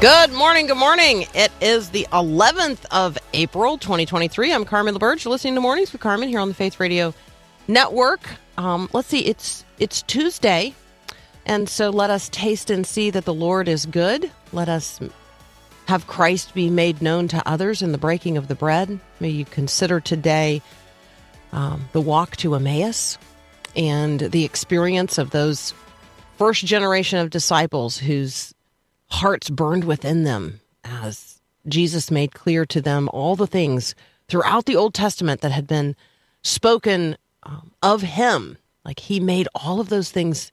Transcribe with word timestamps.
Good 0.00 0.32
morning. 0.32 0.68
Good 0.68 0.76
morning. 0.76 1.26
It 1.34 1.50
is 1.60 1.90
the 1.90 2.06
11th 2.12 2.84
of 2.92 3.18
April, 3.32 3.78
2023. 3.78 4.52
I'm 4.52 4.64
Carmen 4.64 4.94
LaBerge. 4.94 5.24
You're 5.24 5.32
listening 5.32 5.56
to 5.56 5.60
Mornings 5.60 5.90
with 5.90 6.00
Carmen 6.00 6.28
here 6.28 6.38
on 6.38 6.46
the 6.46 6.54
Faith 6.54 6.78
Radio 6.78 7.12
Network. 7.66 8.20
Um, 8.56 8.88
let's 8.92 9.08
see. 9.08 9.26
It's 9.26 9.64
it's 9.80 10.02
Tuesday, 10.02 10.72
and 11.46 11.68
so 11.68 11.90
let 11.90 12.10
us 12.10 12.28
taste 12.28 12.70
and 12.70 12.86
see 12.86 13.10
that 13.10 13.24
the 13.24 13.34
Lord 13.34 13.66
is 13.66 13.86
good. 13.86 14.30
Let 14.52 14.68
us 14.68 15.00
have 15.88 16.06
Christ 16.06 16.54
be 16.54 16.70
made 16.70 17.02
known 17.02 17.26
to 17.26 17.42
others 17.44 17.82
in 17.82 17.90
the 17.90 17.98
breaking 17.98 18.36
of 18.36 18.46
the 18.46 18.54
bread. 18.54 19.00
May 19.18 19.30
you 19.30 19.44
consider 19.44 19.98
today 19.98 20.62
um, 21.50 21.88
the 21.90 22.00
walk 22.00 22.36
to 22.36 22.54
Emmaus 22.54 23.18
and 23.74 24.20
the 24.20 24.44
experience 24.44 25.18
of 25.18 25.30
those 25.30 25.74
first 26.36 26.64
generation 26.64 27.18
of 27.18 27.30
disciples 27.30 27.98
whose 27.98 28.54
hearts 29.10 29.50
burned 29.50 29.84
within 29.84 30.24
them 30.24 30.60
as 30.84 31.40
Jesus 31.66 32.10
made 32.10 32.34
clear 32.34 32.64
to 32.66 32.80
them 32.80 33.08
all 33.12 33.36
the 33.36 33.46
things 33.46 33.94
throughout 34.28 34.66
the 34.66 34.76
Old 34.76 34.94
Testament 34.94 35.40
that 35.40 35.52
had 35.52 35.66
been 35.66 35.96
spoken 36.42 37.16
um, 37.42 37.72
of 37.82 38.02
him. 38.02 38.58
Like 38.84 39.00
he 39.00 39.20
made 39.20 39.48
all 39.54 39.80
of 39.80 39.88
those 39.88 40.10
things 40.10 40.52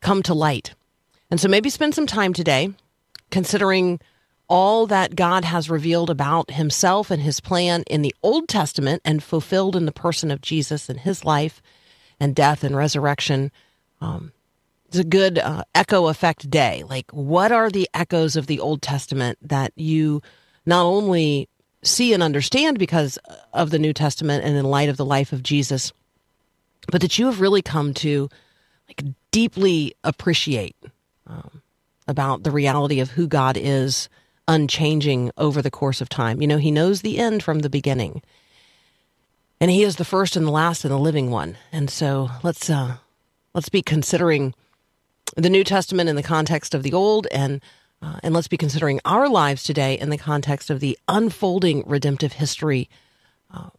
come 0.00 0.22
to 0.24 0.34
light. 0.34 0.74
And 1.30 1.40
so 1.40 1.48
maybe 1.48 1.70
spend 1.70 1.94
some 1.94 2.06
time 2.06 2.32
today 2.32 2.72
considering 3.30 4.00
all 4.48 4.86
that 4.86 5.16
God 5.16 5.44
has 5.44 5.70
revealed 5.70 6.10
about 6.10 6.50
himself 6.50 7.10
and 7.10 7.22
his 7.22 7.40
plan 7.40 7.82
in 7.88 8.02
the 8.02 8.14
Old 8.22 8.46
Testament 8.46 9.00
and 9.04 9.22
fulfilled 9.22 9.74
in 9.74 9.86
the 9.86 9.92
person 9.92 10.30
of 10.30 10.42
Jesus 10.42 10.88
and 10.88 11.00
his 11.00 11.24
life 11.24 11.62
and 12.20 12.34
death 12.34 12.62
and 12.62 12.76
resurrection. 12.76 13.50
Um, 14.00 14.32
it's 14.94 15.00
a 15.00 15.08
good 15.08 15.38
uh, 15.38 15.64
echo 15.74 16.06
effect 16.06 16.48
day. 16.48 16.84
Like, 16.88 17.10
what 17.10 17.50
are 17.50 17.68
the 17.68 17.88
echoes 17.94 18.36
of 18.36 18.46
the 18.46 18.60
Old 18.60 18.80
Testament 18.80 19.38
that 19.42 19.72
you 19.74 20.22
not 20.66 20.84
only 20.84 21.48
see 21.82 22.12
and 22.12 22.22
understand 22.22 22.78
because 22.78 23.18
of 23.52 23.70
the 23.70 23.78
New 23.80 23.92
Testament 23.92 24.44
and 24.44 24.56
in 24.56 24.64
light 24.64 24.88
of 24.88 24.96
the 24.96 25.04
life 25.04 25.32
of 25.32 25.42
Jesus, 25.42 25.92
but 26.92 27.00
that 27.00 27.18
you 27.18 27.26
have 27.26 27.40
really 27.40 27.60
come 27.60 27.92
to 27.94 28.28
like 28.86 29.02
deeply 29.32 29.94
appreciate 30.04 30.76
um, 31.26 31.60
about 32.06 32.44
the 32.44 32.52
reality 32.52 33.00
of 33.00 33.10
who 33.10 33.26
God 33.26 33.56
is, 33.56 34.08
unchanging 34.46 35.32
over 35.36 35.60
the 35.60 35.72
course 35.72 36.00
of 36.00 36.08
time. 36.08 36.40
You 36.40 36.46
know, 36.46 36.58
He 36.58 36.70
knows 36.70 37.02
the 37.02 37.18
end 37.18 37.42
from 37.42 37.60
the 37.60 37.70
beginning, 37.70 38.22
and 39.60 39.72
He 39.72 39.82
is 39.82 39.96
the 39.96 40.04
first 40.04 40.36
and 40.36 40.46
the 40.46 40.52
last 40.52 40.84
and 40.84 40.92
the 40.92 40.98
living 40.98 41.32
one. 41.32 41.56
And 41.72 41.90
so, 41.90 42.30
let's 42.44 42.70
uh, 42.70 42.98
let's 43.54 43.68
be 43.68 43.82
considering 43.82 44.54
the 45.36 45.50
New 45.50 45.64
Testament 45.64 46.08
in 46.08 46.16
the 46.16 46.22
context 46.22 46.74
of 46.74 46.82
the 46.82 46.92
Old, 46.92 47.26
and 47.32 47.60
uh, 48.02 48.18
and 48.22 48.34
let's 48.34 48.48
be 48.48 48.56
considering 48.56 49.00
our 49.04 49.28
lives 49.28 49.62
today 49.62 49.98
in 49.98 50.10
the 50.10 50.18
context 50.18 50.68
of 50.68 50.80
the 50.80 50.98
unfolding 51.08 51.82
redemptive 51.86 52.34
history, 52.34 52.90
uh, 53.50 53.70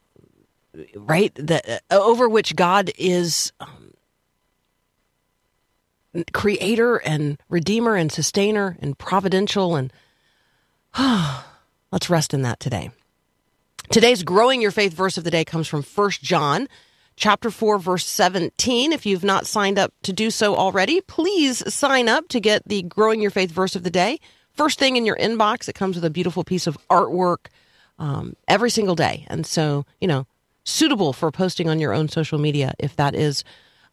right? 0.95 1.31
That 1.35 1.83
uh, 1.91 1.95
over 1.95 2.28
which 2.28 2.56
God 2.56 2.91
is 2.97 3.51
um, 3.59 3.94
creator 6.33 6.97
and 6.97 7.38
redeemer 7.50 7.95
and 7.95 8.12
sustainer 8.12 8.77
and 8.81 8.97
providential, 8.97 9.75
and 9.75 9.94
let's 11.91 12.09
rest 12.09 12.33
in 12.33 12.41
that 12.41 12.59
today. 12.59 12.89
Today's 13.91 14.23
growing 14.23 14.62
your 14.62 14.72
faith 14.72 14.94
verse 14.94 15.17
of 15.17 15.23
the 15.23 15.31
day 15.31 15.45
comes 15.45 15.67
from 15.67 15.83
First 15.83 16.23
John 16.23 16.67
chapter 17.16 17.50
4 17.50 17.80
verse 17.80 18.06
17 18.06 18.92
if 18.92 19.06
you've 19.06 19.24
not 19.24 19.48
signed 19.48 19.80
up 19.80 19.94
to 20.03 20.12
do 20.12 20.30
so 20.30 20.56
already 20.56 21.02
please 21.02 21.64
sign 21.74 22.09
up 22.09 22.28
to 22.28 22.40
get 22.40 22.68
the 22.68 22.84
growing 22.84 23.22
your 23.22 23.31
faith 23.31 23.52
verse 23.52 23.76
of 23.76 23.84
the 23.84 23.90
day. 23.90 24.20
First 24.52 24.80
thing 24.80 24.96
in 24.96 25.06
your 25.06 25.16
inbox 25.18 25.70
it 25.70 25.75
comes 25.75 25.96
with 25.96 26.06
a 26.06 26.09
beautiful 26.09 26.44
piece 26.44 26.68
of 26.68 26.78
artwork 26.90 27.48
um, 28.00 28.36
every 28.48 28.70
single 28.70 28.96
day. 28.96 29.25
And 29.30 29.46
so 29.46 29.86
you 30.02 30.08
know 30.08 30.28
suitable 30.66 31.14
for 31.14 31.31
posting 31.31 31.70
on 31.70 31.80
your 31.80 31.94
own 31.94 32.09
social 32.09 32.40
media 32.40 32.74
if 32.80 32.96
that 32.96 33.16
is 33.16 33.44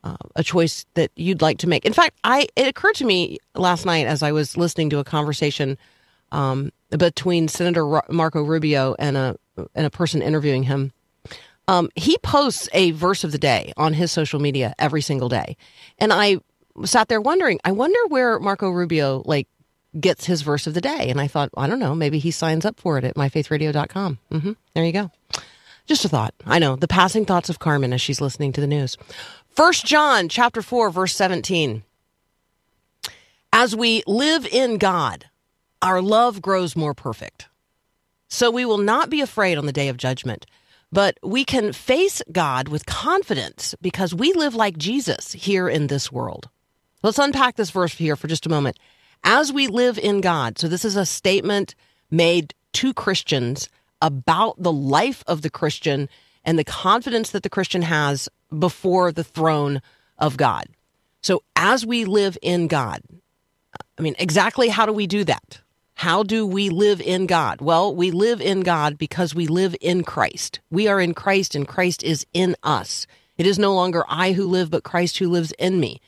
uh, 0.05 0.17
a 0.35 0.43
choice 0.43 0.85
that 0.95 1.11
you'd 1.15 1.43
like 1.43 1.59
to 1.59 1.69
make. 1.69 1.85
In 1.85 1.93
fact 1.93 2.19
i 2.25 2.49
it 2.57 2.67
occurred 2.67 2.97
to 2.97 3.05
me 3.05 3.39
last 3.55 3.87
night 3.87 4.07
as 4.07 4.23
i 4.23 4.33
was 4.33 4.57
listening 4.57 4.91
to 4.91 4.99
a 4.99 5.05
conversation 5.05 5.79
um, 6.33 6.73
between 6.91 7.47
senator 7.47 8.03
marco 8.09 8.43
rubio 8.43 8.97
and 8.99 9.17
a 9.17 9.37
and 9.75 9.87
a 9.87 9.91
person 9.91 10.23
interviewing 10.23 10.65
him 10.65 10.93
um, 11.69 11.89
he 11.95 12.19
posts 12.19 12.69
a 12.73 12.91
verse 12.93 13.25
of 13.25 13.33
the 13.33 13.39
day 13.39 13.73
on 13.77 13.93
his 13.93 14.11
social 14.11 14.41
media 14.41 14.75
every 14.79 15.03
single 15.03 15.29
day. 15.29 15.57
And 15.99 16.13
I 16.13 16.39
sat 16.85 17.09
there 17.09 17.21
wondering, 17.21 17.61
I 17.65 17.73
wonder 17.73 17.99
where 18.09 18.39
Marco 18.39 18.71
Rubio 18.71 19.23
like 19.25 19.49
gets 19.99 20.25
his 20.25 20.43
verse 20.43 20.67
of 20.67 20.75
the 20.75 20.81
day. 20.81 21.09
And 21.11 21.21
I 21.21 21.29
thought, 21.29 21.51
I 21.57 21.67
don't 21.67 21.79
know, 21.79 21.95
maybe 21.95 22.19
he 22.19 22.31
signs 22.31 22.65
up 22.65 22.81
for 22.81 22.99
it 22.99 23.05
at 23.05 23.15
myfaithradio.com. 23.15 24.19
Mm-hmm. 24.31 24.53
There 24.75 24.85
you 24.85 24.93
go. 24.93 25.11
Just 25.87 26.05
a 26.05 26.09
thought. 26.09 26.35
I 26.47 26.59
know 26.59 26.77
the 26.77 26.89
passing 26.89 27.25
thoughts 27.25 27.49
of 27.49 27.59
Carmen 27.59 27.93
as 27.93 28.01
she's 28.01 28.21
listening 28.21 28.53
to 28.53 28.61
the 28.61 28.67
news. 28.67 28.97
First 29.51 29.85
John 29.85 30.29
chapter 30.29 30.63
4 30.63 30.91
verse 30.91 31.15
17. 31.15 31.83
As 33.53 33.77
we 33.77 34.03
live 34.07 34.47
in 34.47 34.79
God, 34.79 35.27
our 35.83 36.01
love 36.01 36.41
grows 36.41 36.75
more 36.75 36.95
perfect. 36.95 37.49
So 38.29 38.51
we 38.51 38.65
will 38.65 38.79
not 38.79 39.11
be 39.11 39.21
afraid 39.21 39.59
on 39.59 39.67
the 39.67 39.73
day 39.73 39.89
of 39.89 39.99
judgment 39.99 40.47
but 40.93 41.19
we 41.23 41.45
can 41.45 41.73
face 41.73 42.23
God 42.31 42.69
with 42.69 42.87
confidence 42.87 43.75
because 43.81 44.15
we 44.15 44.33
live 44.35 44.55
like 44.55 44.77
Jesus 44.77 45.33
here 45.33 45.69
in 45.69 45.87
this 45.87 46.13
world. 46.13 46.51
Let's 47.03 47.19
unpack 47.19 47.57
this 47.57 47.71
verse 47.71 47.95
here 47.95 48.15
for 48.15 48.29
just 48.29 48.47
a 48.47 48.51
moment. 48.51 48.79
As 49.25 49.53
we 49.53 49.67
live 49.69 49.99
in 49.99 50.21
God, 50.21 50.59
so 50.59 50.69
this 50.69 50.85
is 50.85 50.97
a 50.97 51.07
statement 51.07 51.75
made 52.11 52.55
to 52.75 52.93
Christians 52.93 53.69
about 54.03 54.63
the 54.63 54.73
life 54.73 55.25
of 55.27 55.43
the 55.43 55.51
Christian 55.51 56.09
and 56.45 56.59
the 56.59 56.65
confidence 56.65 57.31
that 57.31 57.43
the 57.43 57.51
Christian 57.51 57.83
has 57.83 58.29
before 58.57 59.13
the 59.13 59.25
throne 59.25 59.81
of 60.19 60.37
God. 60.37 60.67
So 61.23 61.43
as 61.57 61.87
we 61.87 62.05
live 62.05 62.37
in 62.43 62.67
God, 62.67 63.01
I 63.99 64.03
mean, 64.03 64.17
exactly 64.19 64.69
how 64.69 64.85
do 64.85 64.93
we 64.93 65.07
do 65.07 65.25
that? 65.25 65.61
How 65.95 66.23
do 66.23 66.47
we 66.47 66.69
live 66.69 67.01
in 67.01 67.27
God? 67.27 67.61
Well, 67.61 67.95
we 67.95 68.11
live 68.11 68.41
in 68.41 68.61
God 68.61 68.99
because 68.99 69.35
we 69.35 69.47
live 69.47 69.77
in 69.81 70.03
Christ. 70.05 70.61
We 70.71 70.89
are 70.89 71.01
in 71.01 71.15
Christ 71.15 71.55
and 71.55 71.69
Christ 71.69 72.03
is 72.03 72.27
in 72.33 72.57
us. 72.63 73.07
It 73.37 73.47
is 73.47 73.59
no 73.59 73.75
longer 73.75 74.05
I 74.09 74.33
who 74.33 74.47
live, 74.47 74.71
but 74.71 74.85
Christ 74.85 75.19
who 75.19 75.29
lives 75.29 75.53
in 75.59 75.81
me. 75.81 76.01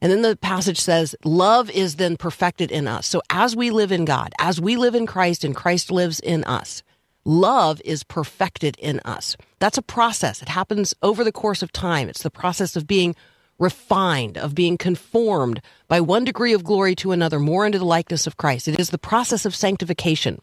And 0.00 0.10
then 0.10 0.22
the 0.22 0.36
passage 0.36 0.80
says, 0.80 1.14
love 1.24 1.70
is 1.70 1.96
then 1.96 2.16
perfected 2.16 2.72
in 2.72 2.88
us. 2.88 3.06
So 3.06 3.22
as 3.30 3.54
we 3.54 3.70
live 3.70 3.92
in 3.92 4.04
God, 4.04 4.32
as 4.38 4.60
we 4.60 4.76
live 4.76 4.94
in 4.94 5.06
Christ 5.06 5.44
and 5.44 5.54
Christ 5.54 5.90
lives 5.90 6.18
in 6.18 6.42
us, 6.44 6.82
love 7.24 7.80
is 7.84 8.02
perfected 8.02 8.76
in 8.78 9.00
us. 9.04 9.36
That's 9.60 9.78
a 9.78 9.82
process. 9.82 10.42
It 10.42 10.48
happens 10.48 10.92
over 11.02 11.22
the 11.22 11.30
course 11.30 11.62
of 11.62 11.70
time. 11.70 12.08
It's 12.08 12.24
the 12.24 12.30
process 12.30 12.74
of 12.74 12.88
being 12.88 13.14
refined, 13.62 14.36
of 14.36 14.54
being 14.54 14.76
conformed 14.76 15.62
by 15.88 16.00
one 16.00 16.24
degree 16.24 16.52
of 16.52 16.64
glory 16.64 16.94
to 16.96 17.12
another, 17.12 17.38
more 17.38 17.64
into 17.64 17.78
the 17.78 17.84
likeness 17.84 18.26
of 18.26 18.36
Christ. 18.36 18.68
It 18.68 18.80
is 18.80 18.90
the 18.90 18.98
process 18.98 19.46
of 19.46 19.54
sanctification. 19.54 20.40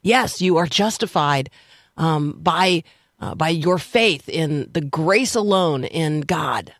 Yes, 0.00 0.40
you 0.40 0.56
are 0.56 0.66
justified 0.66 1.50
um, 1.96 2.32
by 2.40 2.82
uh, 3.20 3.36
by 3.36 3.50
your 3.50 3.78
faith 3.78 4.28
in 4.28 4.68
the 4.72 4.80
grace 4.80 5.36
alone 5.36 5.84
in 5.84 6.22
God, 6.22 6.74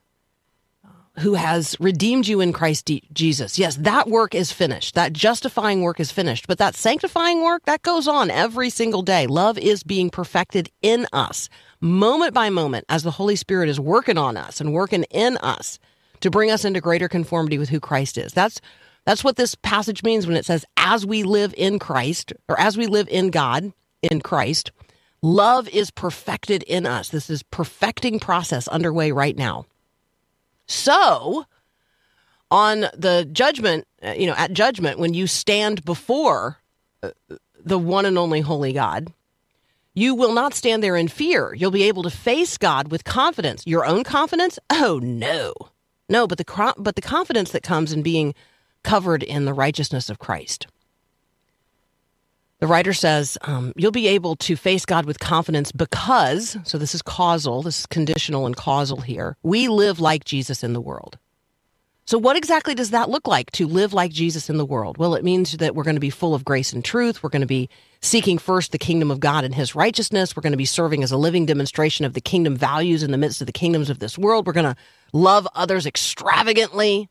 uh, 0.84 0.88
who 1.20 1.34
has 1.34 1.76
redeemed 1.78 2.26
you 2.26 2.40
in 2.40 2.52
Christ 2.52 2.90
Jesus. 3.12 3.60
Yes, 3.60 3.76
that 3.76 4.08
work 4.08 4.34
is 4.34 4.50
finished. 4.50 4.96
That 4.96 5.12
justifying 5.12 5.82
work 5.82 6.00
is 6.00 6.10
finished. 6.10 6.48
But 6.48 6.58
that 6.58 6.74
sanctifying 6.74 7.44
work 7.44 7.62
that 7.66 7.82
goes 7.82 8.08
on 8.08 8.28
every 8.28 8.70
single 8.70 9.02
day. 9.02 9.28
Love 9.28 9.56
is 9.56 9.84
being 9.84 10.10
perfected 10.10 10.68
in 10.82 11.06
us 11.12 11.48
moment 11.82 12.32
by 12.32 12.48
moment 12.48 12.86
as 12.88 13.02
the 13.02 13.10
Holy 13.10 13.36
Spirit 13.36 13.68
is 13.68 13.78
working 13.78 14.16
on 14.16 14.36
us 14.36 14.60
and 14.60 14.72
working 14.72 15.02
in 15.10 15.36
us 15.38 15.78
to 16.20 16.30
bring 16.30 16.50
us 16.50 16.64
into 16.64 16.80
greater 16.80 17.08
conformity 17.08 17.58
with 17.58 17.68
who 17.68 17.80
Christ 17.80 18.16
is. 18.16 18.32
That's 18.32 18.60
that's 19.04 19.24
what 19.24 19.34
this 19.34 19.56
passage 19.56 20.04
means 20.04 20.26
when 20.26 20.36
it 20.36 20.44
says 20.44 20.64
as 20.76 21.04
we 21.04 21.24
live 21.24 21.52
in 21.56 21.80
Christ 21.80 22.32
or 22.48 22.58
as 22.58 22.76
we 22.76 22.86
live 22.86 23.08
in 23.08 23.30
God, 23.30 23.72
in 24.00 24.20
Christ. 24.20 24.70
Love 25.22 25.68
is 25.68 25.90
perfected 25.90 26.62
in 26.64 26.86
us. 26.86 27.08
This 27.08 27.28
is 27.28 27.42
perfecting 27.42 28.20
process 28.20 28.68
underway 28.68 29.10
right 29.10 29.36
now. 29.36 29.66
So, 30.66 31.46
on 32.50 32.86
the 32.96 33.28
judgment, 33.32 33.86
uh, 34.04 34.12
you 34.12 34.26
know, 34.26 34.34
at 34.36 34.52
judgment, 34.52 34.98
when 34.98 35.14
you 35.14 35.26
stand 35.26 35.84
before 35.84 36.58
uh, 37.02 37.10
the 37.64 37.78
one 37.78 38.04
and 38.04 38.18
only 38.18 38.40
holy 38.40 38.72
God, 38.72 39.12
you 39.94 40.14
will 40.14 40.32
not 40.32 40.54
stand 40.54 40.82
there 40.82 40.96
in 40.96 41.08
fear. 41.08 41.54
You'll 41.54 41.70
be 41.70 41.84
able 41.84 42.02
to 42.04 42.10
face 42.10 42.56
God 42.56 42.90
with 42.90 43.04
confidence. 43.04 43.62
Your 43.66 43.84
own 43.84 44.04
confidence? 44.04 44.58
Oh 44.70 45.00
no. 45.02 45.52
No, 46.08 46.26
but 46.26 46.38
the 46.38 46.74
but 46.78 46.96
the 46.96 47.02
confidence 47.02 47.52
that 47.52 47.62
comes 47.62 47.92
in 47.92 48.02
being 48.02 48.34
covered 48.82 49.22
in 49.22 49.44
the 49.44 49.54
righteousness 49.54 50.10
of 50.10 50.18
Christ. 50.18 50.66
The 52.58 52.66
writer 52.68 52.92
says 52.92 53.36
um, 53.42 53.72
you'll 53.76 53.90
be 53.90 54.06
able 54.06 54.36
to 54.36 54.54
face 54.54 54.86
God 54.86 55.04
with 55.04 55.18
confidence 55.18 55.72
because, 55.72 56.56
so 56.62 56.78
this 56.78 56.94
is 56.94 57.02
causal, 57.02 57.62
this 57.62 57.80
is 57.80 57.86
conditional 57.86 58.46
and 58.46 58.56
causal 58.56 59.00
here. 59.00 59.36
We 59.42 59.66
live 59.68 59.98
like 59.98 60.24
Jesus 60.24 60.62
in 60.62 60.72
the 60.72 60.80
world. 60.80 61.18
So, 62.04 62.18
what 62.18 62.36
exactly 62.36 62.74
does 62.74 62.90
that 62.90 63.10
look 63.10 63.28
like 63.28 63.52
to 63.52 63.66
live 63.68 63.92
like 63.92 64.10
Jesus 64.10 64.50
in 64.50 64.56
the 64.56 64.64
world? 64.64 64.98
Well, 64.98 65.14
it 65.14 65.22
means 65.22 65.52
that 65.52 65.76
we're 65.76 65.84
going 65.84 65.96
to 65.96 66.00
be 66.00 66.10
full 66.10 66.34
of 66.34 66.44
grace 66.44 66.72
and 66.72 66.84
truth. 66.84 67.22
We're 67.22 67.30
going 67.30 67.42
to 67.42 67.46
be 67.46 67.68
seeking 68.00 68.38
first 68.38 68.72
the 68.72 68.78
kingdom 68.78 69.10
of 69.10 69.20
God 69.20 69.44
and 69.44 69.54
his 69.54 69.76
righteousness. 69.76 70.34
We're 70.34 70.42
going 70.42 70.52
to 70.52 70.56
be 70.56 70.64
serving 70.64 71.04
as 71.04 71.12
a 71.12 71.16
living 71.16 71.46
demonstration 71.46 72.04
of 72.04 72.14
the 72.14 72.20
kingdom 72.20 72.56
values 72.56 73.04
in 73.04 73.12
the 73.12 73.18
midst 73.18 73.40
of 73.40 73.46
the 73.46 73.52
kingdoms 73.52 73.88
of 73.88 74.00
this 74.00 74.18
world. 74.18 74.46
We're 74.46 74.52
going 74.52 74.74
to 74.74 74.76
love 75.12 75.46
others 75.54 75.86
extravagantly. 75.86 77.08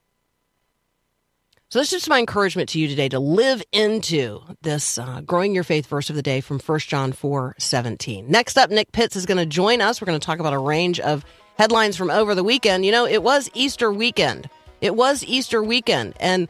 So, 1.70 1.80
this 1.80 1.94
is 1.94 2.02
just 2.02 2.10
my 2.10 2.20
encouragement 2.20 2.68
to 2.70 2.80
you 2.80 2.90
today 2.90 3.08
to 3.10 3.20
live 3.20 3.64
into 3.72 4.42
this 4.62 4.98
uh, 4.98 5.22
growing 5.22 5.56
your 5.56 5.64
faith 5.64 5.86
verse 5.86 6.10
of 6.10 6.18
the 6.18 6.22
day 6.22 6.42
from 6.42 6.60
1 6.60 6.80
John 6.80 7.14
4 7.14 7.56
17. 7.58 8.30
Next 8.30 8.58
up, 8.58 8.70
Nick 8.70 8.92
Pitts 8.92 9.16
is 9.16 9.26
going 9.26 9.38
to 9.38 9.46
join 9.46 9.80
us. 9.80 10.02
We're 10.02 10.08
going 10.08 10.20
to 10.20 10.26
talk 10.26 10.40
about 10.40 10.52
a 10.52 10.60
range 10.60 11.00
of 11.00 11.24
headlines 11.58 11.96
from 11.96 12.10
over 12.10 12.36
the 12.36 12.44
weekend. 12.44 12.86
You 12.86 12.92
know, 12.92 13.06
it 13.06 13.24
was 13.24 13.50
Easter 13.54 13.90
weekend. 13.90 14.50
It 14.81 14.95
was 14.95 15.24
Easter 15.24 15.63
weekend, 15.63 16.16
and 16.19 16.50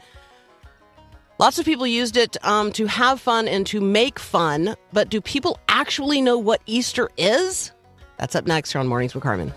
lots 1.38 1.58
of 1.58 1.66
people 1.66 1.86
used 1.86 2.16
it 2.16 2.36
um, 2.44 2.72
to 2.72 2.86
have 2.86 3.20
fun 3.20 3.46
and 3.46 3.66
to 3.66 3.80
make 3.80 4.18
fun. 4.18 4.74
But 4.92 5.10
do 5.10 5.20
people 5.20 5.58
actually 5.68 6.22
know 6.22 6.38
what 6.38 6.62
Easter 6.66 7.10
is? 7.18 7.72
That's 8.16 8.34
up 8.34 8.46
next 8.46 8.72
here 8.72 8.80
on 8.80 8.86
Mornings 8.86 9.14
with 9.14 9.22
Carmen. 9.22 9.52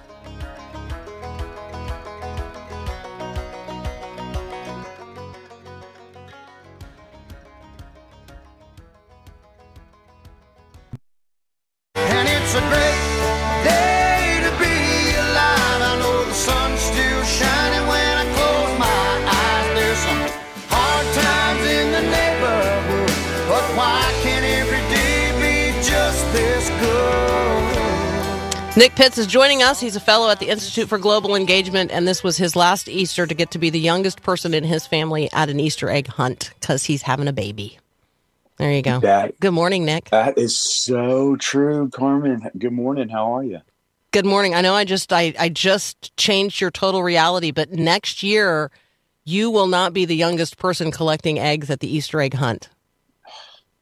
Nick 28.77 28.94
Pitts 28.95 29.18
is 29.18 29.25
joining 29.25 29.63
us. 29.63 29.80
He's 29.80 29.95
a 29.95 30.01
fellow 30.01 30.30
at 30.30 30.42
the 30.42 30.50
Institute 30.50 30.89
for 30.89 30.98
Global 30.98 31.33
Engagement, 31.33 31.92
and 31.92 32.06
this 32.06 32.25
was 32.25 32.36
his 32.36 32.57
last 32.57 32.89
Easter 32.89 33.25
to 33.25 33.33
get 33.33 33.51
to 33.51 33.57
be 33.57 33.69
the 33.69 33.80
youngest 33.80 34.22
person 34.22 34.54
in 34.54 34.66
his 34.66 34.86
family 34.86 35.30
at 35.31 35.48
an 35.48 35.62
Easter 35.62 35.89
egg 35.89 36.07
hunt 36.07 36.51
because 36.60 36.83
he's 36.83 37.01
having 37.01 37.30
a 37.30 37.33
baby. 37.33 37.80
There 38.57 38.74
you 38.74 38.81
go. 38.81 39.00
That 39.00 39.39
Good 39.39 39.54
morning, 39.54 39.86
Nick. 39.86 40.10
that 40.10 40.38
is 40.38 40.57
so 40.57 41.38
true, 41.38 41.89
Carmen. 41.89 42.50
Good 42.57 42.74
morning. 42.74 43.07
How 43.07 43.38
are 43.38 43.44
you? 43.45 43.62
Good 44.12 44.25
morning. 44.25 44.54
I 44.54 44.60
know 44.60 44.74
I 44.74 44.83
just 44.83 45.13
I, 45.13 45.33
I 45.39 45.48
just 45.48 46.16
changed 46.18 46.60
your 46.60 46.72
total 46.72 47.01
reality, 47.01 47.51
but 47.51 47.72
next 47.72 48.24
year 48.24 48.72
you 49.24 49.51
will 49.51 49.68
not 49.68 49.94
be 49.94 50.04
the 50.04 50.18
youngest 50.18 50.57
person 50.57 50.92
collecting 50.92 51.39
eggs 51.39 51.69
at 51.69 51.80
the 51.80 51.88
Easter 51.88 52.19
egg 52.19 52.33
hunt. 52.33 52.68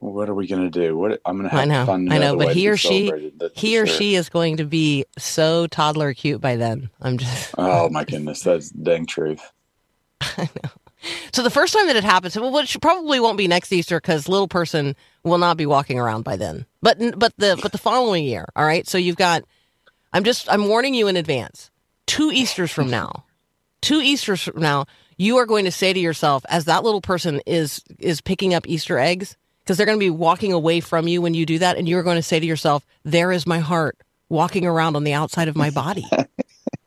What 0.03 0.27
are 0.27 0.33
we 0.33 0.47
gonna 0.47 0.69
do? 0.69 0.97
What 0.97 1.21
I'm 1.25 1.37
gonna 1.37 1.49
have 1.49 1.61
I 1.61 1.65
know, 1.65 1.79
to 1.79 1.85
find 1.85 2.13
I 2.13 2.17
know, 2.17 2.35
but 2.35 2.53
he 2.53 2.67
or 2.67 2.75
she, 2.75 3.11
he 3.55 3.79
or 3.79 3.85
sure. 3.85 3.95
she 3.95 4.15
is 4.15 4.27
going 4.27 4.57
to 4.57 4.65
be 4.65 5.05
so 5.17 5.67
toddler 5.67 6.13
cute 6.13 6.41
by 6.41 6.57
then. 6.57 6.89
I'm 7.01 7.17
just 7.17 7.55
Oh 7.57 7.89
my 7.89 8.03
goodness, 8.03 8.41
that's 8.41 8.69
dang 8.69 9.05
truth. 9.05 9.41
I 10.21 10.49
know. 10.61 10.69
So 11.33 11.41
the 11.41 11.49
first 11.49 11.73
time 11.73 11.87
that 11.87 11.95
it 11.95 12.03
happens, 12.03 12.37
well, 12.37 12.51
which 12.51 12.79
probably 12.81 13.19
won't 13.19 13.37
be 13.37 13.47
next 13.47 13.71
Easter 13.71 13.99
because 13.99 14.27
little 14.27 14.47
person 14.47 14.95
will 15.23 15.37
not 15.37 15.57
be 15.57 15.65
walking 15.65 15.99
around 15.99 16.23
by 16.23 16.35
then. 16.35 16.65
But 16.81 16.97
but 17.17 17.33
the 17.37 17.57
but 17.61 17.71
the 17.71 17.77
following 17.77 18.25
year, 18.25 18.47
all 18.55 18.65
right. 18.65 18.87
So 18.87 18.97
you've 18.97 19.15
got. 19.15 19.43
I'm 20.11 20.25
just 20.25 20.51
I'm 20.51 20.67
warning 20.67 20.93
you 20.93 21.07
in 21.07 21.15
advance. 21.15 21.71
Two 22.07 22.29
Easters 22.31 22.71
from 22.71 22.89
now, 22.89 23.23
two 23.81 24.01
Easters 24.01 24.43
from 24.43 24.61
now, 24.61 24.85
you 25.17 25.37
are 25.37 25.45
going 25.45 25.65
to 25.65 25.71
say 25.71 25.93
to 25.93 25.99
yourself, 25.99 26.45
as 26.49 26.65
that 26.65 26.83
little 26.83 27.01
person 27.01 27.41
is 27.45 27.81
is 27.99 28.19
picking 28.19 28.53
up 28.53 28.67
Easter 28.67 28.99
eggs, 28.99 29.37
because 29.63 29.77
they're 29.77 29.85
going 29.85 29.99
to 29.99 30.03
be 30.05 30.09
walking 30.09 30.53
away 30.53 30.79
from 30.79 31.07
you 31.07 31.21
when 31.21 31.33
you 31.33 31.45
do 31.45 31.59
that, 31.59 31.77
and 31.77 31.87
you're 31.87 32.03
going 32.03 32.17
to 32.17 32.23
say 32.23 32.39
to 32.39 32.45
yourself, 32.45 32.85
"There 33.03 33.31
is 33.31 33.47
my 33.47 33.59
heart 33.59 33.97
walking 34.29 34.65
around 34.65 34.95
on 34.95 35.03
the 35.03 35.13
outside 35.13 35.47
of 35.47 35.55
my 35.55 35.69
body." 35.69 36.05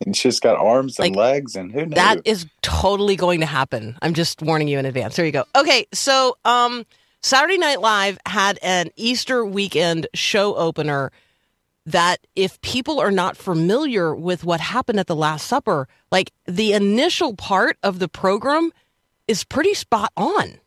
It's 0.01 0.21
just 0.21 0.41
got 0.41 0.57
arms 0.57 0.99
and 1.01 1.17
Like, 1.17 1.17
legs, 1.17 1.57
and 1.57 1.73
who 1.73 1.85
knew? 1.87 1.95
That 1.95 2.21
is 2.25 2.47
totally 2.63 3.17
going 3.17 3.41
to 3.41 3.47
happen. 3.47 3.97
I'm 4.01 4.15
just 4.15 4.41
warning 4.41 4.69
you 4.69 4.79
in 4.79 4.87
advance. 4.87 5.17
There 5.17 5.27
you 5.27 5.33
go. 5.33 5.45
Okay, 5.57 5.87
so 5.93 6.37
um 6.45 6.87
Saturday 7.23 7.59
Night 7.59 7.81
Live 7.81 8.19
had 8.25 8.59
an 8.63 8.91
Easter 8.95 9.45
weekend 9.45 10.07
show 10.15 10.55
opener 10.55 11.11
that 11.87 12.19
if 12.37 12.61
people 12.61 13.01
are 13.01 13.11
not 13.11 13.37
familiar 13.37 14.15
with 14.15 14.45
what 14.45 14.61
happened 14.61 15.01
at 15.01 15.09
the 15.09 15.17
Last 15.17 15.47
Supper, 15.47 15.89
like 16.13 16.33
the 16.47 16.73
initial 16.73 17.35
part 17.35 17.77
of 17.83 17.99
the 17.99 18.09
program 18.09 18.73
is 19.27 19.43
pretty 19.45 19.75
spot 19.75 20.13
on. 20.17 20.59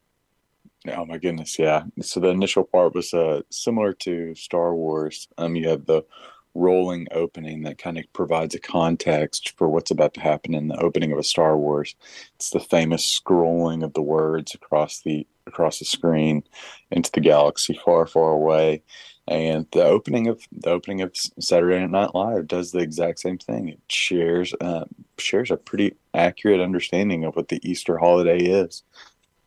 Oh 0.95 1.05
my 1.05 1.17
goodness, 1.17 1.57
yeah. 1.59 1.83
So 2.01 2.19
the 2.19 2.29
initial 2.29 2.63
part 2.63 2.95
was 2.95 3.13
uh, 3.13 3.41
similar 3.49 3.93
to 3.93 4.35
Star 4.35 4.75
Wars. 4.75 5.27
Um, 5.37 5.55
you 5.55 5.69
have 5.69 5.85
the 5.85 6.05
rolling 6.55 7.07
opening 7.11 7.61
that 7.63 7.77
kind 7.77 7.97
of 7.97 8.11
provides 8.13 8.55
a 8.55 8.59
context 8.59 9.57
for 9.57 9.69
what's 9.69 9.91
about 9.91 10.13
to 10.15 10.21
happen 10.21 10.53
in 10.53 10.67
the 10.67 10.79
opening 10.81 11.11
of 11.11 11.19
a 11.19 11.23
Star 11.23 11.57
Wars. 11.57 11.95
It's 12.35 12.49
the 12.49 12.59
famous 12.59 13.19
scrolling 13.19 13.83
of 13.83 13.93
the 13.93 14.01
words 14.01 14.53
across 14.53 15.01
the 15.01 15.27
across 15.47 15.79
the 15.79 15.85
screen 15.85 16.43
into 16.91 17.11
the 17.11 17.21
galaxy 17.21 17.79
far, 17.83 18.05
far 18.05 18.31
away. 18.31 18.83
And 19.27 19.67
the 19.71 19.83
opening 19.83 20.27
of 20.27 20.41
the 20.51 20.71
opening 20.71 21.01
of 21.01 21.15
Saturday 21.39 21.85
Night 21.85 22.15
Live 22.15 22.47
does 22.47 22.71
the 22.71 22.79
exact 22.79 23.19
same 23.19 23.37
thing. 23.37 23.69
It 23.69 23.79
shares 23.87 24.53
uh, 24.59 24.85
shares 25.17 25.51
a 25.51 25.57
pretty 25.57 25.95
accurate 26.13 26.61
understanding 26.61 27.25
of 27.25 27.35
what 27.35 27.49
the 27.49 27.59
Easter 27.67 27.97
holiday 27.97 28.39
is. 28.39 28.83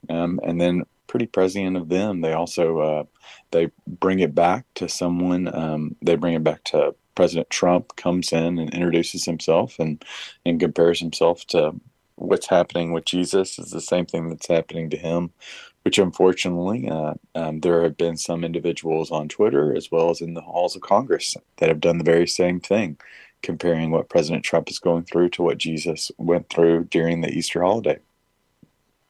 Um, 0.09 0.41
and 0.45 0.61
then 0.61 0.85
pretty 1.13 1.27
prescient 1.27 1.77
of 1.77 1.91
them. 1.91 2.23
They 2.23 2.33
also 2.33 2.79
uh, 2.79 3.05
they 3.51 3.71
bring 3.87 4.21
it 4.21 4.35
back 4.35 4.65
to 4.77 4.89
someone. 4.89 5.55
Um, 5.55 5.95
they 6.01 6.17
bring 6.17 6.33
it 6.33 6.43
back 6.43 6.65
to 6.65 6.95
President 7.15 7.51
Trump 7.51 7.95
comes 7.97 8.33
in 8.33 8.59
and 8.59 8.73
introduces 8.73 9.27
himself 9.27 9.79
and 9.79 10.03
and 10.47 10.59
compares 10.59 11.01
himself 11.01 11.47
to 11.49 11.79
what's 12.17 12.49
happening 12.49 12.93
with 12.93 13.05
Jesus 13.05 13.59
is 13.59 13.71
the 13.71 13.83
same 13.83 14.07
thing 14.07 14.31
that's 14.31 14.49
happening 14.49 14.89
to 14.89 14.97
him. 14.97 15.33
Which 15.83 15.99
unfortunately, 15.99 16.89
uh, 16.89 17.15
um, 17.35 17.61
there 17.61 17.83
have 17.83 17.99
been 17.99 18.17
some 18.17 18.43
individuals 18.43 19.11
on 19.11 19.29
Twitter 19.29 19.77
as 19.77 19.91
well 19.91 20.09
as 20.09 20.23
in 20.23 20.33
the 20.33 20.41
halls 20.41 20.77
of 20.77 20.83
Congress 20.83 21.37
that 21.59 21.69
have 21.69 21.81
done 21.81 21.99
the 21.99 22.05
very 22.05 22.27
same 22.27 22.59
thing, 22.59 22.97
comparing 23.43 23.91
what 23.91 24.09
President 24.09 24.45
Trump 24.45 24.71
is 24.71 24.79
going 24.79 25.05
through 25.05 25.29
to 25.31 25.43
what 25.43 25.59
Jesus 25.59 26.11
went 26.17 26.49
through 26.49 26.85
during 26.85 27.21
the 27.21 27.31
Easter 27.31 27.63
holiday. 27.63 27.99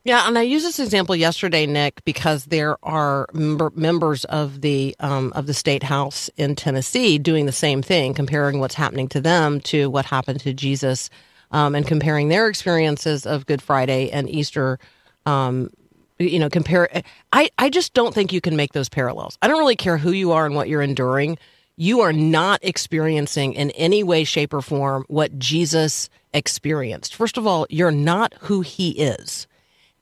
Yeah, 0.05 0.27
and 0.27 0.37
I 0.37 0.43
used 0.43 0.67
this 0.67 0.81
example 0.81 1.15
yesterday, 1.15 1.65
Nick, 1.65 2.05
because 2.05 2.47
there 2.47 2.77
are 2.83 3.29
member, 3.33 3.71
members 3.77 4.25
of 4.25 4.61
the 4.61 4.97
um, 4.99 5.33
of 5.37 5.47
the 5.47 5.55
state 5.55 5.85
house 5.85 6.29
in 6.37 6.57
Tennessee 6.57 7.19
doing 7.19 7.47
the 7.47 7.53
same 7.53 7.83
thing, 7.83 8.13
comparing 8.13 8.59
what's 8.59 8.75
happening 8.75 9.09
to 9.11 9.21
them 9.21 9.61
to 9.61 9.89
what 9.91 10.05
happened 10.05 10.41
to 10.41 10.53
Jesus, 10.53 11.09
um, 11.53 11.77
and 11.77 11.87
comparing 11.87 12.29
their 12.29 12.49
experiences 12.49 13.27
of 13.27 13.47
Good 13.47 13.63
Friday 13.63 14.11
and 14.11 14.29
Easter. 14.29 14.81
Um, 15.25 15.71
you 16.19 16.41
know, 16.41 16.51
compare. 16.51 16.89
I 17.33 17.49
I 17.59 17.71
just 17.71 17.95
don't 17.95 18.13
think 18.13 18.33
you 18.33 18.41
can 18.41 18.57
make 18.57 18.73
those 18.73 18.89
parallels. 18.89 19.39
I 19.41 19.47
don't 19.47 19.59
really 19.59 19.77
care 19.77 19.99
who 19.99 20.11
you 20.11 20.33
are 20.33 20.47
and 20.47 20.57
what 20.57 20.69
you're 20.69 20.83
enduring. 20.83 21.39
You 21.77 22.01
are 22.01 22.13
not 22.13 22.59
experiencing 22.63 23.53
in 23.55 23.71
any 23.71 24.03
way, 24.03 24.25
shape, 24.25 24.53
or 24.53 24.63
form 24.63 25.05
what 25.07 25.39
Jesus 25.39 26.11
experienced. 26.35 27.15
First 27.15 27.39
of 27.39 27.47
all, 27.47 27.69
you're 27.71 27.93
not 27.93 28.35
who 28.41 28.63
he 28.63 28.91
is 28.91 29.47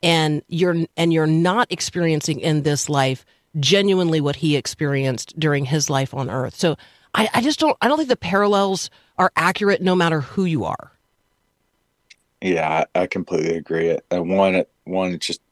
and 0.02 0.42
you're 0.48 0.76
and 0.96 1.12
you're 1.12 1.26
not 1.26 1.70
experiencing 1.70 2.40
in 2.40 2.62
this 2.62 2.88
life 2.88 3.24
genuinely 3.58 4.20
what 4.20 4.36
he 4.36 4.56
experienced 4.56 5.38
during 5.38 5.64
his 5.64 5.90
life 5.90 6.14
on 6.14 6.30
earth. 6.30 6.54
So 6.54 6.76
I, 7.14 7.28
I 7.34 7.40
just 7.40 7.58
don't 7.58 7.76
I 7.80 7.88
don't 7.88 7.96
think 7.96 8.08
the 8.08 8.16
parallels 8.16 8.90
are 9.18 9.32
accurate 9.36 9.82
no 9.82 9.94
matter 9.94 10.20
who 10.20 10.44
you 10.44 10.64
are. 10.64 10.92
Yeah, 12.40 12.84
I, 12.94 13.02
I 13.02 13.06
completely 13.06 13.56
agree. 13.56 13.98
Uh, 14.10 14.22
one, 14.22 14.64
one, 14.84 15.12
it's 15.12 15.26
just 15.26 15.42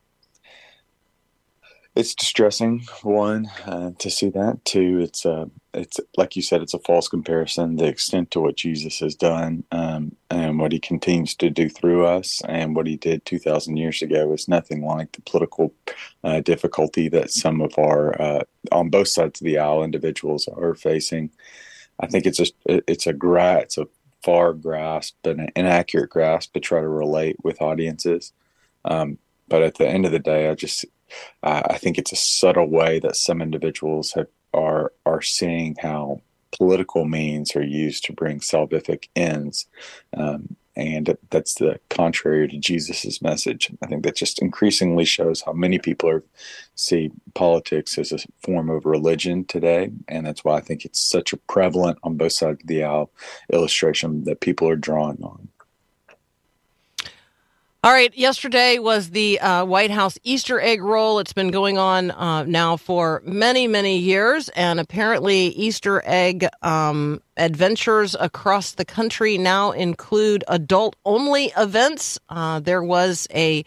it's 1.94 2.14
distressing 2.14 2.86
one 3.02 3.50
uh, 3.66 3.90
to 3.98 4.08
see 4.08 4.30
that 4.30 4.64
two 4.64 5.00
it's 5.00 5.26
uh 5.26 5.46
it's 5.78 6.00
like 6.16 6.36
you 6.36 6.42
said 6.42 6.60
it's 6.60 6.74
a 6.74 6.78
false 6.80 7.08
comparison 7.08 7.76
the 7.76 7.86
extent 7.86 8.30
to 8.30 8.40
what 8.40 8.56
jesus 8.56 8.98
has 8.98 9.14
done 9.14 9.64
um, 9.72 10.14
and 10.30 10.58
what 10.58 10.72
he 10.72 10.78
continues 10.78 11.34
to 11.34 11.50
do 11.50 11.68
through 11.68 12.04
us 12.04 12.42
and 12.48 12.74
what 12.74 12.86
he 12.86 12.96
did 12.96 13.24
2000 13.24 13.76
years 13.76 14.02
ago 14.02 14.32
is 14.32 14.48
nothing 14.48 14.84
like 14.84 15.12
the 15.12 15.22
political 15.22 15.72
uh, 16.24 16.40
difficulty 16.40 17.08
that 17.08 17.30
some 17.30 17.60
of 17.60 17.72
our 17.78 18.20
uh, 18.20 18.42
on 18.72 18.90
both 18.90 19.08
sides 19.08 19.40
of 19.40 19.44
the 19.44 19.58
aisle 19.58 19.82
individuals 19.82 20.48
are 20.48 20.74
facing. 20.74 21.30
I 22.00 22.06
think 22.06 22.26
it's 22.26 22.40
a 22.40 22.46
it's 22.66 23.06
a 23.06 23.12
gra- 23.12 23.60
it's 23.60 23.78
a 23.78 23.88
far 24.22 24.52
grasp 24.52 25.14
and 25.24 25.40
an 25.40 25.48
inaccurate 25.56 26.10
grasp 26.10 26.52
to 26.54 26.60
try 26.60 26.80
to 26.80 26.88
relate 26.88 27.36
with 27.42 27.62
audiences. 27.62 28.32
Um, 28.84 29.18
but 29.48 29.62
at 29.62 29.76
the 29.76 29.88
end 29.88 30.04
of 30.04 30.12
the 30.12 30.18
day 30.18 30.50
i 30.50 30.54
just 30.54 30.84
I 31.42 31.78
think 31.78 31.96
it's 31.96 32.12
a 32.12 32.16
subtle 32.16 32.68
way 32.68 32.98
that 33.00 33.16
some 33.16 33.40
individuals 33.40 34.12
have, 34.12 34.26
are 34.54 34.92
are 35.06 35.22
seeing 35.22 35.76
how 35.80 36.20
political 36.50 37.04
means 37.04 37.54
are 37.54 37.62
used 37.62 38.04
to 38.04 38.12
bring 38.12 38.40
salvific 38.40 39.08
ends, 39.14 39.66
um, 40.16 40.56
and 40.76 41.16
that's 41.30 41.54
the 41.54 41.80
contrary 41.90 42.46
to 42.48 42.56
Jesus's 42.56 43.20
message. 43.20 43.70
I 43.82 43.86
think 43.86 44.04
that 44.04 44.16
just 44.16 44.40
increasingly 44.40 45.04
shows 45.04 45.42
how 45.42 45.52
many 45.52 45.78
people 45.78 46.08
are 46.08 46.24
see 46.76 47.10
politics 47.34 47.98
as 47.98 48.12
a 48.12 48.18
form 48.44 48.70
of 48.70 48.86
religion 48.86 49.44
today, 49.44 49.90
and 50.06 50.26
that's 50.26 50.44
why 50.44 50.56
I 50.56 50.60
think 50.60 50.84
it's 50.84 51.00
such 51.00 51.32
a 51.32 51.36
prevalent 51.36 51.98
on 52.02 52.16
both 52.16 52.32
sides 52.32 52.60
of 52.62 52.66
the 52.68 52.84
aisle 52.84 53.10
illustration 53.52 54.24
that 54.24 54.40
people 54.40 54.68
are 54.68 54.76
drawing 54.76 55.22
on. 55.22 55.47
All 57.84 57.92
right. 57.92 58.12
Yesterday 58.18 58.80
was 58.80 59.10
the 59.10 59.38
uh, 59.38 59.64
White 59.64 59.92
House 59.92 60.18
Easter 60.24 60.60
egg 60.60 60.82
roll. 60.82 61.20
It's 61.20 61.32
been 61.32 61.52
going 61.52 61.78
on 61.78 62.10
uh, 62.10 62.42
now 62.42 62.76
for 62.76 63.22
many, 63.24 63.68
many 63.68 63.98
years. 63.98 64.48
And 64.48 64.80
apparently, 64.80 65.46
Easter 65.46 66.02
egg 66.04 66.48
um, 66.60 67.22
adventures 67.36 68.16
across 68.18 68.72
the 68.72 68.84
country 68.84 69.38
now 69.38 69.70
include 69.70 70.42
adult 70.48 70.96
only 71.04 71.52
events. 71.56 72.18
Uh, 72.28 72.58
there 72.58 72.82
was 72.82 73.28
a 73.32 73.64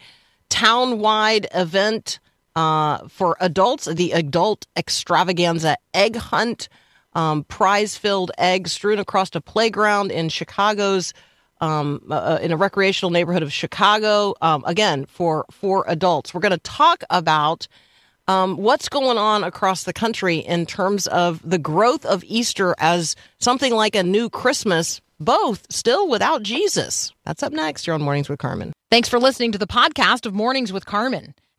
town 0.49 0.99
wide 0.99 1.47
event 1.55 2.19
uh, 2.57 3.07
for 3.07 3.37
adults, 3.39 3.85
the 3.85 4.11
Adult 4.11 4.67
Extravaganza 4.75 5.77
Egg 5.93 6.17
Hunt. 6.17 6.67
Um, 7.13 7.45
prize 7.45 7.97
filled 7.97 8.31
eggs 8.37 8.73
strewn 8.73 8.99
across 8.99 9.33
a 9.35 9.41
playground 9.41 10.11
in 10.11 10.27
Chicago's 10.27 11.13
um, 11.61 12.01
uh, 12.09 12.13
uh, 12.13 12.39
in 12.41 12.51
a 12.51 12.57
recreational 12.57 13.11
neighborhood 13.11 13.43
of 13.43 13.53
Chicago. 13.53 14.33
Um, 14.41 14.63
again, 14.65 15.05
for 15.05 15.45
for 15.51 15.85
adults, 15.87 16.33
we're 16.33 16.41
going 16.41 16.51
to 16.51 16.57
talk 16.57 17.03
about 17.09 17.67
um, 18.27 18.57
what's 18.57 18.89
going 18.89 19.17
on 19.17 19.43
across 19.43 19.83
the 19.83 19.93
country 19.93 20.37
in 20.37 20.65
terms 20.65 21.07
of 21.07 21.41
the 21.47 21.57
growth 21.57 22.05
of 22.05 22.23
Easter 22.25 22.75
as 22.79 23.15
something 23.39 23.73
like 23.73 23.95
a 23.95 24.03
new 24.03 24.29
Christmas, 24.29 25.01
both 25.19 25.65
still 25.71 26.07
without 26.07 26.43
Jesus. 26.43 27.13
That's 27.25 27.43
up 27.43 27.53
next 27.53 27.85
here 27.85 27.93
on 27.93 28.01
Mornings 28.01 28.29
with 28.29 28.39
Carmen. 28.39 28.73
Thanks 28.89 29.09
for 29.09 29.19
listening 29.19 29.51
to 29.53 29.57
the 29.57 29.67
podcast 29.67 30.25
of 30.25 30.33
Mornings 30.33 30.73
with 30.73 30.85
Carmen. 30.85 31.33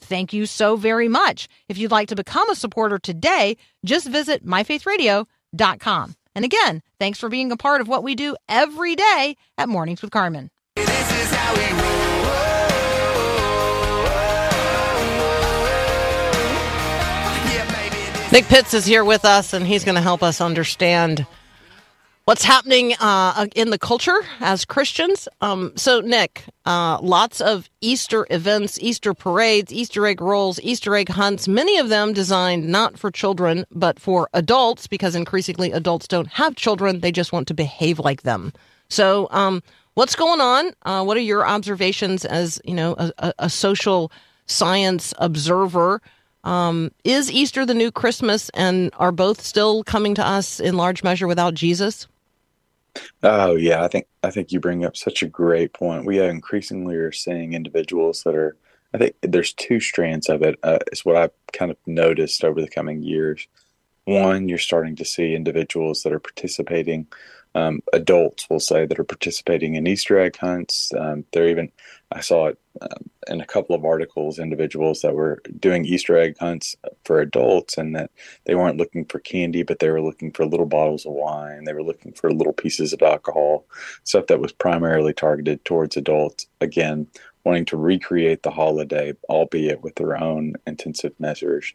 Thank 0.00 0.32
you 0.32 0.46
so 0.46 0.76
very 0.76 1.08
much. 1.08 1.48
If 1.68 1.78
you'd 1.78 1.90
like 1.90 2.08
to 2.08 2.16
become 2.16 2.48
a 2.50 2.54
supporter 2.54 2.98
today, 2.98 3.56
just 3.84 4.08
visit 4.08 4.44
myfaithradio.com. 4.44 6.14
And 6.34 6.44
again, 6.44 6.82
thanks 7.00 7.18
for 7.18 7.28
being 7.28 7.50
a 7.50 7.56
part 7.56 7.80
of 7.80 7.88
what 7.88 8.02
we 8.04 8.14
do 8.14 8.36
every 8.48 8.94
day 8.94 9.36
at 9.56 9.68
Mornings 9.68 10.02
with 10.02 10.10
Carmen. 10.10 10.50
Nick 18.32 18.46
Pitts 18.46 18.74
is 18.74 18.84
here 18.84 19.04
with 19.04 19.24
us, 19.24 19.52
and 19.54 19.64
he's 19.66 19.84
going 19.84 19.94
to 19.94 20.00
help 20.00 20.22
us 20.22 20.40
understand 20.40 21.26
what's 22.26 22.42
happening 22.42 22.92
uh, 22.98 23.46
in 23.54 23.70
the 23.70 23.78
culture 23.78 24.20
as 24.40 24.64
Christians. 24.64 25.28
Um, 25.40 25.72
so, 25.76 26.00
Nick, 26.00 26.44
uh, 26.64 26.98
lots 27.00 27.40
of 27.40 27.70
Easter 27.80 28.26
events, 28.30 28.80
Easter 28.80 29.14
parades, 29.14 29.72
Easter 29.72 30.04
egg 30.06 30.20
rolls, 30.20 30.58
Easter 30.60 30.96
egg 30.96 31.08
hunts, 31.08 31.46
many 31.46 31.78
of 31.78 31.88
them 31.88 32.12
designed 32.12 32.68
not 32.68 32.98
for 32.98 33.12
children, 33.12 33.64
but 33.70 34.00
for 34.00 34.28
adults, 34.34 34.88
because 34.88 35.14
increasingly 35.14 35.70
adults 35.70 36.08
don't 36.08 36.26
have 36.26 36.56
children. 36.56 36.98
They 36.98 37.12
just 37.12 37.32
want 37.32 37.46
to 37.46 37.54
behave 37.54 38.00
like 38.00 38.22
them. 38.22 38.52
So, 38.88 39.28
um, 39.30 39.62
what's 39.94 40.16
going 40.16 40.40
on? 40.40 40.72
Uh, 40.82 41.04
what 41.04 41.16
are 41.16 41.20
your 41.20 41.46
observations 41.46 42.24
as, 42.24 42.60
you 42.64 42.74
know, 42.74 42.96
a, 42.98 43.32
a 43.38 43.48
social 43.48 44.10
science 44.46 45.14
observer? 45.18 46.02
Um, 46.42 46.90
is 47.04 47.30
Easter 47.30 47.64
the 47.64 47.74
new 47.74 47.92
Christmas, 47.92 48.48
and 48.50 48.90
are 48.98 49.12
both 49.12 49.40
still 49.42 49.84
coming 49.84 50.16
to 50.16 50.26
us 50.26 50.58
in 50.58 50.76
large 50.76 51.04
measure 51.04 51.28
without 51.28 51.54
Jesus? 51.54 52.08
Oh 53.22 53.56
yeah, 53.56 53.82
I 53.84 53.88
think 53.88 54.06
I 54.22 54.30
think 54.30 54.52
you 54.52 54.60
bring 54.60 54.84
up 54.84 54.96
such 54.96 55.22
a 55.22 55.26
great 55.28 55.72
point. 55.72 56.06
We 56.06 56.20
increasingly 56.20 56.96
are 56.96 57.12
seeing 57.12 57.52
individuals 57.52 58.22
that 58.24 58.34
are. 58.34 58.56
I 58.94 58.98
think 58.98 59.16
there's 59.22 59.52
two 59.52 59.80
strands 59.80 60.28
of 60.28 60.42
it. 60.42 60.58
Uh, 60.62 60.78
is 60.92 61.04
what 61.04 61.16
I've 61.16 61.32
kind 61.52 61.70
of 61.70 61.76
noticed 61.86 62.44
over 62.44 62.60
the 62.60 62.68
coming 62.68 63.02
years. 63.02 63.46
One, 64.04 64.48
you're 64.48 64.58
starting 64.58 64.96
to 64.96 65.04
see 65.04 65.34
individuals 65.34 66.02
that 66.02 66.12
are 66.12 66.20
participating 66.20 67.08
um, 67.56 67.80
adults 67.94 68.48
will 68.50 68.60
say 68.60 68.84
that 68.84 68.98
are 68.98 69.04
participating 69.04 69.76
in 69.76 69.86
Easter 69.86 70.18
egg 70.18 70.36
hunts. 70.36 70.92
Um, 70.92 71.24
they're 71.32 71.48
even, 71.48 71.72
I 72.12 72.20
saw 72.20 72.48
it 72.48 72.58
um, 72.82 73.08
in 73.28 73.40
a 73.40 73.46
couple 73.46 73.74
of 73.74 73.82
articles, 73.82 74.38
individuals 74.38 75.00
that 75.00 75.14
were 75.14 75.40
doing 75.58 75.86
Easter 75.86 76.18
egg 76.18 76.36
hunts 76.38 76.76
for 77.04 77.18
adults 77.18 77.78
and 77.78 77.96
that 77.96 78.10
they 78.44 78.54
weren't 78.54 78.76
looking 78.76 79.06
for 79.06 79.20
candy, 79.20 79.62
but 79.62 79.78
they 79.78 79.88
were 79.88 80.02
looking 80.02 80.32
for 80.32 80.44
little 80.44 80.66
bottles 80.66 81.06
of 81.06 81.12
wine. 81.12 81.64
They 81.64 81.72
were 81.72 81.82
looking 81.82 82.12
for 82.12 82.30
little 82.30 82.52
pieces 82.52 82.92
of 82.92 83.00
alcohol, 83.00 83.64
stuff 84.04 84.26
that 84.26 84.40
was 84.40 84.52
primarily 84.52 85.14
targeted 85.14 85.64
towards 85.64 85.96
adults. 85.96 86.46
Again, 86.60 87.06
wanting 87.44 87.64
to 87.66 87.78
recreate 87.78 88.42
the 88.42 88.50
holiday, 88.50 89.14
albeit 89.30 89.82
with 89.82 89.94
their 89.94 90.22
own 90.22 90.56
intensive 90.66 91.18
measures. 91.18 91.72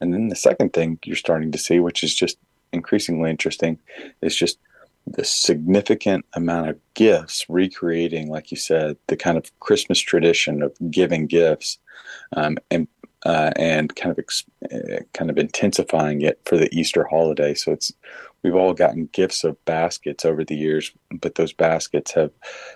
And 0.00 0.12
then 0.12 0.28
the 0.30 0.36
second 0.36 0.72
thing 0.72 0.98
you're 1.04 1.14
starting 1.14 1.52
to 1.52 1.58
see, 1.58 1.78
which 1.78 2.02
is 2.02 2.12
just 2.12 2.38
increasingly 2.72 3.30
interesting, 3.30 3.78
is 4.20 4.34
just 4.34 4.58
the 5.06 5.24
significant 5.24 6.24
amount 6.34 6.68
of 6.68 6.78
gifts, 6.94 7.46
recreating, 7.48 8.28
like 8.28 8.50
you 8.50 8.56
said, 8.56 8.96
the 9.06 9.16
kind 9.16 9.38
of 9.38 9.58
Christmas 9.60 10.00
tradition 10.00 10.62
of 10.62 10.76
giving 10.90 11.26
gifts, 11.26 11.78
um, 12.36 12.58
and 12.70 12.88
uh, 13.24 13.50
and 13.56 13.96
kind 13.96 14.12
of 14.12 14.18
ex- 14.18 14.44
uh, 14.72 15.02
kind 15.12 15.30
of 15.30 15.38
intensifying 15.38 16.22
it 16.22 16.40
for 16.44 16.56
the 16.56 16.72
Easter 16.72 17.04
holiday. 17.04 17.54
So 17.54 17.72
it's 17.72 17.92
we've 18.42 18.54
all 18.54 18.74
gotten 18.74 19.08
gifts 19.12 19.42
of 19.42 19.62
baskets 19.64 20.24
over 20.24 20.44
the 20.44 20.54
years, 20.54 20.92
but 21.10 21.34
those 21.34 21.52
baskets 21.52 22.12
have 22.12 22.30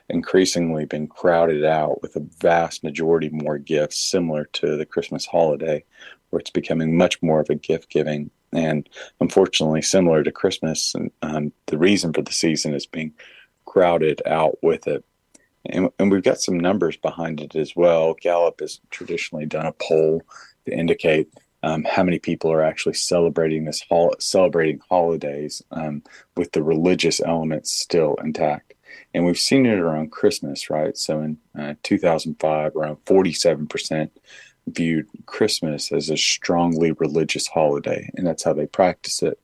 increasingly 0.08 0.86
been 0.86 1.06
crowded 1.06 1.64
out 1.64 2.02
with 2.02 2.16
a 2.16 2.26
vast 2.40 2.82
majority 2.82 3.28
more 3.30 3.58
gifts, 3.58 3.98
similar 3.98 4.44
to 4.54 4.76
the 4.76 4.86
Christmas 4.86 5.26
holiday, 5.26 5.84
where 6.30 6.40
it's 6.40 6.50
becoming 6.50 6.96
much 6.96 7.22
more 7.22 7.40
of 7.40 7.50
a 7.50 7.54
gift 7.54 7.90
giving 7.90 8.30
and 8.52 8.88
unfortunately, 9.20 9.82
similar 9.82 10.22
to 10.22 10.32
Christmas, 10.32 10.94
and 10.94 11.10
um, 11.22 11.52
the 11.66 11.78
reason 11.78 12.12
for 12.12 12.22
the 12.22 12.32
season 12.32 12.74
is 12.74 12.86
being 12.86 13.12
crowded 13.64 14.20
out 14.26 14.58
with 14.62 14.86
it. 14.86 15.04
And, 15.66 15.90
and, 15.98 16.10
we've 16.10 16.22
got 16.22 16.40
some 16.40 16.58
numbers 16.58 16.96
behind 16.96 17.40
it 17.40 17.54
as 17.54 17.76
well. 17.76 18.14
Gallup 18.14 18.60
has 18.60 18.80
traditionally 18.90 19.44
done 19.44 19.66
a 19.66 19.72
poll 19.72 20.22
to 20.64 20.72
indicate 20.72 21.28
um, 21.62 21.84
how 21.84 22.02
many 22.02 22.18
people 22.18 22.50
are 22.50 22.62
actually 22.62 22.94
celebrating 22.94 23.64
this 23.64 23.84
hol- 23.88 24.16
celebrating 24.18 24.80
holidays 24.88 25.62
um, 25.70 26.02
with 26.36 26.52
the 26.52 26.62
religious 26.62 27.20
elements 27.20 27.70
still 27.70 28.14
intact. 28.24 28.74
And 29.12 29.24
we've 29.24 29.38
seen 29.38 29.66
it 29.66 29.78
around 29.78 30.12
Christmas, 30.12 30.70
right? 30.70 30.96
So 30.96 31.20
in 31.20 31.38
uh, 31.58 31.74
2005, 31.82 32.74
around 32.74 32.96
47 33.04 33.66
percent 33.66 34.12
viewed 34.74 35.08
Christmas 35.26 35.92
as 35.92 36.10
a 36.10 36.16
strongly 36.16 36.92
religious 36.92 37.46
holiday, 37.46 38.10
and 38.14 38.26
that's 38.26 38.44
how 38.44 38.52
they 38.52 38.66
practice 38.66 39.22
it. 39.22 39.38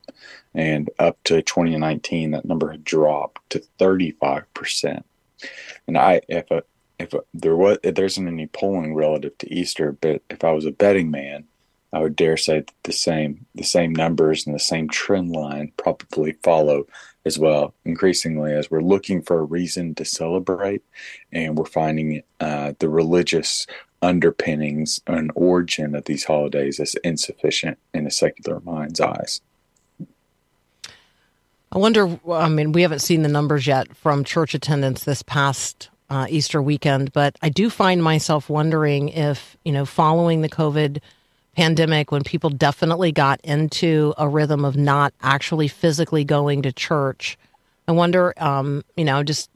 And 0.53 0.89
up 0.99 1.17
to 1.25 1.41
2019, 1.41 2.31
that 2.31 2.45
number 2.45 2.71
had 2.71 2.83
dropped 2.83 3.49
to 3.51 3.59
35 3.79 4.53
percent. 4.53 5.05
And 5.87 5.97
I, 5.97 6.21
if 6.27 6.49
a, 6.51 6.63
if 6.99 7.13
a, 7.13 7.21
there 7.33 7.55
was, 7.55 7.77
if 7.83 7.95
there 7.95 8.05
isn't 8.05 8.27
any 8.27 8.47
polling 8.47 8.95
relative 8.95 9.37
to 9.39 9.53
Easter, 9.53 9.91
but 9.91 10.21
if 10.29 10.43
I 10.43 10.51
was 10.51 10.65
a 10.65 10.71
betting 10.71 11.11
man, 11.11 11.45
I 11.93 11.99
would 11.99 12.15
dare 12.15 12.37
say 12.37 12.59
that 12.59 12.71
the 12.83 12.91
same 12.91 13.45
the 13.55 13.63
same 13.63 13.93
numbers 13.93 14.45
and 14.45 14.53
the 14.53 14.59
same 14.59 14.89
trend 14.89 15.31
line 15.31 15.71
probably 15.77 16.33
follow 16.43 16.85
as 17.25 17.39
well. 17.39 17.73
Increasingly, 17.85 18.53
as 18.53 18.69
we're 18.69 18.81
looking 18.81 19.21
for 19.21 19.39
a 19.39 19.43
reason 19.43 19.95
to 19.95 20.05
celebrate, 20.05 20.83
and 21.31 21.57
we're 21.57 21.65
finding 21.65 22.23
uh, 22.39 22.73
the 22.79 22.89
religious 22.89 23.67
underpinnings 24.01 25.01
and 25.07 25.31
origin 25.35 25.95
of 25.95 26.05
these 26.05 26.25
holidays 26.25 26.79
as 26.79 26.95
insufficient 27.03 27.77
in 27.93 28.05
a 28.05 28.11
secular 28.11 28.59
mind's 28.61 28.99
eyes. 28.99 29.41
I 31.71 31.79
wonder. 31.79 32.19
I 32.31 32.47
mean, 32.47 32.71
we 32.71 32.81
haven't 32.81 32.99
seen 32.99 33.23
the 33.23 33.29
numbers 33.29 33.67
yet 33.67 33.95
from 33.95 34.23
church 34.23 34.53
attendance 34.53 35.03
this 35.03 35.21
past 35.21 35.89
uh, 36.09 36.25
Easter 36.29 36.61
weekend, 36.61 37.11
but 37.11 37.35
I 37.41 37.49
do 37.49 37.69
find 37.69 38.01
myself 38.01 38.49
wondering 38.49 39.09
if 39.09 39.57
you 39.65 39.73
know, 39.73 39.85
following 39.85 40.41
the 40.41 40.49
COVID 40.49 40.99
pandemic, 41.57 42.11
when 42.11 42.23
people 42.23 42.51
definitely 42.51 43.11
got 43.11 43.41
into 43.41 44.13
a 44.17 44.29
rhythm 44.29 44.63
of 44.63 44.77
not 44.77 45.11
actually 45.21 45.67
physically 45.67 46.23
going 46.23 46.61
to 46.61 46.71
church, 46.71 47.35
I 47.87 47.93
wonder. 47.93 48.33
Um, 48.37 48.85
you 48.95 49.03
know, 49.03 49.23
just 49.23 49.49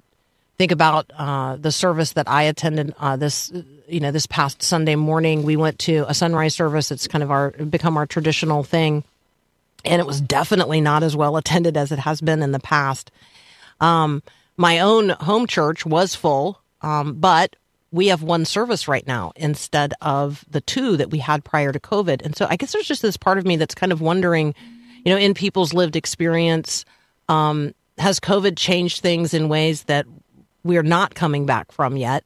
think 0.57 0.71
about 0.71 1.11
uh, 1.15 1.57
the 1.57 1.71
service 1.71 2.13
that 2.13 2.27
I 2.27 2.43
attended 2.43 2.93
uh, 2.99 3.17
this 3.17 3.53
you 3.91 3.99
know 3.99 4.11
this 4.11 4.25
past 4.25 4.63
Sunday 4.63 4.95
morning. 4.95 5.43
We 5.43 5.55
went 5.55 5.79
to 5.79 6.05
a 6.07 6.13
sunrise 6.13 6.55
service. 6.55 6.91
It's 6.91 7.07
kind 7.07 7.23
of 7.23 7.31
our 7.31 7.51
become 7.51 7.97
our 7.97 8.05
traditional 8.05 8.63
thing 8.63 9.03
and 9.85 9.99
it 9.99 10.05
was 10.05 10.21
definitely 10.21 10.81
not 10.81 11.03
as 11.03 11.15
well 11.15 11.37
attended 11.37 11.77
as 11.77 11.91
it 11.91 11.99
has 11.99 12.21
been 12.21 12.43
in 12.43 12.51
the 12.51 12.59
past. 12.59 13.11
Um, 13.79 14.21
my 14.57 14.79
own 14.79 15.09
home 15.09 15.47
church 15.47 15.85
was 15.85 16.15
full, 16.15 16.61
um, 16.81 17.15
but 17.15 17.55
we 17.91 18.07
have 18.07 18.23
one 18.23 18.45
service 18.45 18.87
right 18.87 19.05
now 19.05 19.33
instead 19.35 19.93
of 20.01 20.45
the 20.49 20.61
two 20.61 20.97
that 20.97 21.09
we 21.09 21.17
had 21.17 21.43
prior 21.43 21.71
to 21.71 21.79
COVID. 21.79 22.21
And 22.23 22.35
so 22.35 22.47
I 22.49 22.55
guess 22.55 22.71
there's 22.73 22.87
just 22.87 23.01
this 23.01 23.17
part 23.17 23.37
of 23.37 23.45
me 23.45 23.55
that's 23.57 23.75
kind 23.75 23.91
of 23.91 24.01
wondering, 24.01 24.53
you 25.03 25.11
know, 25.11 25.17
in 25.17 25.33
people's 25.33 25.73
lived 25.73 25.95
experience, 25.95 26.85
um, 27.27 27.73
has 27.97 28.19
COVID 28.19 28.57
changed 28.57 29.01
things 29.01 29.33
in 29.33 29.49
ways 29.49 29.83
that 29.83 30.05
we're 30.63 30.83
not 30.83 31.15
coming 31.15 31.45
back 31.45 31.71
from 31.71 31.97
yet? 31.97 32.23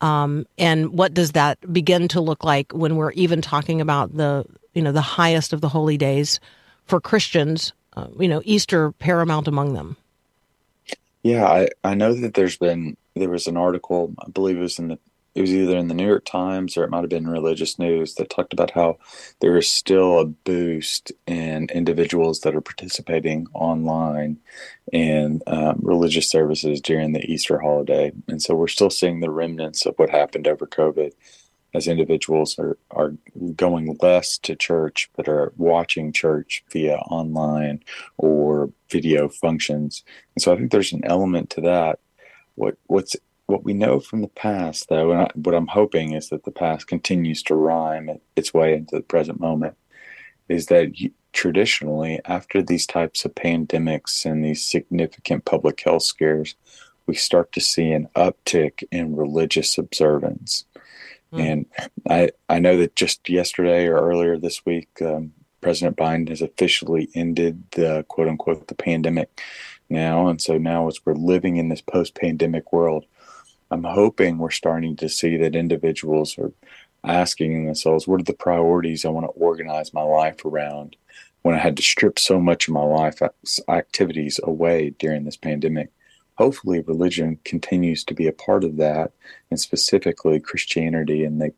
Um, 0.00 0.46
and 0.58 0.92
what 0.92 1.14
does 1.14 1.32
that 1.32 1.72
begin 1.72 2.08
to 2.08 2.20
look 2.20 2.44
like 2.44 2.72
when 2.72 2.96
we're 2.96 3.12
even 3.12 3.40
talking 3.40 3.80
about 3.80 4.16
the, 4.16 4.44
you 4.74 4.82
know, 4.82 4.92
the 4.92 5.00
highest 5.00 5.52
of 5.52 5.60
the 5.60 5.68
holy 5.68 5.96
days? 5.96 6.40
for 6.86 7.00
Christians, 7.00 7.72
uh, 7.96 8.08
you 8.18 8.28
know, 8.28 8.42
Easter 8.44 8.92
paramount 8.92 9.48
among 9.48 9.74
them. 9.74 9.96
Yeah, 11.22 11.46
I, 11.46 11.68
I 11.82 11.94
know 11.94 12.12
that 12.12 12.34
there's 12.34 12.58
been 12.58 12.96
there 13.14 13.30
was 13.30 13.46
an 13.46 13.56
article, 13.56 14.12
I 14.24 14.28
believe 14.28 14.58
it 14.58 14.60
was 14.60 14.78
in 14.78 14.88
the 14.88 14.98
it 15.34 15.40
was 15.40 15.52
either 15.52 15.76
in 15.76 15.88
the 15.88 15.94
New 15.94 16.06
York 16.06 16.24
Times 16.24 16.76
or 16.76 16.84
it 16.84 16.90
might 16.90 17.00
have 17.00 17.10
been 17.10 17.26
religious 17.26 17.78
news 17.78 18.14
that 18.14 18.30
talked 18.30 18.52
about 18.52 18.70
how 18.70 18.98
there 19.40 19.56
is 19.56 19.68
still 19.68 20.20
a 20.20 20.26
boost 20.26 21.10
in 21.26 21.68
individuals 21.74 22.40
that 22.40 22.54
are 22.54 22.60
participating 22.60 23.46
online 23.52 24.38
in 24.92 25.42
um, 25.46 25.80
religious 25.82 26.30
services 26.30 26.80
during 26.80 27.12
the 27.12 27.24
Easter 27.24 27.58
holiday. 27.58 28.12
And 28.28 28.40
so 28.40 28.54
we're 28.54 28.68
still 28.68 28.90
seeing 28.90 29.20
the 29.20 29.30
remnants 29.30 29.86
of 29.86 29.96
what 29.96 30.10
happened 30.10 30.46
over 30.46 30.66
COVID 30.66 31.12
as 31.74 31.88
individuals 31.88 32.56
are, 32.58 32.78
are 32.92 33.14
going 33.56 33.98
less 34.00 34.38
to 34.38 34.54
church 34.54 35.10
but 35.16 35.28
are 35.28 35.52
watching 35.56 36.12
church 36.12 36.64
via 36.70 36.96
online 37.10 37.82
or 38.16 38.70
video 38.88 39.28
functions 39.28 40.04
and 40.34 40.42
so 40.42 40.52
i 40.52 40.56
think 40.56 40.70
there's 40.70 40.92
an 40.92 41.04
element 41.04 41.50
to 41.50 41.60
that 41.60 41.98
what 42.54 42.76
what's 42.86 43.16
what 43.46 43.64
we 43.64 43.74
know 43.74 44.00
from 44.00 44.22
the 44.22 44.28
past 44.28 44.88
though 44.88 45.10
and 45.12 45.20
I, 45.22 45.30
what 45.34 45.54
i'm 45.54 45.66
hoping 45.66 46.12
is 46.12 46.28
that 46.28 46.44
the 46.44 46.50
past 46.50 46.86
continues 46.86 47.42
to 47.44 47.54
rhyme 47.54 48.18
its 48.36 48.54
way 48.54 48.74
into 48.74 48.96
the 48.96 49.02
present 49.02 49.40
moment 49.40 49.76
is 50.48 50.66
that 50.66 50.98
you, 51.00 51.10
traditionally 51.32 52.20
after 52.24 52.62
these 52.62 52.86
types 52.86 53.24
of 53.24 53.34
pandemics 53.34 54.24
and 54.24 54.44
these 54.44 54.64
significant 54.64 55.44
public 55.44 55.80
health 55.80 56.04
scares 56.04 56.54
we 57.06 57.14
start 57.14 57.52
to 57.52 57.60
see 57.60 57.92
an 57.92 58.08
uptick 58.16 58.82
in 58.90 59.16
religious 59.16 59.76
observance 59.76 60.64
Mm. 61.34 61.40
And 61.40 61.66
I, 62.08 62.30
I 62.48 62.58
know 62.58 62.78
that 62.78 62.96
just 62.96 63.28
yesterday 63.28 63.86
or 63.86 63.98
earlier 63.98 64.38
this 64.38 64.64
week, 64.64 64.88
um, 65.02 65.32
President 65.60 65.96
Biden 65.96 66.28
has 66.28 66.42
officially 66.42 67.08
ended 67.14 67.64
the 67.72 68.04
quote 68.08 68.28
unquote 68.28 68.68
the 68.68 68.74
pandemic 68.74 69.40
now. 69.88 70.28
And 70.28 70.40
so 70.40 70.58
now, 70.58 70.88
as 70.88 71.00
we're 71.04 71.14
living 71.14 71.56
in 71.56 71.68
this 71.68 71.80
post 71.80 72.14
pandemic 72.14 72.72
world, 72.72 73.06
I'm 73.74 73.84
hoping 73.84 74.38
we're 74.38 74.50
starting 74.50 74.96
to 74.96 75.08
see 75.08 75.36
that 75.38 75.56
individuals 75.56 76.38
are 76.38 76.52
asking 77.02 77.66
themselves, 77.66 78.06
what 78.06 78.20
are 78.20 78.24
the 78.24 78.32
priorities 78.32 79.04
I 79.04 79.10
want 79.10 79.26
to 79.26 79.30
organize 79.30 79.92
my 79.92 80.02
life 80.02 80.44
around 80.44 80.96
when 81.42 81.54
I 81.54 81.58
had 81.58 81.76
to 81.76 81.82
strip 81.82 82.18
so 82.18 82.40
much 82.40 82.68
of 82.68 82.74
my 82.74 82.82
life 82.82 83.20
uh, 83.20 83.28
activities 83.68 84.40
away 84.42 84.90
during 84.98 85.24
this 85.24 85.36
pandemic? 85.36 85.90
hopefully 86.36 86.80
religion 86.80 87.38
continues 87.44 88.04
to 88.04 88.14
be 88.14 88.26
a 88.26 88.32
part 88.32 88.64
of 88.64 88.76
that 88.76 89.12
and 89.50 89.60
specifically 89.60 90.40
christianity 90.40 91.24
and 91.24 91.40
they 91.40 91.50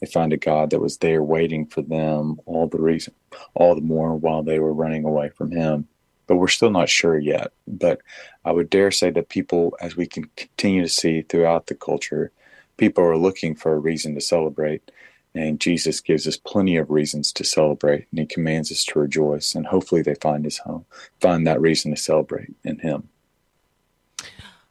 they 0.00 0.06
find 0.06 0.32
a 0.32 0.36
god 0.36 0.70
that 0.70 0.80
was 0.80 0.98
there 0.98 1.22
waiting 1.22 1.66
for 1.66 1.82
them 1.82 2.40
all 2.46 2.68
the 2.68 2.80
reason 2.80 3.14
all 3.54 3.74
the 3.74 3.80
more 3.80 4.14
while 4.14 4.42
they 4.42 4.58
were 4.58 4.72
running 4.72 5.04
away 5.04 5.28
from 5.30 5.50
him 5.50 5.86
but 6.26 6.36
we're 6.36 6.48
still 6.48 6.70
not 6.70 6.88
sure 6.88 7.18
yet 7.18 7.52
but 7.66 8.00
i 8.44 8.52
would 8.52 8.70
dare 8.70 8.90
say 8.90 9.10
that 9.10 9.28
people 9.28 9.76
as 9.80 9.96
we 9.96 10.06
can 10.06 10.24
continue 10.36 10.82
to 10.82 10.88
see 10.88 11.22
throughout 11.22 11.66
the 11.66 11.74
culture 11.74 12.30
people 12.76 13.04
are 13.04 13.16
looking 13.16 13.54
for 13.54 13.74
a 13.74 13.78
reason 13.78 14.14
to 14.14 14.20
celebrate 14.20 14.90
and 15.34 15.60
jesus 15.60 16.00
gives 16.00 16.26
us 16.26 16.36
plenty 16.36 16.76
of 16.76 16.90
reasons 16.90 17.32
to 17.32 17.44
celebrate 17.44 18.06
and 18.10 18.20
he 18.20 18.26
commands 18.26 18.70
us 18.70 18.84
to 18.84 18.98
rejoice 18.98 19.54
and 19.54 19.66
hopefully 19.66 20.02
they 20.02 20.14
find 20.16 20.44
his 20.44 20.58
home 20.58 20.84
find 21.20 21.46
that 21.46 21.60
reason 21.60 21.94
to 21.94 22.00
celebrate 22.00 22.54
in 22.64 22.78
him 22.78 23.08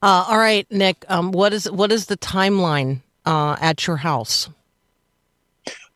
uh, 0.02 0.26
all 0.28 0.38
right, 0.38 0.66
Nick. 0.72 1.06
Um, 1.10 1.32
what 1.32 1.54
is 1.54 1.70
what 1.70 1.92
is 1.92 2.08
the 2.08 2.18
timeline 2.18 3.02
uh, 3.26 3.56
at 3.62 3.86
your 3.86 3.98
house? 3.98 4.50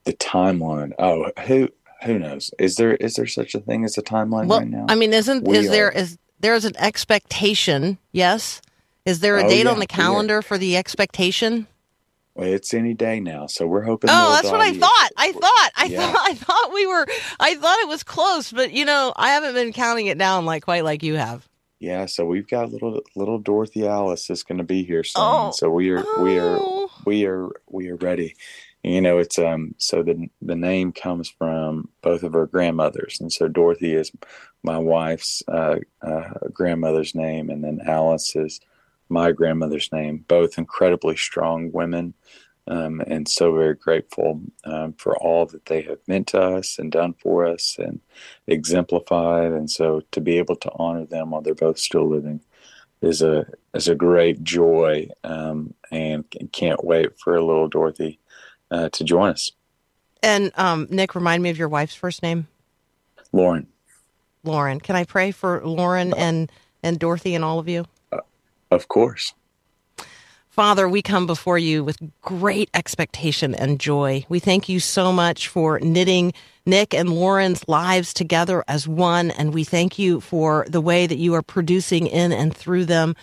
The 0.03 0.13
timeline. 0.13 0.93
Oh, 0.99 1.31
who 1.47 1.69
who 2.05 2.19
knows? 2.19 2.51
Is 2.59 2.75
there 2.75 2.95
is 2.95 3.15
there 3.15 3.27
such 3.27 3.55
a 3.55 3.59
thing 3.59 3.83
as 3.85 3.97
a 3.97 4.01
timeline 4.01 4.47
well, 4.47 4.59
right 4.59 4.67
now? 4.67 4.85
I 4.89 4.95
mean, 4.95 5.13
isn't 5.13 5.45
we 5.45 5.57
is 5.57 5.67
are, 5.67 5.71
there 5.71 5.91
is 5.91 6.17
there 6.39 6.55
is 6.55 6.65
an 6.65 6.75
expectation? 6.77 7.97
Yes. 8.11 8.61
Is 9.05 9.19
there 9.19 9.37
a 9.37 9.45
oh, 9.45 9.49
date 9.49 9.65
yeah, 9.65 9.71
on 9.71 9.79
the 9.79 9.85
calendar 9.85 10.41
for 10.41 10.57
the 10.57 10.75
expectation? 10.75 11.67
Well, 12.33 12.51
it's 12.51 12.73
any 12.73 12.93
day 12.93 13.19
now, 13.19 13.45
so 13.45 13.65
we're 13.65 13.83
hoping. 13.83 14.09
Oh, 14.11 14.33
that's 14.33 14.51
what 14.51 14.59
I 14.59 14.73
thought. 14.73 15.09
I 15.15 15.31
thought. 15.31 15.71
I 15.75 15.85
yeah. 15.85 16.11
thought. 16.11 16.25
I 16.29 16.33
thought 16.33 16.73
we 16.73 16.85
were. 16.85 17.05
I 17.39 17.55
thought 17.55 17.79
it 17.79 17.87
was 17.87 18.03
close, 18.03 18.51
but 18.51 18.73
you 18.73 18.83
know, 18.83 19.13
I 19.15 19.29
haven't 19.29 19.53
been 19.53 19.71
counting 19.71 20.07
it 20.07 20.17
down 20.17 20.45
like 20.45 20.63
quite 20.63 20.83
like 20.83 21.03
you 21.03 21.15
have. 21.15 21.47
Yeah, 21.79 22.07
so 22.07 22.25
we've 22.25 22.47
got 22.47 22.71
little 22.71 23.01
little 23.15 23.37
Dorothy 23.37 23.87
Alice 23.87 24.29
is 24.29 24.43
going 24.43 24.57
to 24.57 24.63
be 24.63 24.83
here 24.83 25.03
soon. 25.03 25.23
Oh. 25.23 25.51
So 25.51 25.69
we 25.69 25.91
are 25.91 26.03
we 26.19 26.39
are 26.39 26.57
oh. 26.59 26.89
we 27.05 27.25
are 27.25 27.49
we 27.69 27.89
are 27.89 27.95
ready. 27.95 28.35
You 28.85 29.01
know, 29.01 29.19
it's 29.19 29.39
um 29.39 29.75
so 29.79 30.03
the 30.03 30.29
the 30.41 30.55
name 30.55 30.93
comes 30.93 31.29
from 31.29 31.89
both 32.03 32.23
of 32.23 32.33
her 32.33 32.47
grandmothers, 32.47 33.19
and 33.21 33.33
so 33.33 33.49
Dorothy 33.49 33.95
is 33.95 34.11
my 34.63 34.77
wife's 34.77 35.43
uh, 35.49 35.77
uh, 36.03 36.33
grandmother's 36.53 37.15
name, 37.15 37.49
and 37.49 37.63
then 37.63 37.81
Alice 37.85 38.35
is 38.37 38.61
my 39.09 39.33
grandmother's 39.33 39.91
name. 39.91 40.25
Both 40.27 40.59
incredibly 40.59 41.17
strong 41.17 41.71
women 41.73 42.13
um, 42.67 43.01
and 43.07 43.27
so 43.27 43.55
very 43.55 43.75
grateful 43.75 44.41
um, 44.65 44.93
for 44.93 45.17
all 45.17 45.47
that 45.47 45.65
they 45.67 45.81
have 45.83 45.99
meant 46.07 46.27
to 46.29 46.41
us 46.41 46.79
and 46.79 46.91
done 46.91 47.15
for 47.15 47.45
us 47.45 47.77
and 47.79 48.01
exemplified. 48.47 49.51
And 49.51 49.69
so 49.71 50.03
to 50.11 50.21
be 50.21 50.37
able 50.39 50.57
to 50.57 50.71
honor 50.75 51.05
them 51.05 51.31
while 51.31 51.41
they're 51.41 51.55
both 51.55 51.79
still 51.79 52.09
living 52.09 52.41
is 53.01 53.21
a 53.21 53.47
is 53.73 53.87
a 53.87 53.95
great 53.95 54.43
joy, 54.43 55.09
um, 55.23 55.73
and 55.91 56.25
can't 56.53 56.83
wait 56.85 57.19
for 57.19 57.35
a 57.35 57.45
little 57.45 57.67
Dorothy 57.67 58.19
uh, 58.71 58.89
to 58.89 59.03
join 59.03 59.29
us. 59.29 59.51
And 60.21 60.51
um, 60.55 60.87
Nick, 60.89 61.15
remind 61.15 61.43
me 61.43 61.49
of 61.49 61.57
your 61.57 61.69
wife's 61.69 61.95
first 61.95 62.23
name. 62.23 62.47
Lauren. 63.31 63.67
Lauren, 64.43 64.79
can 64.79 64.95
I 64.95 65.03
pray 65.03 65.31
for 65.31 65.65
Lauren 65.65 66.13
and 66.13 66.51
and 66.83 66.99
Dorothy 66.99 67.33
and 67.35 67.43
all 67.43 67.59
of 67.59 67.67
you? 67.67 67.85
Uh, 68.11 68.19
of 68.71 68.87
course. 68.87 69.33
Father, 70.49 70.87
we 70.87 71.01
come 71.01 71.27
before 71.27 71.57
you 71.57 71.83
with 71.83 71.97
great 72.21 72.69
expectation 72.73 73.53
and 73.53 73.77
joy. 73.77 74.25
We 74.29 74.39
thank 74.39 74.69
you 74.69 74.79
so 74.79 75.11
much 75.11 75.49
for 75.49 75.79
knitting 75.81 76.31
Nick 76.65 76.93
and 76.93 77.09
Lauren's 77.09 77.67
lives 77.67 78.13
together 78.13 78.63
as 78.67 78.87
one, 78.87 79.31
and 79.31 79.53
we 79.53 79.65
thank 79.65 79.99
you 79.99 80.21
for 80.21 80.65
the 80.69 80.79
way 80.79 81.07
that 81.07 81.17
you 81.17 81.33
are 81.33 81.41
producing 81.41 82.07
in 82.07 82.31
and 82.31 82.55
through 82.55 82.85
them 82.85 83.15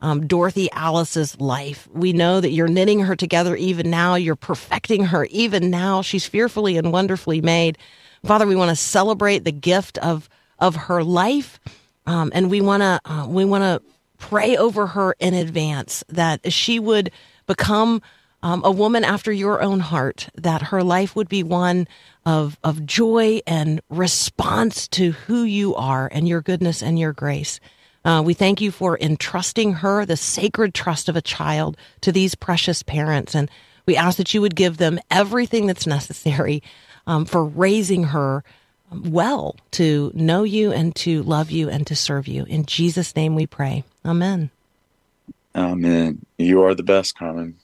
um, 0.00 0.26
Dorothy 0.26 0.70
Alice's 0.72 1.38
life. 1.40 1.88
We 1.92 2.12
know 2.12 2.40
that 2.40 2.50
you're 2.50 2.68
knitting 2.68 3.00
her 3.00 3.16
together 3.16 3.56
even 3.56 3.90
now. 3.90 4.14
You're 4.14 4.36
perfecting 4.36 5.04
her 5.06 5.26
even 5.26 5.70
now. 5.70 6.02
She's 6.02 6.26
fearfully 6.26 6.76
and 6.76 6.92
wonderfully 6.92 7.40
made. 7.40 7.78
Father, 8.24 8.46
we 8.46 8.56
want 8.56 8.70
to 8.70 8.76
celebrate 8.76 9.44
the 9.44 9.52
gift 9.52 9.98
of 9.98 10.28
of 10.58 10.76
her 10.76 11.02
life, 11.02 11.58
um, 12.06 12.30
and 12.34 12.50
we 12.50 12.60
want 12.60 12.82
to 12.82 13.00
uh, 13.04 13.26
we 13.26 13.44
want 13.44 13.62
to 13.62 13.82
pray 14.18 14.56
over 14.56 14.88
her 14.88 15.16
in 15.18 15.32
advance 15.34 16.04
that 16.08 16.52
she 16.52 16.78
would 16.78 17.10
become 17.46 18.02
um, 18.42 18.62
a 18.64 18.70
woman 18.70 19.04
after 19.04 19.32
your 19.32 19.62
own 19.62 19.80
heart, 19.80 20.28
that 20.34 20.62
her 20.62 20.82
life 20.82 21.14
would 21.14 21.28
be 21.28 21.42
one 21.42 21.86
of, 22.24 22.58
of 22.64 22.86
joy 22.86 23.40
and 23.46 23.80
response 23.90 24.88
to 24.88 25.12
who 25.12 25.42
you 25.42 25.74
are 25.74 26.08
and 26.12 26.28
your 26.28 26.40
goodness 26.40 26.82
and 26.82 26.98
your 26.98 27.12
grace. 27.12 27.60
Uh, 28.04 28.22
we 28.24 28.34
thank 28.34 28.60
you 28.60 28.70
for 28.70 28.98
entrusting 28.98 29.74
her, 29.74 30.06
the 30.06 30.16
sacred 30.16 30.74
trust 30.74 31.08
of 31.08 31.16
a 31.16 31.22
child, 31.22 31.76
to 32.00 32.12
these 32.12 32.34
precious 32.34 32.82
parents. 32.82 33.34
And 33.34 33.50
we 33.86 33.96
ask 33.96 34.16
that 34.18 34.32
you 34.32 34.40
would 34.40 34.56
give 34.56 34.78
them 34.78 34.98
everything 35.10 35.66
that's 35.66 35.86
necessary 35.86 36.62
um, 37.06 37.24
for 37.24 37.44
raising 37.44 38.04
her 38.04 38.42
well 38.92 39.56
to 39.72 40.10
know 40.14 40.42
you 40.42 40.72
and 40.72 40.94
to 40.96 41.22
love 41.22 41.50
you 41.50 41.68
and 41.68 41.86
to 41.86 41.96
serve 41.96 42.26
you. 42.26 42.44
In 42.44 42.66
Jesus' 42.66 43.14
name 43.14 43.34
we 43.34 43.46
pray. 43.46 43.84
Amen. 44.04 44.50
Amen. 45.54 46.24
You 46.38 46.62
are 46.62 46.74
the 46.74 46.82
best, 46.82 47.16
Carmen. 47.16 47.56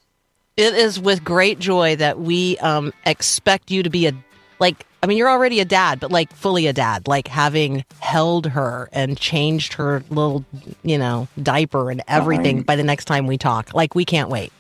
It 0.56 0.74
is 0.74 0.98
with 0.98 1.22
great 1.22 1.58
joy 1.58 1.96
that 1.96 2.18
we 2.18 2.56
um, 2.58 2.92
expect 3.04 3.70
you 3.70 3.82
to 3.82 3.90
be 3.90 4.06
a, 4.06 4.12
like, 4.58 4.86
I 5.02 5.06
mean, 5.06 5.18
you're 5.18 5.30
already 5.30 5.60
a 5.60 5.64
dad, 5.64 6.00
but 6.00 6.10
like 6.10 6.32
fully 6.32 6.66
a 6.66 6.72
dad, 6.72 7.06
like 7.06 7.28
having 7.28 7.84
held 8.00 8.46
her 8.46 8.88
and 8.92 9.18
changed 9.18 9.74
her 9.74 10.02
little, 10.10 10.44
you 10.82 10.98
know, 10.98 11.28
diaper 11.42 11.90
and 11.90 12.02
everything 12.08 12.58
Um, 12.58 12.62
by 12.64 12.76
the 12.76 12.84
next 12.84 13.04
time 13.04 13.26
we 13.26 13.38
talk. 13.38 13.74
Like, 13.74 13.94
we 13.94 14.04
can't 14.04 14.30
wait. 14.30 14.52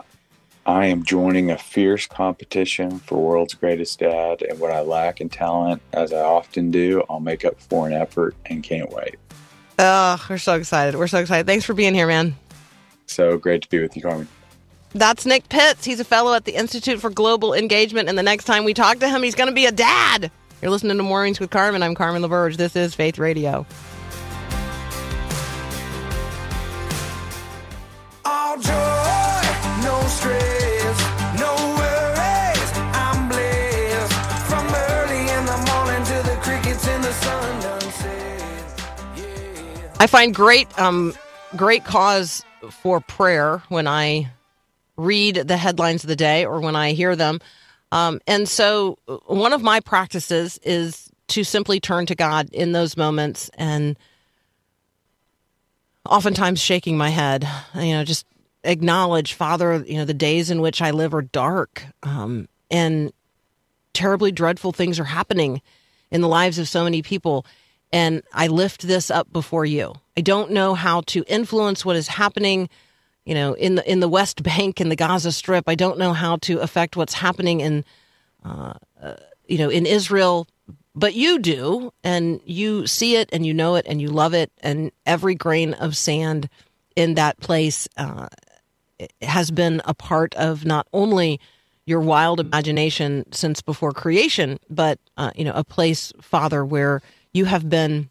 I 0.66 0.86
am 0.86 1.04
joining 1.04 1.52
a 1.52 1.58
fierce 1.58 2.06
competition 2.08 2.98
for 2.98 3.22
World's 3.22 3.54
Greatest 3.54 4.00
Dad, 4.00 4.42
and 4.42 4.58
what 4.58 4.72
I 4.72 4.80
lack 4.80 5.20
in 5.20 5.28
talent, 5.28 5.80
as 5.92 6.12
I 6.12 6.22
often 6.22 6.72
do, 6.72 7.04
I'll 7.08 7.20
make 7.20 7.44
up 7.44 7.60
for 7.60 7.86
in 7.86 7.92
effort 7.92 8.34
and 8.46 8.64
can't 8.64 8.90
wait. 8.90 9.14
Oh, 9.78 10.24
we're 10.28 10.38
so 10.38 10.54
excited. 10.54 10.96
We're 10.96 11.06
so 11.06 11.18
excited. 11.18 11.46
Thanks 11.46 11.64
for 11.64 11.72
being 11.72 11.94
here, 11.94 12.08
man. 12.08 12.34
So 13.06 13.38
great 13.38 13.62
to 13.62 13.68
be 13.68 13.78
with 13.78 13.94
you, 13.94 14.02
Carmen. 14.02 14.26
That's 14.96 15.26
Nick 15.26 15.50
Pitts. 15.50 15.84
He's 15.84 16.00
a 16.00 16.04
fellow 16.04 16.32
at 16.32 16.46
the 16.46 16.54
Institute 16.54 17.00
for 17.00 17.10
Global 17.10 17.52
Engagement. 17.52 18.08
And 18.08 18.16
the 18.16 18.22
next 18.22 18.44
time 18.44 18.64
we 18.64 18.72
talk 18.72 18.98
to 19.00 19.08
him, 19.08 19.22
he's 19.22 19.34
going 19.34 19.48
to 19.48 19.54
be 19.54 19.66
a 19.66 19.72
dad. 19.72 20.30
You're 20.62 20.70
listening 20.70 20.96
to 20.96 21.02
Mornings 21.02 21.38
with 21.38 21.50
Carmen. 21.50 21.82
I'm 21.82 21.94
Carmen 21.94 22.22
LaBerge. 22.22 22.56
This 22.56 22.74
is 22.74 22.94
Faith 22.94 23.18
Radio. 23.18 23.66
All 28.24 28.56
joy, 28.56 28.72
no 29.82 30.00
stress. 30.08 30.66
I'm 32.94 33.28
blessed. 33.28 34.12
From 34.48 34.66
early 34.66 35.20
in 35.20 35.44
the 35.44 35.58
morning 35.74 36.04
to 36.06 36.22
the 36.26 36.38
crickets 36.40 36.88
in 36.88 37.02
the 37.02 37.12
sun 37.12 37.60
done 37.60 37.80
set. 37.92 38.80
Yeah. 39.18 39.92
I 40.00 40.06
find 40.06 40.34
great, 40.34 40.66
um, 40.78 41.12
great 41.54 41.84
cause 41.84 42.46
for 42.70 43.00
prayer 43.00 43.62
when 43.68 43.86
I 43.86 44.30
read 44.96 45.36
the 45.36 45.56
headlines 45.56 46.04
of 46.04 46.08
the 46.08 46.16
day 46.16 46.44
or 46.44 46.60
when 46.60 46.76
I 46.76 46.92
hear 46.92 47.16
them. 47.16 47.40
Um, 47.92 48.20
and 48.26 48.48
so, 48.48 48.98
one 49.26 49.52
of 49.52 49.62
my 49.62 49.80
practices 49.80 50.58
is 50.62 51.10
to 51.28 51.44
simply 51.44 51.80
turn 51.80 52.06
to 52.06 52.14
God 52.14 52.48
in 52.52 52.72
those 52.72 52.96
moments 52.96 53.50
and 53.56 53.96
oftentimes 56.08 56.60
shaking 56.60 56.96
my 56.96 57.10
head, 57.10 57.48
you 57.74 57.92
know, 57.92 58.04
just 58.04 58.26
acknowledge, 58.64 59.34
Father, 59.34 59.84
you 59.86 59.96
know, 59.96 60.04
the 60.04 60.14
days 60.14 60.50
in 60.50 60.60
which 60.60 60.82
I 60.82 60.90
live 60.90 61.14
are 61.14 61.22
dark 61.22 61.84
um, 62.02 62.48
and 62.70 63.12
terribly 63.92 64.32
dreadful 64.32 64.72
things 64.72 65.00
are 65.00 65.04
happening 65.04 65.62
in 66.10 66.20
the 66.20 66.28
lives 66.28 66.58
of 66.58 66.68
so 66.68 66.84
many 66.84 67.02
people. 67.02 67.46
And 67.92 68.22
I 68.32 68.48
lift 68.48 68.82
this 68.82 69.10
up 69.10 69.32
before 69.32 69.64
you. 69.64 69.94
I 70.16 70.20
don't 70.20 70.50
know 70.50 70.74
how 70.74 71.02
to 71.02 71.24
influence 71.26 71.84
what 71.84 71.96
is 71.96 72.08
happening, 72.08 72.68
you 73.26 73.34
know, 73.34 73.52
in 73.54 73.74
the 73.74 73.90
in 73.90 74.00
the 74.00 74.08
West 74.08 74.42
Bank 74.42 74.80
and 74.80 74.90
the 74.90 74.96
Gaza 74.96 75.32
Strip. 75.32 75.68
I 75.68 75.74
don't 75.74 75.98
know 75.98 76.14
how 76.14 76.36
to 76.42 76.60
affect 76.60 76.96
what's 76.96 77.12
happening 77.12 77.60
in, 77.60 77.84
uh, 78.44 78.74
uh, 79.02 79.16
you 79.46 79.58
know, 79.58 79.68
in 79.68 79.84
Israel. 79.84 80.48
But 80.94 81.12
you 81.12 81.38
do, 81.38 81.92
and 82.02 82.40
you 82.46 82.86
see 82.86 83.16
it, 83.16 83.28
and 83.30 83.44
you 83.44 83.52
know 83.52 83.74
it, 83.74 83.84
and 83.86 84.00
you 84.00 84.08
love 84.08 84.32
it, 84.32 84.50
and 84.62 84.90
every 85.04 85.34
grain 85.34 85.74
of 85.74 85.94
sand 85.94 86.48
in 86.94 87.14
that 87.16 87.38
place 87.38 87.86
uh, 87.98 88.28
has 89.20 89.50
been 89.50 89.82
a 89.84 89.92
part 89.92 90.34
of 90.36 90.64
not 90.64 90.88
only 90.94 91.38
your 91.84 92.00
wild 92.00 92.40
imagination 92.40 93.30
since 93.30 93.60
before 93.60 93.92
creation, 93.92 94.58
but 94.70 94.98
uh, 95.18 95.32
you 95.36 95.44
know, 95.44 95.52
a 95.54 95.64
place, 95.64 96.14
Father, 96.20 96.64
where 96.64 97.02
you 97.34 97.44
have 97.44 97.68
been 97.68 98.08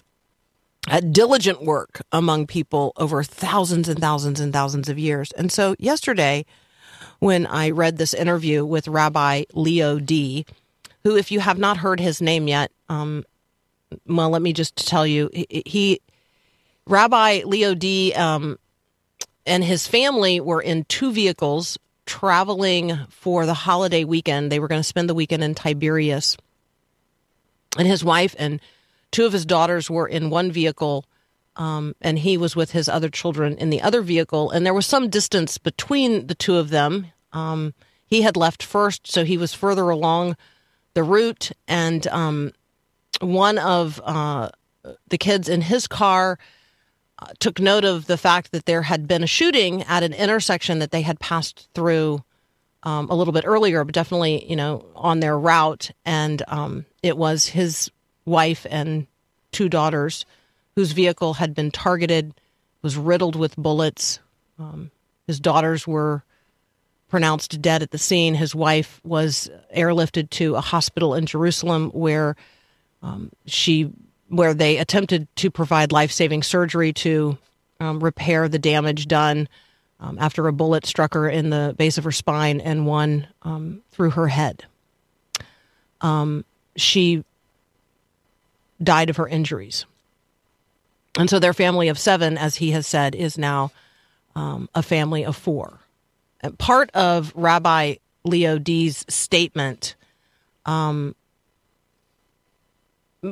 at 0.87 1.11
diligent 1.11 1.63
work 1.63 2.01
among 2.11 2.47
people 2.47 2.93
over 2.97 3.23
thousands 3.23 3.89
and 3.89 3.99
thousands 3.99 4.39
and 4.39 4.53
thousands 4.53 4.89
of 4.89 4.99
years. 4.99 5.31
And 5.31 5.51
so, 5.51 5.75
yesterday, 5.79 6.45
when 7.19 7.45
I 7.47 7.71
read 7.71 7.97
this 7.97 8.13
interview 8.13 8.65
with 8.65 8.87
Rabbi 8.87 9.45
Leo 9.53 9.99
Dee, 9.99 10.45
who, 11.03 11.15
if 11.15 11.31
you 11.31 11.39
have 11.39 11.57
not 11.57 11.77
heard 11.77 11.99
his 11.99 12.21
name 12.21 12.47
yet, 12.47 12.71
um, 12.89 13.23
well, 14.05 14.29
let 14.29 14.41
me 14.41 14.53
just 14.53 14.75
tell 14.75 15.07
you, 15.07 15.29
he, 15.33 15.63
he 15.65 16.01
Rabbi 16.87 17.41
Leo 17.45 17.73
Dee. 17.73 18.13
Um, 18.13 18.59
and 19.45 19.63
his 19.63 19.87
family 19.87 20.39
were 20.39 20.61
in 20.61 20.85
two 20.85 21.11
vehicles 21.11 21.77
traveling 22.05 22.97
for 23.09 23.45
the 23.45 23.53
holiday 23.53 24.03
weekend. 24.03 24.51
They 24.51 24.59
were 24.59 24.67
going 24.67 24.79
to 24.79 24.83
spend 24.83 25.09
the 25.09 25.15
weekend 25.15 25.43
in 25.43 25.55
Tiberias. 25.55 26.37
And 27.77 27.87
his 27.87 28.03
wife 28.03 28.35
and 28.39 28.59
two 29.11 29.25
of 29.25 29.33
his 29.33 29.45
daughters 29.45 29.89
were 29.89 30.07
in 30.07 30.29
one 30.29 30.51
vehicle, 30.51 31.05
um, 31.55 31.95
and 32.01 32.19
he 32.19 32.37
was 32.37 32.55
with 32.55 32.71
his 32.71 32.89
other 32.89 33.09
children 33.09 33.57
in 33.57 33.69
the 33.69 33.81
other 33.81 34.01
vehicle. 34.01 34.51
And 34.51 34.65
there 34.65 34.73
was 34.73 34.85
some 34.85 35.09
distance 35.09 35.57
between 35.57 36.27
the 36.27 36.35
two 36.35 36.57
of 36.57 36.69
them. 36.69 37.07
Um, 37.31 37.73
he 38.05 38.21
had 38.21 38.37
left 38.37 38.61
first, 38.61 39.07
so 39.07 39.23
he 39.23 39.37
was 39.37 39.53
further 39.53 39.89
along 39.89 40.35
the 40.93 41.03
route. 41.03 41.51
And 41.67 42.05
um, 42.07 42.51
one 43.21 43.57
of 43.57 44.01
uh, 44.03 44.49
the 45.07 45.17
kids 45.17 45.49
in 45.49 45.61
his 45.61 45.87
car 45.87 46.37
uh, 47.19 47.27
took 47.39 47.59
note 47.59 47.85
of 47.85 48.07
the 48.07 48.17
fact 48.17 48.51
that 48.51 48.65
there 48.65 48.83
had 48.83 49.07
been 49.07 49.23
a 49.23 49.27
shooting 49.27 49.83
at 49.83 50.03
an 50.03 50.13
intersection 50.13 50.79
that 50.79 50.91
they 50.91 51.01
had 51.01 51.19
passed 51.19 51.69
through 51.73 52.23
um, 52.83 53.09
a 53.09 53.15
little 53.15 53.33
bit 53.33 53.45
earlier, 53.47 53.83
but 53.83 53.95
definitely, 53.95 54.47
you 54.49 54.55
know, 54.55 54.85
on 54.95 55.19
their 55.19 55.37
route. 55.39 55.91
And 56.05 56.43
um, 56.47 56.85
it 57.01 57.17
was 57.17 57.47
his 57.47 57.89
wife 58.25 58.65
and 58.69 59.07
two 59.51 59.69
daughters 59.69 60.25
whose 60.75 60.91
vehicle 60.91 61.35
had 61.35 61.55
been 61.55 61.71
targeted, 61.71 62.33
was 62.81 62.97
riddled 62.97 63.35
with 63.35 63.55
bullets. 63.55 64.19
Um, 64.59 64.91
his 65.25 65.39
daughters 65.39 65.87
were 65.87 66.23
pronounced 67.09 67.61
dead 67.61 67.81
at 67.81 67.91
the 67.91 67.97
scene. 67.97 68.35
His 68.35 68.53
wife 68.53 68.99
was 69.03 69.49
airlifted 69.75 70.29
to 70.31 70.55
a 70.55 70.61
hospital 70.61 71.13
in 71.15 71.25
Jerusalem 71.25 71.89
where 71.91 72.35
um, 73.01 73.31
she 73.45 73.89
where 74.27 74.53
they 74.53 74.77
attempted 74.77 75.27
to 75.37 75.51
provide 75.51 75.91
life 75.91 76.11
saving 76.11 76.43
surgery 76.43 76.91
to 76.91 77.37
um, 77.79 78.03
repair 78.03 78.49
the 78.49 78.59
damage 78.59 79.07
done 79.07 79.47
um, 79.99 80.17
after 80.19 80.47
a 80.47 80.53
bullet 80.53 80.85
struck 80.85 81.13
her 81.13 81.29
in 81.29 81.51
the 81.51 81.75
base 81.77 81.97
of 81.97 82.03
her 82.03 82.11
spine 82.11 82.59
and 82.59 82.85
one 82.85 83.27
um, 83.43 83.81
through 83.91 84.09
her 84.09 84.27
head. 84.27 84.65
Um, 86.01 86.43
she 86.75 87.23
died 88.85 89.09
of 89.09 89.17
her 89.17 89.27
injuries. 89.27 89.85
And 91.17 91.29
so 91.29 91.39
their 91.39 91.53
family 91.53 91.87
of 91.87 91.99
seven, 91.99 92.37
as 92.37 92.55
he 92.55 92.71
has 92.71 92.87
said, 92.87 93.15
is 93.15 93.37
now 93.37 93.71
um, 94.35 94.69
a 94.75 94.83
family 94.83 95.25
of 95.25 95.35
four. 95.35 95.79
And 96.41 96.57
part 96.57 96.91
of 96.91 97.31
Rabbi 97.35 97.95
Leo 98.23 98.59
Dee's 98.59 99.05
statement 99.07 99.95
um, 100.65 101.15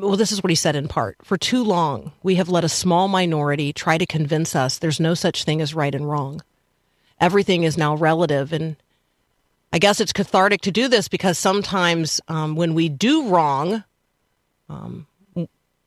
well, 0.01 0.17
this 0.17 0.31
is 0.31 0.41
what 0.41 0.49
he 0.49 0.55
said 0.55 0.75
in 0.75 0.87
part. 0.87 1.17
For 1.23 1.37
too 1.37 1.63
long, 1.63 2.13
we 2.23 2.35
have 2.35 2.49
let 2.49 2.63
a 2.63 2.69
small 2.69 3.07
minority 3.07 3.73
try 3.73 3.97
to 3.97 4.05
convince 4.05 4.55
us 4.55 4.77
there's 4.77 4.99
no 4.99 5.13
such 5.13 5.43
thing 5.43 5.61
as 5.61 5.75
right 5.75 5.93
and 5.93 6.09
wrong. 6.09 6.41
Everything 7.19 7.63
is 7.63 7.77
now 7.77 7.95
relative. 7.95 8.53
And 8.53 8.75
I 9.71 9.79
guess 9.79 9.99
it's 9.99 10.13
cathartic 10.13 10.61
to 10.61 10.71
do 10.71 10.87
this 10.87 11.07
because 11.07 11.37
sometimes 11.37 12.21
um, 12.27 12.55
when 12.55 12.73
we 12.73 12.89
do 12.89 13.27
wrong, 13.27 13.83
um, 14.67 15.05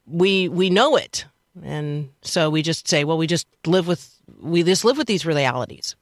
we 0.06 0.48
we 0.48 0.70
know 0.70 0.96
it, 0.96 1.26
and 1.62 2.10
so 2.22 2.50
we 2.50 2.62
just 2.62 2.88
say, 2.88 3.04
well, 3.04 3.18
we 3.18 3.26
just 3.26 3.46
live 3.66 3.86
with 3.86 4.14
we 4.40 4.62
just 4.62 4.84
live 4.84 4.98
with 4.98 5.06
these 5.06 5.26
realities. 5.26 5.96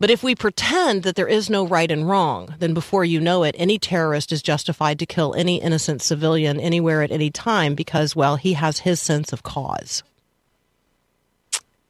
But 0.00 0.10
if 0.10 0.22
we 0.22 0.34
pretend 0.34 1.04
that 1.04 1.14
there 1.14 1.28
is 1.28 1.48
no 1.48 1.66
right 1.66 1.90
and 1.90 2.08
wrong, 2.08 2.56
then 2.58 2.74
before 2.74 3.04
you 3.04 3.20
know 3.20 3.44
it, 3.44 3.54
any 3.56 3.78
terrorist 3.78 4.32
is 4.32 4.42
justified 4.42 4.98
to 4.98 5.06
kill 5.06 5.34
any 5.34 5.62
innocent 5.62 6.02
civilian 6.02 6.58
anywhere 6.58 7.02
at 7.02 7.12
any 7.12 7.30
time 7.30 7.74
because, 7.74 8.16
well, 8.16 8.36
he 8.36 8.54
has 8.54 8.80
his 8.80 9.00
sense 9.00 9.32
of 9.32 9.44
cause. 9.44 10.02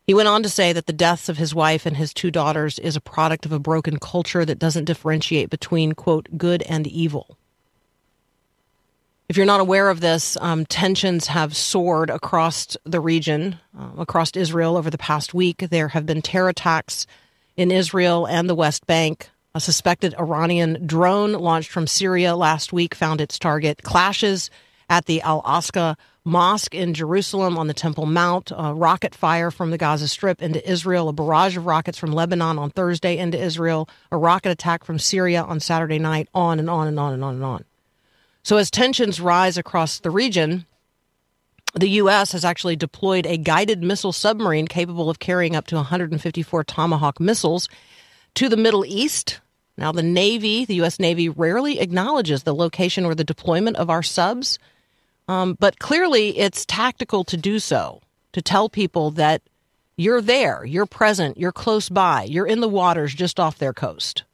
He 0.07 0.13
went 0.13 0.29
on 0.29 0.43
to 0.43 0.51
say 0.51 0.75
that 0.75 0.85
the 0.85 0.93
deaths 0.93 1.31
of 1.31 1.39
his 1.39 1.55
wife 1.55 1.87
and 1.87 1.97
his 1.97 2.13
two 2.13 2.31
daughters 2.31 2.79
is 2.79 2.95
a 2.95 3.01
product 3.01 3.47
of 3.47 3.53
a 3.53 3.59
broken 3.59 3.99
culture 3.99 4.45
that 4.45 4.59
doesn't 4.59 4.85
differentiate 4.85 5.49
between, 5.49 5.95
quote, 5.95 6.29
good 6.37 6.63
and 6.65 6.87
evil. 6.87 7.39
If 9.27 9.39
you're 9.39 9.47
not 9.47 9.61
aware 9.61 9.89
of 9.89 10.01
this, 10.01 10.37
um, 10.39 10.67
tensions 10.67 11.29
have 11.29 11.57
soared 11.57 12.11
across 12.11 12.77
the 12.85 13.01
region, 13.01 13.59
uh, 13.79 13.89
across 13.97 14.31
Israel 14.33 14.77
over 14.77 14.91
the 14.91 14.99
past 14.99 15.33
week. 15.33 15.65
There 15.71 15.89
have 15.89 16.05
been 16.05 16.21
terror 16.21 16.51
attacks 16.51 17.07
in 17.57 17.71
Israel 17.71 18.27
and 18.27 18.51
the 18.51 18.55
West 18.55 18.87
Bank. 18.87 19.31
A 19.55 19.61
suspected 19.61 20.15
Iranian 20.19 20.87
drone 20.87 21.33
launched 21.33 21.71
from 21.71 21.87
Syria 21.87 22.37
last 22.37 22.71
week 22.71 22.95
found 22.95 23.23
its 23.23 23.39
target. 23.39 23.83
Clashes 23.83 24.51
at 24.91 25.07
the 25.07 25.23
Al 25.23 25.43
Aqsa 25.45 25.97
Mosque 26.27 26.75
in 26.75 26.93
Jerusalem 26.93 27.57
on 27.57 27.67
the 27.67 27.73
Temple 27.73 28.05
Mount, 28.05 28.53
rocket 28.55 29.15
fire 29.15 29.51
from 29.51 29.71
the 29.71 29.79
Gaza 29.79 30.09
Strip 30.09 30.43
into 30.43 30.71
Israel, 30.71 31.09
a 31.09 31.13
barrage 31.15 31.57
of 31.57 31.65
rockets 31.65 31.97
from 31.97 32.13
Lebanon 32.13 32.59
on 32.59 32.71
Thursday 32.71 33.17
into 33.17 33.43
Israel, 33.43 33.89
a 34.11 34.19
rocket 34.19 34.51
attack 34.51 34.85
from 34.85 34.99
Syria 34.99 35.43
on 35.43 35.61
Saturday 35.61 35.99
night, 35.99 36.29
on 36.35 36.59
and 36.59 36.69
on 36.69 36.89
and 36.89 36.99
on 36.99 37.15
and 37.15 37.25
on 37.25 37.35
and 37.35 37.45
on. 37.45 37.65
So, 38.45 38.59
as 38.59 38.71
tensions 38.71 39.21
rise 39.21 39.57
across 39.57 39.99
the 39.99 40.11
region, 40.11 40.67
the 41.75 41.89
U.S. 41.89 42.33
has 42.33 42.45
actually 42.45 42.77
deployed 42.77 43.27
a 43.27 43.39
guided 43.39 43.83
missile 43.83 44.13
submarine 44.13 44.69
capable 44.69 45.09
of 45.09 45.19
carrying 45.19 45.57
up 45.57 45.67
to 45.69 45.77
154 45.77 46.63
Tomahawk 46.65 47.19
missiles 47.19 47.71
to 48.35 48.51
the 48.51 48.59
Middle 48.59 48.85
East. 48.85 49.41
Now, 49.79 49.93
the 49.93 50.03
Navy, 50.03 50.67
the 50.67 50.75
U.S. 50.77 51.01
Navy, 51.01 51.31
rarely 51.31 51.81
acknowledges 51.81 52.43
the 52.43 52.55
location 52.55 53.07
or 53.07 53.15
the 53.15 53.25
deployment 53.25 53.79
of 53.79 53.89
our 53.89 54.03
subs. 54.03 54.59
Um, 55.27 55.57
but 55.59 55.79
clearly, 55.79 56.39
it's 56.39 56.67
tactical 56.67 57.25
to 57.25 57.39
do 57.39 57.59
so, 57.59 58.03
to 58.35 58.43
tell 58.43 58.69
people 58.69 59.11
that 59.13 59.41
you're 59.97 60.21
there, 60.21 60.67
you're 60.67 60.87
present, 60.87 61.39
you're 61.39 61.51
close 61.51 61.89
by, 61.89 62.25
you're 62.25 62.47
in 62.47 62.61
the 62.61 62.69
waters 62.69 63.15
just 63.15 63.41
off 63.41 63.59
their 63.59 63.73
coast. 63.73 64.25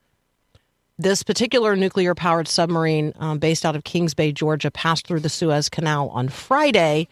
This 0.99 1.23
particular 1.23 1.75
nuclear 1.75 2.13
powered 2.13 2.47
submarine 2.47 3.13
um, 3.19 3.39
based 3.39 3.65
out 3.65 3.75
of 3.75 3.83
Kings 3.83 4.13
Bay, 4.13 4.31
Georgia, 4.31 4.69
passed 4.69 5.07
through 5.07 5.21
the 5.21 5.29
Suez 5.29 5.69
Canal 5.69 6.09
on 6.09 6.29
Friday 6.29 7.07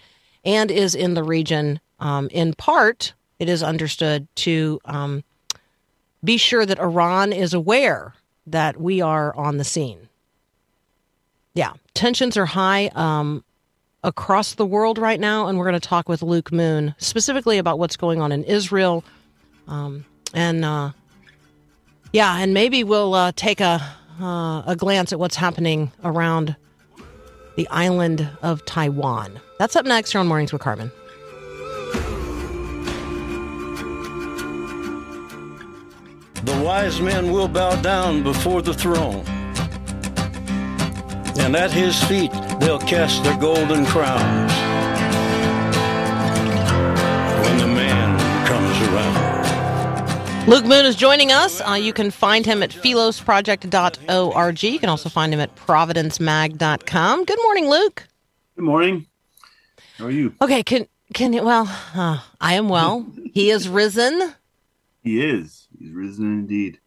and 0.45 0.69
is 0.69 0.95
in 0.95 1.13
the 1.15 1.23
region 1.23 1.79
um, 1.99 2.29
in 2.31 2.53
part, 2.53 3.13
it 3.39 3.49
is 3.49 3.63
understood, 3.63 4.27
to 4.35 4.79
um, 4.85 5.23
be 6.23 6.37
sure 6.37 6.65
that 6.65 6.79
Iran 6.79 7.33
is 7.33 7.53
aware 7.53 8.13
that 8.47 8.79
we 8.79 9.01
are 9.01 9.35
on 9.35 9.57
the 9.57 9.63
scene. 9.63 10.07
Yeah, 11.53 11.73
tensions 11.93 12.37
are 12.37 12.45
high. 12.45 12.87
Um, 12.95 13.43
across 14.03 14.53
the 14.53 14.65
world 14.65 14.97
right 14.97 15.19
now, 15.19 15.47
and 15.47 15.57
we're 15.57 15.65
going 15.65 15.79
to 15.79 15.87
talk 15.87 16.07
with 16.07 16.21
Luke 16.21 16.51
Moon 16.51 16.95
specifically 16.97 17.57
about 17.57 17.79
what's 17.79 17.97
going 17.97 18.21
on 18.21 18.31
in 18.31 18.43
Israel. 18.43 19.03
Um, 19.67 20.05
and 20.33 20.63
uh, 20.63 20.91
yeah, 22.11 22.37
and 22.37 22.53
maybe 22.53 22.83
we'll 22.83 23.13
uh, 23.13 23.31
take 23.35 23.61
a 23.61 23.81
uh, 24.21 24.63
a 24.65 24.75
glance 24.75 25.13
at 25.13 25.19
what's 25.19 25.37
happening 25.37 25.91
around 26.03 26.55
the 27.55 27.67
island 27.69 28.29
of 28.41 28.65
Taiwan. 28.65 29.39
That's 29.59 29.75
up 29.75 29.85
next 29.85 30.11
here 30.11 30.19
on 30.19 30.27
Mornings 30.27 30.51
with 30.51 30.61
Carmen. 30.61 30.91
The 36.43 36.61
wise 36.63 36.99
men 36.99 37.31
will 37.31 37.47
bow 37.47 37.81
down 37.81 38.23
before 38.23 38.61
the 38.61 38.73
throne 38.73 39.25
and 41.39 41.55
at 41.55 41.71
his 41.71 42.01
feet 42.03 42.31
they'll 42.59 42.79
cast 42.79 43.23
their 43.23 43.37
golden 43.37 43.85
crowns 43.85 44.58
Luke 50.49 50.65
Moon 50.65 50.83
is 50.83 50.95
joining 50.95 51.31
us. 51.31 51.61
Uh, 51.61 51.73
you 51.73 51.93
can 51.93 52.09
find 52.09 52.43
him 52.43 52.63
at 52.63 52.71
philosproject.org. 52.71 54.63
You 54.63 54.79
can 54.79 54.89
also 54.89 55.07
find 55.07 55.31
him 55.31 55.39
at 55.39 55.55
providencemag.com. 55.55 57.25
Good 57.25 57.37
morning, 57.43 57.69
Luke. 57.69 58.07
Good 58.55 58.65
morning. 58.65 59.05
How 59.99 60.05
are 60.05 60.11
you? 60.11 60.33
Okay, 60.41 60.63
can 60.63 60.87
can 61.13 61.33
you, 61.33 61.43
well, 61.43 61.67
uh, 61.93 62.21
I 62.41 62.55
am 62.55 62.67
well. 62.67 63.05
he 63.31 63.51
is 63.51 63.69
risen. 63.69 64.33
He 65.03 65.23
is. 65.23 65.67
He's 65.77 65.91
risen 65.91 66.25
indeed. 66.39 66.79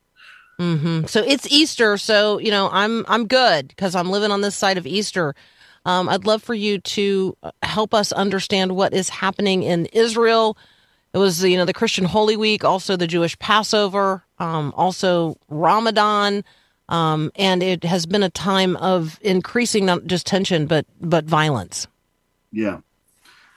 Mm-hmm. 0.58 1.06
So 1.06 1.22
it's 1.22 1.46
Easter, 1.46 1.96
so 1.98 2.38
you 2.38 2.50
know 2.50 2.68
I'm 2.72 3.04
I'm 3.06 3.28
good 3.28 3.68
because 3.68 3.94
I'm 3.94 4.10
living 4.10 4.32
on 4.32 4.40
this 4.40 4.56
side 4.56 4.76
of 4.76 4.88
Easter. 4.88 5.36
Um, 5.86 6.08
I'd 6.08 6.26
love 6.26 6.42
for 6.42 6.54
you 6.54 6.80
to 6.80 7.36
uh, 7.44 7.52
help 7.62 7.94
us 7.94 8.10
understand 8.10 8.74
what 8.74 8.92
is 8.92 9.08
happening 9.08 9.62
in 9.62 9.86
Israel. 9.86 10.58
It 11.14 11.18
was 11.18 11.44
you 11.44 11.56
know 11.56 11.64
the 11.64 11.74
Christian 11.74 12.04
Holy 12.04 12.36
Week, 12.36 12.64
also 12.64 12.96
the 12.96 13.06
Jewish 13.06 13.38
Passover, 13.38 14.24
um, 14.38 14.72
also 14.76 15.36
Ramadan, 15.48 16.44
um, 16.88 17.30
and 17.36 17.62
it 17.62 17.84
has 17.84 18.06
been 18.06 18.22
a 18.22 18.30
time 18.30 18.76
of 18.76 19.18
increasing 19.22 19.86
not 19.86 20.06
just 20.06 20.26
tension 20.26 20.66
but 20.66 20.86
but 21.00 21.24
violence. 21.24 21.86
Yeah, 22.50 22.80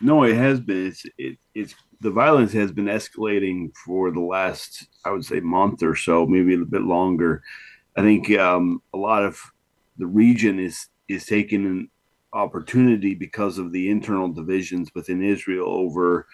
no, 0.02 0.24
it 0.24 0.36
has 0.36 0.60
been. 0.60 0.88
It's 0.88 1.06
it, 1.18 1.38
it's 1.54 1.76
the 2.02 2.12
violence 2.12 2.52
has 2.54 2.72
been 2.72 2.86
escalating 2.86 3.72
for 3.86 4.12
the 4.12 4.20
last, 4.20 4.88
I 5.06 5.12
would 5.12 5.26
say, 5.26 5.40
month 5.40 5.82
or 5.82 5.96
so, 5.96 6.26
maybe 6.26 6.54
a 6.54 6.58
bit 6.60 6.82
longer. 6.82 7.42
I 7.96 8.02
think 8.02 8.30
um, 8.38 8.82
a 8.94 8.98
lot 8.98 9.24
of 9.24 9.40
the 9.98 10.08
region 10.08 10.60
is 10.60 10.88
is 11.08 11.26
taking 11.26 11.66
an 11.66 11.90
opportunity 12.34 13.16
because 13.16 13.58
of 13.58 13.72
the 13.72 13.90
internal 13.90 14.28
divisions 14.28 14.90
within 14.94 15.24
Israel 15.24 15.70
over 15.70 16.28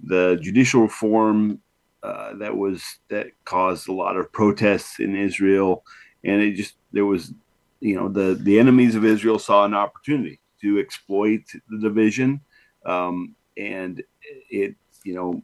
the 0.00 0.38
judicial 0.40 0.82
reform 0.82 1.60
uh, 2.02 2.34
that 2.34 2.56
was 2.56 2.84
that 3.08 3.28
caused 3.44 3.88
a 3.88 3.92
lot 3.92 4.16
of 4.16 4.32
protests 4.32 5.00
in 5.00 5.16
Israel, 5.16 5.84
and 6.24 6.40
it 6.42 6.54
just 6.54 6.74
there 6.92 7.06
was, 7.06 7.32
you 7.80 7.96
know, 7.96 8.08
the 8.08 8.34
the 8.34 8.58
enemies 8.58 8.94
of 8.94 9.04
Israel 9.04 9.38
saw 9.38 9.64
an 9.64 9.74
opportunity 9.74 10.40
to 10.60 10.78
exploit 10.78 11.42
the 11.68 11.78
division, 11.78 12.40
um, 12.84 13.34
and 13.56 14.02
it 14.50 14.76
you 15.06 15.14
know, 15.14 15.42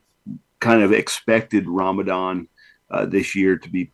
kind 0.58 0.82
of 0.82 0.92
expected 0.92 1.68
Ramadan 1.68 2.48
uh, 2.90 3.06
this 3.06 3.34
year 3.34 3.56
to 3.56 3.70
be 3.70 3.92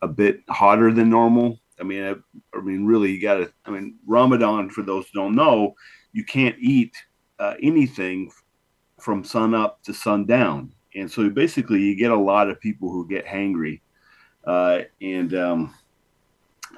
a 0.00 0.08
bit 0.08 0.40
hotter 0.48 0.92
than 0.92 1.10
normal. 1.10 1.58
I 1.78 1.82
mean, 1.82 2.04
I, 2.04 2.14
I 2.56 2.60
mean, 2.62 2.86
really, 2.86 3.10
you 3.10 3.20
got 3.20 3.34
to. 3.34 3.52
I 3.66 3.70
mean, 3.70 3.96
Ramadan, 4.06 4.70
for 4.70 4.82
those 4.82 5.06
who 5.08 5.20
don't 5.20 5.34
know, 5.34 5.74
you 6.12 6.24
can't 6.24 6.56
eat 6.60 6.94
uh, 7.38 7.54
anything 7.60 8.30
from 9.02 9.24
sun 9.24 9.54
up 9.54 9.82
to 9.84 9.94
sundown, 9.94 10.72
and 10.94 11.10
so 11.10 11.28
basically, 11.30 11.80
you 11.80 11.96
get 11.96 12.10
a 12.10 12.16
lot 12.16 12.50
of 12.50 12.60
people 12.60 12.90
who 12.90 13.08
get 13.08 13.26
hangry, 13.26 13.80
uh, 14.44 14.80
and 15.00 15.34
um, 15.34 15.74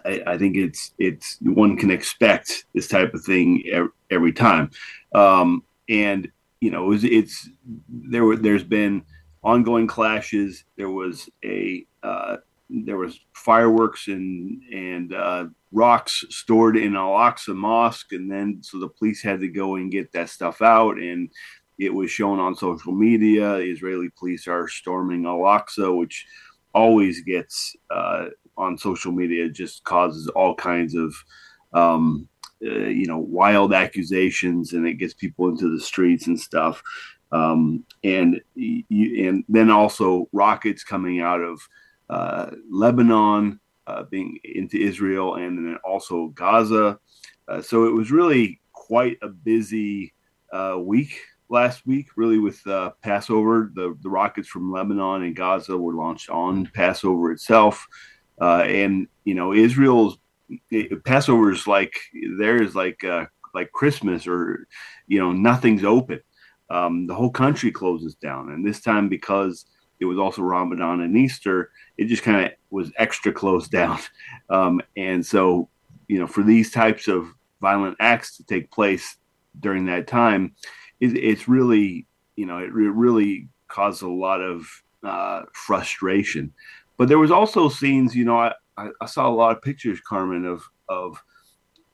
I, 0.04 0.22
I, 0.26 0.38
think 0.38 0.56
it's 0.56 0.92
it's 0.98 1.38
one 1.42 1.76
can 1.76 1.90
expect 1.90 2.66
this 2.74 2.88
type 2.88 3.14
of 3.14 3.24
thing 3.24 3.62
every, 3.70 3.90
every 4.10 4.32
time, 4.32 4.70
um, 5.14 5.62
and 5.88 6.30
you 6.60 6.70
know, 6.70 6.92
it's, 6.92 7.04
it's 7.04 7.48
there. 7.88 8.24
Were, 8.24 8.36
there's 8.36 8.64
been 8.64 9.04
ongoing 9.42 9.86
clashes. 9.88 10.64
There 10.76 10.90
was 10.90 11.28
a 11.44 11.84
uh, 12.02 12.36
there 12.70 12.96
was 12.96 13.18
fireworks 13.34 14.08
and 14.08 14.62
and 14.72 15.12
uh, 15.12 15.46
rocks 15.72 16.24
stored 16.30 16.76
in 16.76 16.94
Al 16.96 17.10
Aqsa 17.10 17.54
Mosque, 17.54 18.12
and 18.12 18.30
then 18.30 18.58
so 18.62 18.78
the 18.78 18.88
police 18.88 19.22
had 19.22 19.40
to 19.40 19.48
go 19.48 19.76
and 19.76 19.90
get 19.90 20.12
that 20.12 20.30
stuff 20.30 20.62
out, 20.62 20.98
and 20.98 21.30
it 21.84 21.92
was 21.92 22.10
shown 22.10 22.38
on 22.38 22.54
social 22.54 22.92
media. 22.92 23.56
Israeli 23.56 24.10
police 24.18 24.46
are 24.46 24.68
storming 24.68 25.26
Al 25.26 25.38
Aqsa, 25.38 25.96
which 25.96 26.26
always 26.74 27.22
gets 27.22 27.76
uh, 27.90 28.26
on 28.56 28.78
social 28.78 29.12
media. 29.12 29.48
Just 29.48 29.84
causes 29.84 30.28
all 30.28 30.54
kinds 30.54 30.94
of 30.94 31.14
um, 31.72 32.28
uh, 32.64 32.88
you 32.88 33.06
know 33.06 33.18
wild 33.18 33.72
accusations 33.72 34.72
and 34.72 34.86
it 34.86 34.94
gets 34.94 35.14
people 35.14 35.48
into 35.48 35.74
the 35.74 35.82
streets 35.82 36.28
and 36.28 36.38
stuff 36.38 36.80
um, 37.32 37.84
and 38.04 38.40
and 38.56 39.44
then 39.48 39.68
also 39.68 40.28
rockets 40.32 40.84
coming 40.84 41.20
out 41.20 41.40
of 41.40 41.60
uh, 42.08 42.50
Lebanon 42.70 43.58
uh, 43.88 44.04
being 44.04 44.38
into 44.44 44.76
Israel 44.76 45.34
and 45.36 45.58
then 45.58 45.76
also 45.84 46.28
Gaza 46.28 47.00
uh, 47.48 47.60
so 47.60 47.86
it 47.86 47.92
was 47.92 48.12
really 48.12 48.60
quite 48.72 49.18
a 49.22 49.28
busy 49.28 50.14
uh, 50.52 50.76
week 50.78 51.18
last 51.48 51.86
week 51.86 52.08
really 52.16 52.38
with 52.38 52.62
Passover 53.02 53.70
the 53.74 53.96
the 54.02 54.08
rockets 54.08 54.48
from 54.48 54.72
Lebanon 54.72 55.22
and 55.22 55.36
Gaza 55.36 55.76
were 55.76 55.94
launched 55.94 56.30
on 56.30 56.66
Passover 56.74 57.30
itself 57.32 57.86
and 58.40 59.06
you 59.24 59.34
know 59.34 59.52
Israel's 59.52 60.18
Passover 61.04 61.50
is 61.50 61.66
like 61.66 61.94
there 62.38 62.62
is 62.62 62.74
like 62.74 63.04
uh, 63.04 63.26
like 63.54 63.72
Christmas 63.72 64.26
or 64.26 64.66
you 65.06 65.18
know 65.18 65.32
nothing's 65.32 65.84
open. 65.84 66.20
Um, 66.70 67.06
the 67.06 67.14
whole 67.14 67.30
country 67.30 67.70
closes 67.70 68.14
down, 68.14 68.50
and 68.50 68.66
this 68.66 68.80
time 68.80 69.08
because 69.08 69.66
it 70.00 70.04
was 70.04 70.18
also 70.18 70.42
Ramadan 70.42 71.00
and 71.00 71.16
Easter, 71.16 71.70
it 71.96 72.06
just 72.06 72.22
kind 72.22 72.46
of 72.46 72.52
was 72.70 72.90
extra 72.96 73.32
closed 73.32 73.70
down. 73.80 73.98
Um, 74.50 74.80
and 74.96 75.24
so 75.24 75.68
you 76.08 76.18
know 76.18 76.26
for 76.26 76.42
these 76.42 76.70
types 76.70 77.08
of 77.08 77.28
violent 77.60 77.96
acts 78.00 78.36
to 78.36 78.44
take 78.44 78.70
place 78.70 79.16
during 79.60 79.86
that 79.86 80.06
time, 80.06 80.54
it, 81.02 81.16
it's 81.16 81.48
really 81.48 82.06
you 82.36 82.46
know 82.46 82.58
it, 82.58 82.72
really 82.72 83.48
caused 83.68 84.02
a 84.02 84.08
lot 84.08 84.40
of 84.40 84.66
uh, 85.02 85.42
frustration. 85.52 86.52
But 86.96 87.08
there 87.08 87.18
was 87.18 87.30
also 87.30 87.68
scenes, 87.68 88.14
you 88.14 88.24
know, 88.24 88.38
I, 88.38 88.52
I, 88.76 88.88
I 89.00 89.06
saw 89.06 89.28
a 89.28 89.34
lot 89.34 89.56
of 89.56 89.62
pictures, 89.62 90.00
Carmen, 90.00 90.46
of 90.46 90.62
of 90.88 91.22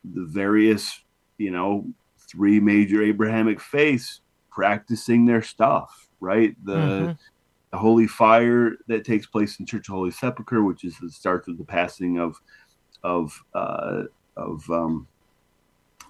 the 0.03 0.25
various, 0.25 1.03
you 1.37 1.51
know, 1.51 1.85
three 2.29 2.59
major 2.59 3.01
Abrahamic 3.01 3.59
faiths 3.59 4.21
practicing 4.51 5.25
their 5.25 5.41
stuff, 5.41 6.09
right? 6.19 6.55
The 6.63 6.75
mm-hmm. 6.75 7.11
the 7.71 7.77
Holy 7.77 8.07
Fire 8.07 8.73
that 8.87 9.05
takes 9.05 9.25
place 9.25 9.59
in 9.59 9.65
Church 9.65 9.89
of 9.89 9.95
Holy 9.95 10.11
Sepulchre, 10.11 10.63
which 10.63 10.83
is 10.83 10.95
the 11.01 11.09
start 11.09 11.47
of 11.47 11.57
the 11.57 11.65
passing 11.65 12.19
of 12.19 12.39
of 13.03 13.41
uh, 13.55 14.03
of 14.37 14.69
um, 14.69 15.07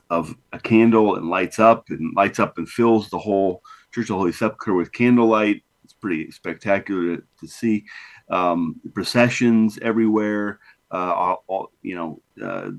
of 0.10 0.36
a 0.54 0.60
candle 0.60 1.16
and 1.16 1.30
lights 1.30 1.60
up 1.60 1.90
and 1.90 2.16
lights 2.16 2.40
up 2.40 2.58
and 2.58 2.68
fills 2.68 3.10
the 3.10 3.20
whole 3.20 3.62
Church 3.94 4.10
of 4.10 4.18
Holy 4.18 4.32
Sepulchre 4.32 4.74
with 4.74 4.92
candlelight. 4.92 5.64
It's 5.84 5.94
pretty 5.94 6.32
spectacular 6.32 7.18
to, 7.18 7.24
to 7.40 7.48
see. 7.48 7.86
Um, 8.30 8.80
processions 8.94 9.80
everywhere. 9.82 10.60
Uh, 10.92 11.14
all, 11.14 11.44
all, 11.48 11.72
you 11.82 11.96
know, 11.96 12.22
uh, 12.44 12.72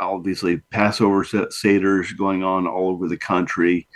obviously 0.00 0.58
Passover 0.70 1.24
seders 1.24 2.16
going 2.16 2.42
on 2.44 2.66
all 2.66 2.90
over 2.90 3.08
the 3.08 3.16
country, 3.16 3.88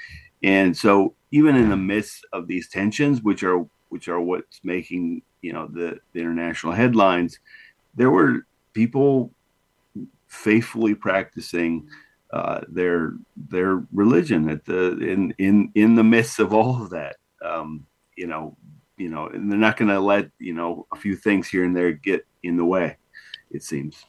and 0.42 0.76
so 0.76 1.14
even 1.30 1.56
in 1.56 1.68
the 1.68 1.76
midst 1.76 2.26
of 2.32 2.46
these 2.46 2.68
tensions, 2.68 3.22
which 3.22 3.42
are 3.42 3.64
which 3.90 4.08
are 4.08 4.20
what's 4.20 4.60
making 4.64 5.22
you 5.42 5.52
know 5.52 5.68
the, 5.68 5.98
the 6.12 6.20
international 6.20 6.72
headlines, 6.72 7.38
there 7.94 8.10
were 8.10 8.46
people 8.72 9.32
faithfully 10.28 10.94
practicing 10.94 11.88
uh, 12.32 12.60
their 12.68 13.14
their 13.36 13.82
religion 13.92 14.48
at 14.48 14.64
the 14.64 14.98
in 14.98 15.34
in 15.38 15.72
in 15.74 15.94
the 15.94 16.04
midst 16.04 16.38
of 16.38 16.54
all 16.54 16.82
of 16.82 16.90
that. 16.90 17.16
Um, 17.44 17.86
you 18.16 18.26
know, 18.26 18.56
you 18.96 19.08
know, 19.08 19.26
and 19.26 19.50
they're 19.50 19.58
not 19.58 19.76
going 19.76 19.88
to 19.88 20.00
let 20.00 20.30
you 20.38 20.52
know 20.52 20.86
a 20.92 20.96
few 20.96 21.16
things 21.16 21.48
here 21.48 21.64
and 21.64 21.76
there 21.76 21.92
get 21.92 22.26
in 22.42 22.56
the 22.56 22.64
way. 22.64 22.96
It 23.50 23.62
seems. 23.62 24.04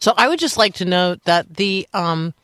So 0.00 0.14
I 0.16 0.26
would 0.26 0.40
just 0.40 0.56
like 0.56 0.74
to 0.74 0.84
note 0.84 1.22
that 1.24 1.54
the 1.54 1.86
um, 1.94 2.34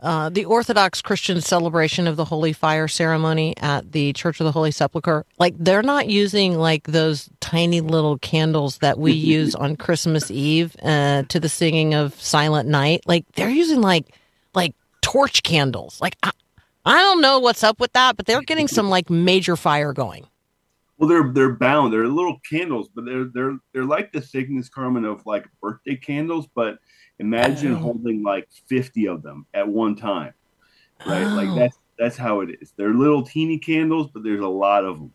uh, 0.00 0.28
the 0.28 0.44
Orthodox 0.44 1.00
Christian 1.00 1.40
celebration 1.40 2.06
of 2.06 2.16
the 2.16 2.24
Holy 2.24 2.52
Fire 2.52 2.86
ceremony 2.86 3.56
at 3.56 3.92
the 3.92 4.12
Church 4.12 4.40
of 4.40 4.44
the 4.44 4.52
Holy 4.52 4.70
Sepulchre, 4.70 5.24
like 5.38 5.54
they're 5.58 5.82
not 5.82 6.08
using 6.08 6.58
like 6.58 6.84
those 6.84 7.30
tiny 7.40 7.80
little 7.80 8.18
candles 8.18 8.78
that 8.78 8.98
we 8.98 9.12
use 9.36 9.54
on 9.54 9.76
Christmas 9.76 10.30
Eve 10.30 10.76
uh, 10.82 11.22
to 11.28 11.40
the 11.40 11.48
singing 11.48 11.94
of 11.94 12.14
Silent 12.20 12.68
Night. 12.68 13.02
Like 13.06 13.24
they're 13.36 13.48
using 13.48 13.80
like 13.80 14.06
like 14.54 14.74
torch 15.00 15.42
candles. 15.42 15.98
Like 16.00 16.16
I, 16.22 16.30
I 16.84 17.00
don't 17.00 17.22
know 17.22 17.38
what's 17.38 17.64
up 17.64 17.80
with 17.80 17.92
that, 17.94 18.16
but 18.16 18.26
they're 18.26 18.42
getting 18.42 18.68
some 18.68 18.90
like 18.90 19.08
major 19.08 19.56
fire 19.56 19.94
going. 19.94 20.26
Well, 20.98 21.08
they're 21.08 21.32
they're 21.32 21.54
bound. 21.54 21.92
They're 21.92 22.06
little 22.06 22.38
candles, 22.48 22.88
but 22.94 23.06
they're 23.06 23.24
they're 23.24 23.58
they're 23.72 23.84
like 23.84 24.12
the 24.12 24.20
thickness, 24.20 24.68
Carmen, 24.68 25.06
of 25.06 25.24
like 25.24 25.46
birthday 25.62 25.96
candles, 25.96 26.46
but 26.54 26.78
Imagine 27.18 27.72
oh. 27.72 27.76
holding 27.76 28.22
like 28.22 28.48
50 28.66 29.08
of 29.08 29.22
them 29.22 29.46
at 29.54 29.66
one 29.66 29.96
time, 29.96 30.34
right? 31.06 31.24
Oh. 31.24 31.34
Like 31.34 31.54
that's 31.56 31.78
that's 31.98 32.16
how 32.16 32.40
it 32.40 32.50
is. 32.60 32.72
They're 32.76 32.92
little 32.92 33.22
teeny 33.22 33.58
candles, 33.58 34.10
but 34.12 34.22
there's 34.22 34.40
a 34.40 34.46
lot 34.46 34.84
of 34.84 34.98
them, 34.98 35.12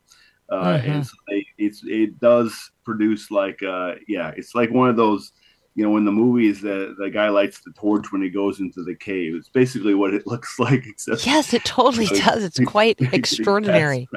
uh, 0.52 0.56
uh-huh. 0.56 0.84
and 0.86 1.06
so 1.06 1.14
they, 1.30 1.46
it's 1.58 1.84
it 1.86 2.20
does 2.20 2.72
produce 2.84 3.30
like 3.30 3.62
uh, 3.64 3.96
yeah, 4.08 4.32
it's 4.36 4.56
like 4.56 4.72
one 4.72 4.90
of 4.90 4.96
those. 4.96 5.32
You 5.74 5.86
know, 5.86 5.96
in 5.96 6.04
the 6.04 6.12
movies, 6.12 6.60
the 6.60 6.96
the 7.00 7.10
guy 7.10 7.30
lights 7.30 7.62
the 7.62 7.72
torch 7.72 8.12
when 8.12 8.22
he 8.22 8.30
goes 8.30 8.60
into 8.60 8.84
the 8.84 8.94
cave. 8.94 9.36
It's 9.36 9.48
basically 9.48 9.94
what 9.94 10.14
it 10.14 10.28
looks 10.28 10.60
like. 10.60 10.86
Except 10.86 11.26
yes, 11.26 11.54
it 11.54 11.64
totally 11.64 12.08
does. 12.20 12.44
It's 12.44 12.60
quite 12.66 13.00
extraordinary. 13.14 14.10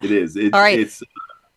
It 0.00 0.12
is. 0.12 0.36
It, 0.36 0.54
All 0.54 0.60
right. 0.60 0.78
It's 0.78 1.02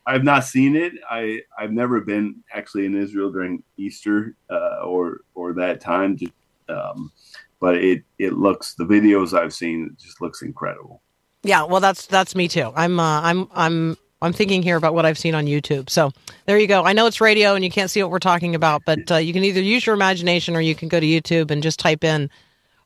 I've 0.06 0.24
not 0.24 0.44
seen 0.44 0.76
it. 0.76 0.94
I 1.10 1.42
I've 1.58 1.72
never 1.72 2.02
been 2.02 2.44
actually 2.54 2.86
in 2.86 2.96
Israel 2.96 3.32
during 3.32 3.64
Easter 3.78 4.36
uh, 4.50 4.82
or 4.84 5.22
or 5.34 5.54
that 5.54 5.82
time. 5.82 6.18
Just, 6.18 6.34
um, 6.70 7.12
but 7.60 7.78
it 7.78 8.04
it 8.20 8.34
looks 8.34 8.74
the 8.76 8.84
videos 8.84 9.38
I've 9.38 9.54
seen 9.54 9.92
it 9.92 10.04
just 10.04 10.22
looks 10.22 10.42
incredible. 10.42 11.02
Yeah, 11.44 11.64
well, 11.64 11.80
that's 11.82 12.06
that's 12.06 12.36
me 12.36 12.48
too. 12.48 12.72
I'm 12.76 13.00
uh, 13.00 13.22
I'm 13.22 13.48
I'm 13.54 13.98
I'm 14.22 14.34
thinking 14.34 14.62
here 14.62 14.76
about 14.76 14.94
what 14.94 15.06
I've 15.06 15.18
seen 15.18 15.36
on 15.36 15.46
YouTube. 15.46 15.90
So 15.90 16.12
there 16.46 16.58
you 16.58 16.68
go. 16.68 16.84
I 16.84 16.94
know 16.94 17.06
it's 17.08 17.22
radio 17.22 17.56
and 17.56 17.64
you 17.64 17.72
can't 17.72 17.90
see 17.90 18.02
what 18.02 18.12
we're 18.12 18.20
talking 18.20 18.56
about, 18.56 18.84
but 18.86 19.12
uh, 19.12 19.16
you 19.18 19.34
can 19.34 19.44
either 19.44 19.62
use 19.62 19.86
your 19.86 19.96
imagination 19.96 20.56
or 20.56 20.62
you 20.62 20.76
can 20.76 20.90
go 20.90 21.00
to 21.00 21.06
YouTube 21.06 21.50
and 21.50 21.64
just 21.64 21.80
type 21.80 22.04
in 22.04 22.30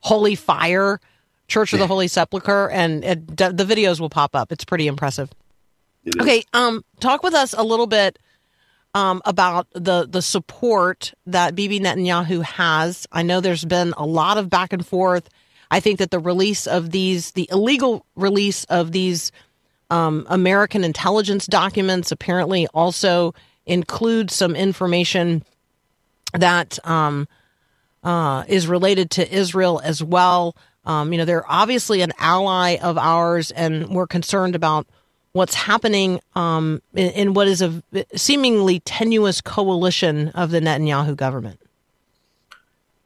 "Holy 0.01 0.35
Fire." 0.35 0.99
Church 1.47 1.71
of 1.71 1.79
the 1.79 1.87
Holy 1.87 2.09
Sepulchre, 2.09 2.69
and 2.71 3.05
it, 3.05 3.37
the 3.37 3.63
videos 3.63 4.01
will 4.01 4.09
pop 4.09 4.35
up. 4.35 4.51
It's 4.51 4.65
pretty 4.65 4.85
impressive 4.85 5.29
okay, 6.19 6.43
um, 6.53 6.83
talk 6.99 7.23
with 7.23 7.33
us 7.33 7.53
a 7.53 7.63
little 7.63 7.87
bit 7.87 8.19
um, 8.93 9.21
about 9.25 9.67
the 9.73 10.07
the 10.07 10.21
support 10.21 11.13
that 11.25 11.55
Bibi 11.55 11.79
Netanyahu 11.79 12.43
has. 12.43 13.07
I 13.11 13.23
know 13.23 13.41
there's 13.41 13.65
been 13.65 13.93
a 13.97 14.05
lot 14.05 14.37
of 14.37 14.49
back 14.49 14.73
and 14.73 14.85
forth. 14.85 15.29
I 15.69 15.79
think 15.79 15.99
that 15.99 16.11
the 16.11 16.19
release 16.19 16.65
of 16.65 16.91
these, 16.91 17.31
the 17.31 17.47
illegal 17.51 18.05
release 18.15 18.63
of 18.65 18.91
these 18.91 19.31
um, 19.89 20.25
American 20.29 20.83
intelligence 20.83 21.45
documents, 21.45 22.11
apparently 22.11 22.67
also 22.67 23.33
includes 23.65 24.33
some 24.33 24.55
information 24.55 25.43
that 26.33 26.79
um, 26.87 27.27
uh, 28.03 28.43
is 28.47 28.67
related 28.67 29.11
to 29.11 29.33
Israel 29.33 29.81
as 29.83 30.03
well. 30.03 30.55
Um, 30.85 31.11
you 31.11 31.17
know, 31.17 31.25
they're 31.25 31.49
obviously 31.51 32.01
an 32.01 32.13
ally 32.17 32.77
of 32.77 32.97
ours, 32.97 33.51
and 33.51 33.89
we're 33.89 34.07
concerned 34.07 34.55
about 34.55 34.87
what's 35.37 35.55
happening 35.55 36.19
um, 36.35 36.81
in, 36.93 37.11
in, 37.11 37.33
what 37.33 37.47
is 37.47 37.61
a 37.61 37.81
seemingly 38.15 38.79
tenuous 38.81 39.39
coalition 39.41 40.29
of 40.29 40.51
the 40.51 40.59
Netanyahu 40.59 41.15
government. 41.15 41.59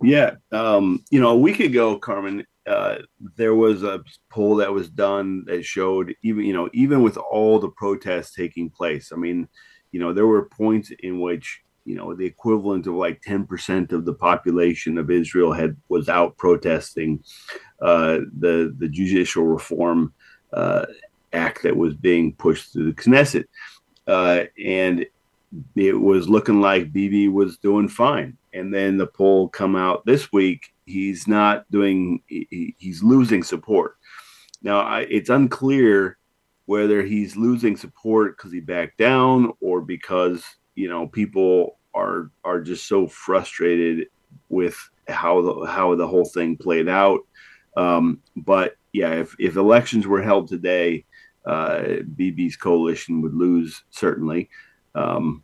Yeah, 0.02 0.36
um, 0.52 1.04
you 1.12 1.22
know, 1.22 1.30
a 1.30 1.38
week 1.38 1.60
ago, 1.60 2.00
Carmen, 2.00 2.46
uh, 2.66 2.98
there 3.36 3.54
was 3.54 3.84
a 3.84 4.04
poll 4.30 4.56
that 4.56 4.74
was 4.74 4.90
done 4.90 5.46
that 5.46 5.64
showed 5.64 6.16
even 6.24 6.46
you 6.46 6.54
know 6.54 6.70
even 6.74 7.02
with 7.04 7.18
all 7.18 7.60
the 7.60 7.70
protests 7.70 8.34
taking 8.34 8.70
place, 8.70 9.12
I 9.12 9.16
mean, 9.16 9.48
you 9.92 10.00
know, 10.00 10.14
there 10.14 10.28
were 10.28 10.46
points 10.46 10.92
in 11.00 11.20
which 11.20 11.62
you 11.86 11.96
know 11.96 12.14
the 12.14 12.26
equivalent 12.26 12.88
of 12.88 12.94
like 12.94 13.22
10% 13.22 13.92
of 13.92 14.06
the 14.06 14.14
population 14.14 14.98
of 14.98 15.10
Israel 15.10 15.52
had 15.52 15.76
was 15.90 16.10
out 16.10 16.38
protesting 16.38 17.24
uh, 17.82 18.20
the 18.38 18.74
the 18.78 18.88
judicial 18.88 19.46
reform 19.46 20.14
uh, 20.54 20.86
act 21.34 21.64
that 21.64 21.76
was 21.76 21.94
being 21.94 22.34
pushed 22.34 22.74
through 22.74 22.92
the 22.92 23.02
Knesset. 23.02 23.46
Uh, 24.08 24.46
and 24.64 25.06
it 25.76 25.94
was 25.94 26.30
looking 26.30 26.62
like 26.62 26.94
Bibi 26.94 27.28
was 27.28 27.58
doing 27.58 27.88
fine. 27.88 28.38
And 28.54 28.74
then 28.74 28.98
the 28.98 29.08
poll 29.08 29.48
come 29.50 29.76
out 29.76 30.06
this 30.06 30.32
week. 30.32 30.74
He's 30.86 31.28
not 31.28 31.70
doing. 31.72 32.22
He, 32.28 32.76
he's 32.78 33.02
losing 33.02 33.44
support. 33.44 33.98
Now 34.62 34.82
I, 34.82 35.02
it's 35.02 35.30
unclear 35.30 36.18
whether 36.66 37.02
he's 37.02 37.36
losing 37.36 37.76
support 37.76 38.38
because 38.38 38.52
he 38.52 38.60
backed 38.60 38.98
down 38.98 39.52
or 39.62 39.82
because 39.82 40.44
you 40.76 40.90
know 40.90 41.08
people 41.08 41.78
are 41.94 42.32
are 42.44 42.62
just 42.62 42.88
so 42.88 43.08
frustrated 43.08 44.08
with 44.50 44.78
how 45.08 45.42
the 45.42 45.66
how 45.66 45.96
the 45.96 46.08
whole 46.08 46.26
thing 46.26 46.58
played 46.58 46.90
out. 46.90 47.22
Um, 47.78 48.22
but 48.36 48.76
yeah, 48.94 49.14
if 49.14 49.36
if 49.40 49.56
elections 49.56 50.08
were 50.08 50.22
held 50.22 50.48
today, 50.48 51.06
uh, 51.46 51.82
Bibi's 52.16 52.56
coalition 52.56 53.22
would 53.22 53.34
lose 53.34 53.84
certainly. 53.90 54.50
Um, 54.96 55.44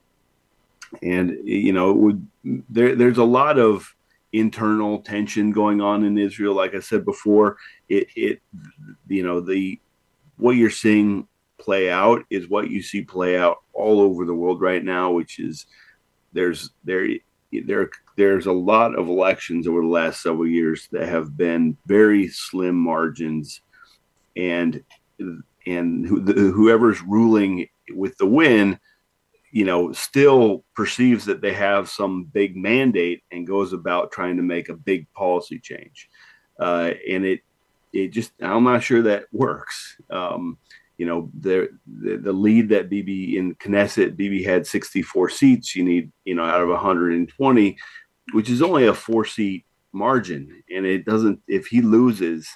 and 1.01 1.37
you 1.43 1.73
know, 1.73 1.93
would 1.93 2.27
there, 2.43 2.95
there's 2.95 3.17
a 3.17 3.23
lot 3.23 3.59
of 3.59 3.93
internal 4.33 4.99
tension 4.99 5.51
going 5.51 5.81
on 5.81 6.03
in 6.03 6.17
Israel. 6.17 6.53
Like 6.53 6.75
I 6.75 6.79
said 6.79 7.05
before, 7.05 7.57
it, 7.89 8.07
it 8.15 8.41
you 9.07 9.23
know 9.23 9.41
the 9.41 9.79
what 10.37 10.51
you're 10.51 10.69
seeing 10.69 11.27
play 11.57 11.89
out 11.89 12.23
is 12.29 12.49
what 12.49 12.69
you 12.69 12.81
see 12.81 13.01
play 13.01 13.37
out 13.37 13.57
all 13.73 13.99
over 13.99 14.25
the 14.25 14.33
world 14.33 14.61
right 14.61 14.83
now, 14.83 15.11
which 15.11 15.39
is 15.39 15.65
there's 16.33 16.71
there 16.83 17.07
there 17.65 17.89
there's 18.15 18.45
a 18.45 18.51
lot 18.51 18.97
of 18.97 19.07
elections 19.07 19.67
over 19.67 19.81
the 19.81 19.87
last 19.87 20.21
several 20.21 20.47
years 20.47 20.87
that 20.91 21.07
have 21.07 21.35
been 21.37 21.77
very 21.85 22.27
slim 22.27 22.75
margins 22.75 23.61
and 24.35 24.83
and 25.67 26.07
who, 26.07 26.19
the, 26.21 26.33
whoever's 26.33 27.01
ruling 27.01 27.67
with 27.93 28.17
the 28.17 28.25
win, 28.25 28.79
you 29.51 29.65
know, 29.65 29.91
still 29.91 30.63
perceives 30.75 31.25
that 31.25 31.41
they 31.41 31.53
have 31.53 31.89
some 31.89 32.25
big 32.25 32.55
mandate 32.55 33.23
and 33.31 33.47
goes 33.47 33.73
about 33.73 34.11
trying 34.11 34.37
to 34.37 34.43
make 34.43 34.69
a 34.69 34.75
big 34.75 35.11
policy 35.13 35.59
change. 35.59 36.09
Uh, 36.59 36.91
and 37.09 37.25
it, 37.25 37.41
it 37.93 38.09
just, 38.09 38.31
I'm 38.41 38.63
not 38.63 38.83
sure 38.83 39.01
that 39.03 39.25
works. 39.31 39.97
Um, 40.09 40.57
you 40.97 41.05
know, 41.05 41.29
the, 41.39 41.69
the, 41.85 42.17
the 42.17 42.33
lead 42.33 42.69
that 42.69 42.89
Bibi 42.89 43.37
in 43.37 43.55
Knesset, 43.55 44.17
Bibi 44.17 44.43
had 44.43 44.65
64 44.65 45.29
seats. 45.29 45.75
You 45.75 45.83
need, 45.83 46.11
you 46.25 46.33
know, 46.33 46.43
out 46.43 46.61
of 46.61 46.69
120, 46.69 47.77
which 48.33 48.49
is 48.49 48.61
only 48.61 48.87
a 48.87 48.93
four 48.93 49.23
seat 49.25 49.65
margin. 49.93 50.63
And 50.73 50.85
it 50.85 51.05
doesn't, 51.05 51.41
if 51.47 51.67
he 51.67 51.81
loses 51.81 52.47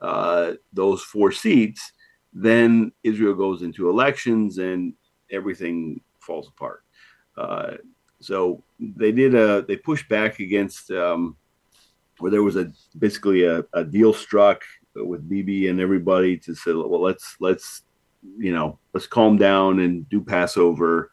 uh, 0.00 0.52
those 0.72 1.02
four 1.02 1.32
seats, 1.32 1.92
then 2.32 2.92
Israel 3.02 3.34
goes 3.34 3.62
into 3.62 3.88
elections 3.88 4.58
and 4.58 4.94
everything 5.30 6.00
falls 6.18 6.48
apart. 6.48 6.84
Uh, 7.36 7.72
so 8.20 8.62
they 8.78 9.12
did 9.12 9.34
a 9.34 9.62
they 9.62 9.76
pushed 9.76 10.08
back 10.08 10.38
against 10.38 10.90
um, 10.90 11.36
where 12.18 12.30
there 12.30 12.42
was 12.42 12.56
a 12.56 12.70
basically 12.98 13.44
a, 13.44 13.64
a 13.74 13.84
deal 13.84 14.12
struck 14.12 14.62
with 14.94 15.28
Bibi 15.28 15.68
and 15.68 15.80
everybody 15.80 16.36
to 16.38 16.54
say, 16.54 16.72
well, 16.72 17.00
let's 17.00 17.36
let's 17.40 17.82
you 18.38 18.52
know, 18.52 18.78
let's 18.92 19.06
calm 19.06 19.36
down 19.36 19.80
and 19.80 20.08
do 20.08 20.20
Passover, 20.20 21.10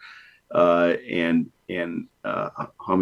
uh, 0.52 0.94
and 1.10 1.50
and 1.70 2.08
uh, 2.24 2.50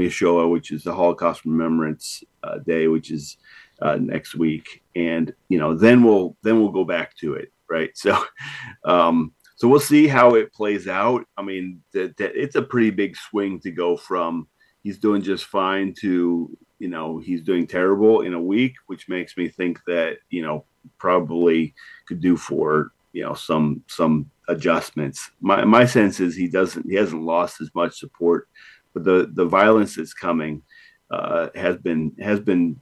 Shoah, 0.10 0.48
which 0.48 0.72
is 0.72 0.84
the 0.84 0.94
Holocaust 0.94 1.46
Remembrance 1.46 2.24
uh, 2.44 2.60
Day, 2.60 2.88
which 2.88 3.12
is 3.12 3.38
uh, 3.82 3.96
next 3.96 4.36
week, 4.36 4.84
and 4.96 5.34
you 5.50 5.60
know, 5.60 5.76
then 5.76 6.04
we'll 6.04 6.36
then 6.44 6.60
we'll 6.60 6.72
go 6.72 6.84
back 6.84 7.16
to 7.18 7.34
it, 7.36 7.52
right? 7.70 7.92
So, 7.96 8.24
um, 8.86 9.34
so 9.56 9.68
we'll 9.68 9.80
see 9.80 10.08
how 10.08 10.36
it 10.36 10.54
plays 10.54 10.88
out. 10.88 11.26
I 11.38 11.42
mean, 11.42 11.82
that, 11.94 12.16
that 12.18 12.36
it's 12.36 12.56
a 12.56 12.62
pretty 12.62 12.92
big 12.92 13.16
swing 13.16 13.60
to 13.62 13.72
go 13.72 13.98
from 13.98 14.48
he's 14.88 15.00
doing 15.00 15.22
just 15.22 15.44
fine 15.46 15.94
to 15.94 16.50
you 16.80 16.88
know 16.88 17.18
he's 17.18 17.42
doing 17.42 17.68
terrible 17.68 18.22
in 18.22 18.34
a 18.34 18.42
week, 18.42 18.74
which 18.86 19.10
makes 19.10 19.36
me 19.36 19.50
think 19.50 19.80
that 19.86 20.20
you 20.30 20.42
know 20.42 20.64
probably 20.98 21.74
could 22.08 22.22
do 22.22 22.38
for 22.38 22.92
you 23.12 23.24
know 23.24 23.34
some 23.34 23.84
some 23.88 24.32
adjustments. 24.48 25.32
My 25.42 25.66
my 25.66 25.86
sense 25.86 26.22
is 26.22 26.36
he 26.36 26.48
doesn't 26.48 26.90
he 26.90 26.96
hasn't 26.96 27.22
lost 27.22 27.60
as 27.60 27.70
much 27.76 28.00
support, 28.00 28.48
but 28.94 29.04
the 29.04 29.30
the 29.34 29.46
violence 29.46 29.96
that's 29.96 30.14
coming 30.14 30.62
uh, 31.12 31.50
has 31.56 31.76
been 31.78 32.16
has 32.22 32.40
been 32.40 32.80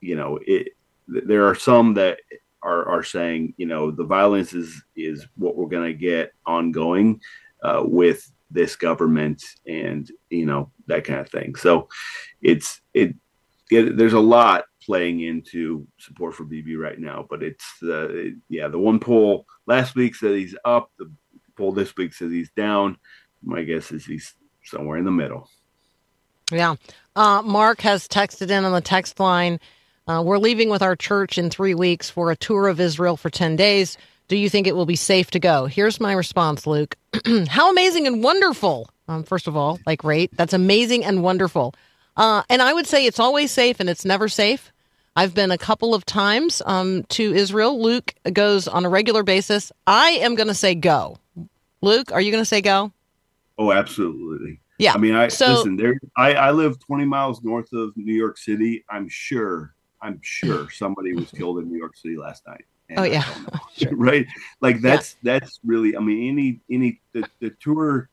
you 0.00 0.14
know 0.14 0.38
it. 0.46 0.68
There 1.08 1.48
are 1.48 1.56
some 1.56 1.94
that 1.94 2.20
are 2.62 2.88
are 2.88 3.02
saying 3.02 3.54
you 3.56 3.66
know 3.66 3.90
the 3.90 4.04
violence 4.04 4.52
is 4.52 4.82
is 4.96 5.26
what 5.36 5.56
we're 5.56 5.66
going 5.66 5.92
to 5.92 5.98
get 5.98 6.32
ongoing 6.46 7.20
uh, 7.62 7.82
with 7.84 8.30
this 8.50 8.76
government 8.76 9.42
and 9.66 10.10
you 10.30 10.46
know 10.46 10.70
that 10.86 11.04
kind 11.04 11.20
of 11.20 11.28
thing. 11.30 11.54
So 11.54 11.88
it's 12.42 12.80
it, 12.94 13.14
it 13.70 13.96
there's 13.96 14.14
a 14.14 14.20
lot 14.20 14.64
playing 14.82 15.20
into 15.20 15.86
support 15.98 16.34
for 16.34 16.44
Bibi 16.44 16.76
right 16.76 16.98
now, 16.98 17.26
but 17.28 17.42
it's 17.42 17.82
uh, 17.82 18.30
yeah 18.48 18.68
the 18.68 18.78
one 18.78 18.98
poll 18.98 19.46
last 19.66 19.94
week 19.94 20.14
said 20.14 20.34
he's 20.34 20.56
up, 20.64 20.90
the 20.98 21.10
poll 21.56 21.72
this 21.72 21.96
week 21.96 22.14
says 22.14 22.30
he's 22.30 22.50
down. 22.50 22.96
My 23.42 23.62
guess 23.62 23.92
is 23.92 24.04
he's 24.04 24.34
somewhere 24.64 24.98
in 24.98 25.04
the 25.04 25.10
middle. 25.10 25.48
Yeah, 26.50 26.76
uh, 27.14 27.42
Mark 27.44 27.82
has 27.82 28.08
texted 28.08 28.50
in 28.50 28.64
on 28.64 28.72
the 28.72 28.80
text 28.80 29.20
line. 29.20 29.60
Uh, 30.08 30.22
we're 30.24 30.38
leaving 30.38 30.70
with 30.70 30.80
our 30.80 30.96
church 30.96 31.36
in 31.36 31.50
three 31.50 31.74
weeks 31.74 32.08
for 32.08 32.30
a 32.30 32.36
tour 32.36 32.68
of 32.68 32.80
Israel 32.80 33.16
for 33.16 33.28
10 33.28 33.56
days. 33.56 33.98
Do 34.28 34.36
you 34.36 34.48
think 34.48 34.66
it 34.66 34.74
will 34.74 34.86
be 34.86 34.96
safe 34.96 35.30
to 35.32 35.38
go? 35.38 35.66
Here's 35.66 36.00
my 36.00 36.12
response, 36.14 36.66
Luke. 36.66 36.96
How 37.48 37.70
amazing 37.70 38.06
and 38.06 38.22
wonderful. 38.22 38.88
Um, 39.06 39.22
first 39.22 39.46
of 39.46 39.56
all, 39.56 39.78
like, 39.86 40.02
rate. 40.04 40.30
That's 40.34 40.54
amazing 40.54 41.04
and 41.04 41.22
wonderful. 41.22 41.74
Uh, 42.16 42.42
and 42.48 42.62
I 42.62 42.72
would 42.72 42.86
say 42.86 43.04
it's 43.04 43.20
always 43.20 43.50
safe 43.50 43.80
and 43.80 43.88
it's 43.90 44.04
never 44.04 44.28
safe. 44.28 44.72
I've 45.14 45.34
been 45.34 45.50
a 45.50 45.58
couple 45.58 45.94
of 45.94 46.06
times 46.06 46.62
um, 46.64 47.04
to 47.10 47.34
Israel. 47.34 47.80
Luke 47.82 48.14
goes 48.32 48.66
on 48.66 48.86
a 48.86 48.88
regular 48.88 49.22
basis. 49.22 49.72
I 49.86 50.10
am 50.10 50.36
going 50.36 50.48
to 50.48 50.54
say 50.54 50.74
go. 50.74 51.18
Luke, 51.82 52.12
are 52.12 52.20
you 52.20 52.30
going 52.32 52.42
to 52.42 52.48
say 52.48 52.60
go? 52.62 52.92
Oh, 53.58 53.72
absolutely. 53.72 54.60
Yeah. 54.78 54.94
I 54.94 54.98
mean, 54.98 55.14
I 55.14 55.28
So- 55.28 55.54
listen. 55.54 55.76
There, 55.76 55.98
I, 56.16 56.34
I 56.34 56.50
live 56.52 56.78
20 56.78 57.04
miles 57.04 57.42
north 57.42 57.72
of 57.72 57.94
New 57.96 58.14
York 58.14 58.38
City. 58.38 58.84
I'm 58.88 59.08
sure. 59.08 59.74
I'm 60.02 60.20
sure 60.22 60.70
somebody 60.70 61.12
was 61.14 61.30
killed 61.36 61.58
in 61.58 61.70
New 61.70 61.78
York 61.78 61.96
City 61.96 62.16
last 62.16 62.46
night. 62.46 62.64
Oh, 62.96 63.04
yeah. 63.04 63.24
don't 63.78 63.92
right. 63.98 64.26
Like 64.60 64.80
that's 64.80 65.16
that's 65.22 65.60
really. 65.64 65.96
I 65.96 66.00
mean, 66.00 66.28
any 66.28 66.60
any 66.70 67.00
the, 67.12 67.28
the 67.40 67.50
tour 67.60 68.08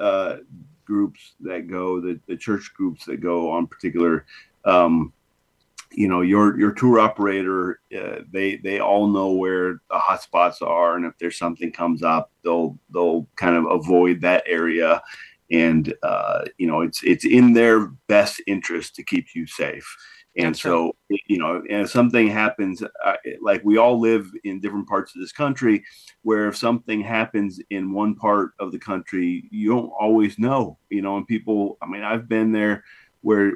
uh, 0.00 0.38
groups 0.84 1.34
that 1.40 1.68
go, 1.68 2.00
the 2.00 2.18
the 2.26 2.36
church 2.36 2.72
groups 2.74 3.04
that 3.06 3.18
go 3.18 3.50
on 3.50 3.66
particular. 3.66 4.24
Um, 4.64 5.12
you 5.96 6.08
know 6.08 6.22
your 6.22 6.58
your 6.58 6.72
tour 6.72 6.98
operator 6.98 7.80
uh, 7.96 8.20
they 8.32 8.56
they 8.56 8.80
all 8.80 9.06
know 9.06 9.30
where 9.32 9.74
the 9.90 9.98
hot 9.98 10.22
spots 10.22 10.60
are 10.60 10.96
and 10.96 11.06
if 11.06 11.16
there's 11.18 11.38
something 11.38 11.70
comes 11.70 12.02
up 12.02 12.30
they'll 12.42 12.78
they'll 12.92 13.26
kind 13.36 13.56
of 13.56 13.66
avoid 13.66 14.20
that 14.20 14.42
area 14.46 15.00
and 15.50 15.94
uh, 16.02 16.44
you 16.58 16.66
know 16.66 16.80
it's 16.80 17.02
it's 17.04 17.24
in 17.24 17.52
their 17.52 17.86
best 18.08 18.42
interest 18.46 18.94
to 18.96 19.02
keep 19.02 19.34
you 19.34 19.46
safe 19.46 19.96
and 20.36 20.56
so 20.56 20.94
you 21.28 21.38
know 21.38 21.56
and 21.56 21.82
if 21.82 21.90
something 21.90 22.28
happens 22.28 22.82
uh, 22.82 23.14
like 23.40 23.62
we 23.64 23.76
all 23.78 24.00
live 24.00 24.30
in 24.44 24.60
different 24.60 24.88
parts 24.88 25.14
of 25.14 25.20
this 25.20 25.32
country 25.32 25.82
where 26.22 26.48
if 26.48 26.56
something 26.56 27.00
happens 27.00 27.60
in 27.70 27.92
one 27.92 28.14
part 28.14 28.52
of 28.58 28.72
the 28.72 28.78
country 28.78 29.44
you 29.50 29.68
don't 29.70 29.90
always 30.00 30.38
know 30.38 30.78
you 30.90 31.02
know 31.02 31.16
and 31.16 31.26
people 31.26 31.78
i 31.82 31.86
mean 31.86 32.02
i've 32.02 32.28
been 32.28 32.52
there 32.52 32.82
where 33.22 33.48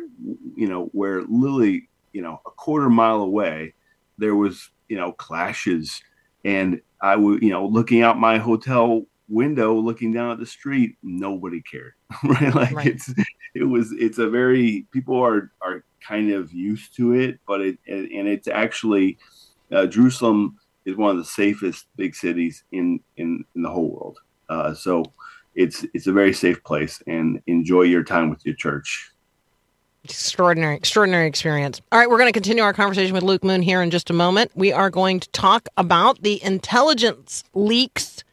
you 0.57 0.68
know 0.68 0.87
where 0.93 1.22
literally 1.22 1.89
you 2.12 2.22
know 2.22 2.41
a 2.47 2.51
quarter 2.51 2.89
mile 2.91 3.22
away 3.22 3.74
there 4.18 4.35
was 4.35 4.70
you 4.89 4.97
know 4.97 5.12
clashes. 5.12 6.01
And 6.45 6.81
i 7.01 7.16
would 7.16 7.43
you 7.43 7.51
know 7.51 7.66
looking 7.66 8.03
out 8.03 8.18
my 8.18 8.39
hotel 8.39 9.03
window 9.29 9.74
looking 9.74 10.12
down 10.12 10.31
at 10.31 10.39
the 10.39 10.47
street 10.47 10.97
nobody 11.03 11.61
cared 11.62 11.93
right? 12.24 12.55
Like 12.55 12.72
Right. 12.72 12.87
it's 12.87 13.12
it 13.55 13.64
was 13.64 13.93
it's 13.93 14.18
a 14.18 14.29
very 14.31 14.87
people 14.93 15.16
are 15.22 15.53
are 15.61 15.85
kind 16.07 16.30
of 16.30 16.53
used 16.53 16.94
to 16.96 17.12
it 17.12 17.38
but 17.46 17.61
it 17.61 17.78
and 17.86 18.28
it's 18.28 18.49
actually 18.49 19.18
uh, 19.72 19.86
jerusalem 19.86 20.57
is 20.84 20.96
one 20.96 21.11
of 21.11 21.18
the 21.18 21.24
safest 21.24 21.86
big 21.96 22.14
cities 22.14 22.64
in 22.72 23.01
in, 23.16 23.44
in 23.55 23.62
the 23.62 23.70
whole 23.70 23.90
world 23.90 24.18
uh, 24.49 24.72
so 24.74 25.05
it's 25.55 25.84
it's 25.94 26.07
a 26.07 26.12
very 26.12 26.32
safe 26.32 26.62
place 26.64 27.03
and 27.07 27.42
enjoy 27.46 27.82
your 27.82 28.03
time 28.03 28.30
with 28.30 28.44
your 28.44 28.55
church 28.55 29.12
Extraordinary, 30.05 30.76
extraordinary 30.76 31.26
experience. 31.26 31.82
All 31.92 31.99
right, 31.99 32.09
we're 32.09 32.16
going 32.16 32.28
to 32.28 32.32
continue 32.32 32.62
our 32.62 32.72
conversation 32.72 33.12
with 33.12 33.22
Luke 33.22 33.44
Moon 33.44 33.61
here 33.61 33.82
in 33.82 33.90
just 33.90 34.09
a 34.09 34.14
moment. 34.14 34.51
We 34.55 34.72
are 34.72 34.88
going 34.88 35.20
to 35.20 35.28
talk 35.30 35.68
about 35.76 36.22
the 36.22 36.42
intelligence 36.42 37.44
leaks 37.53 38.24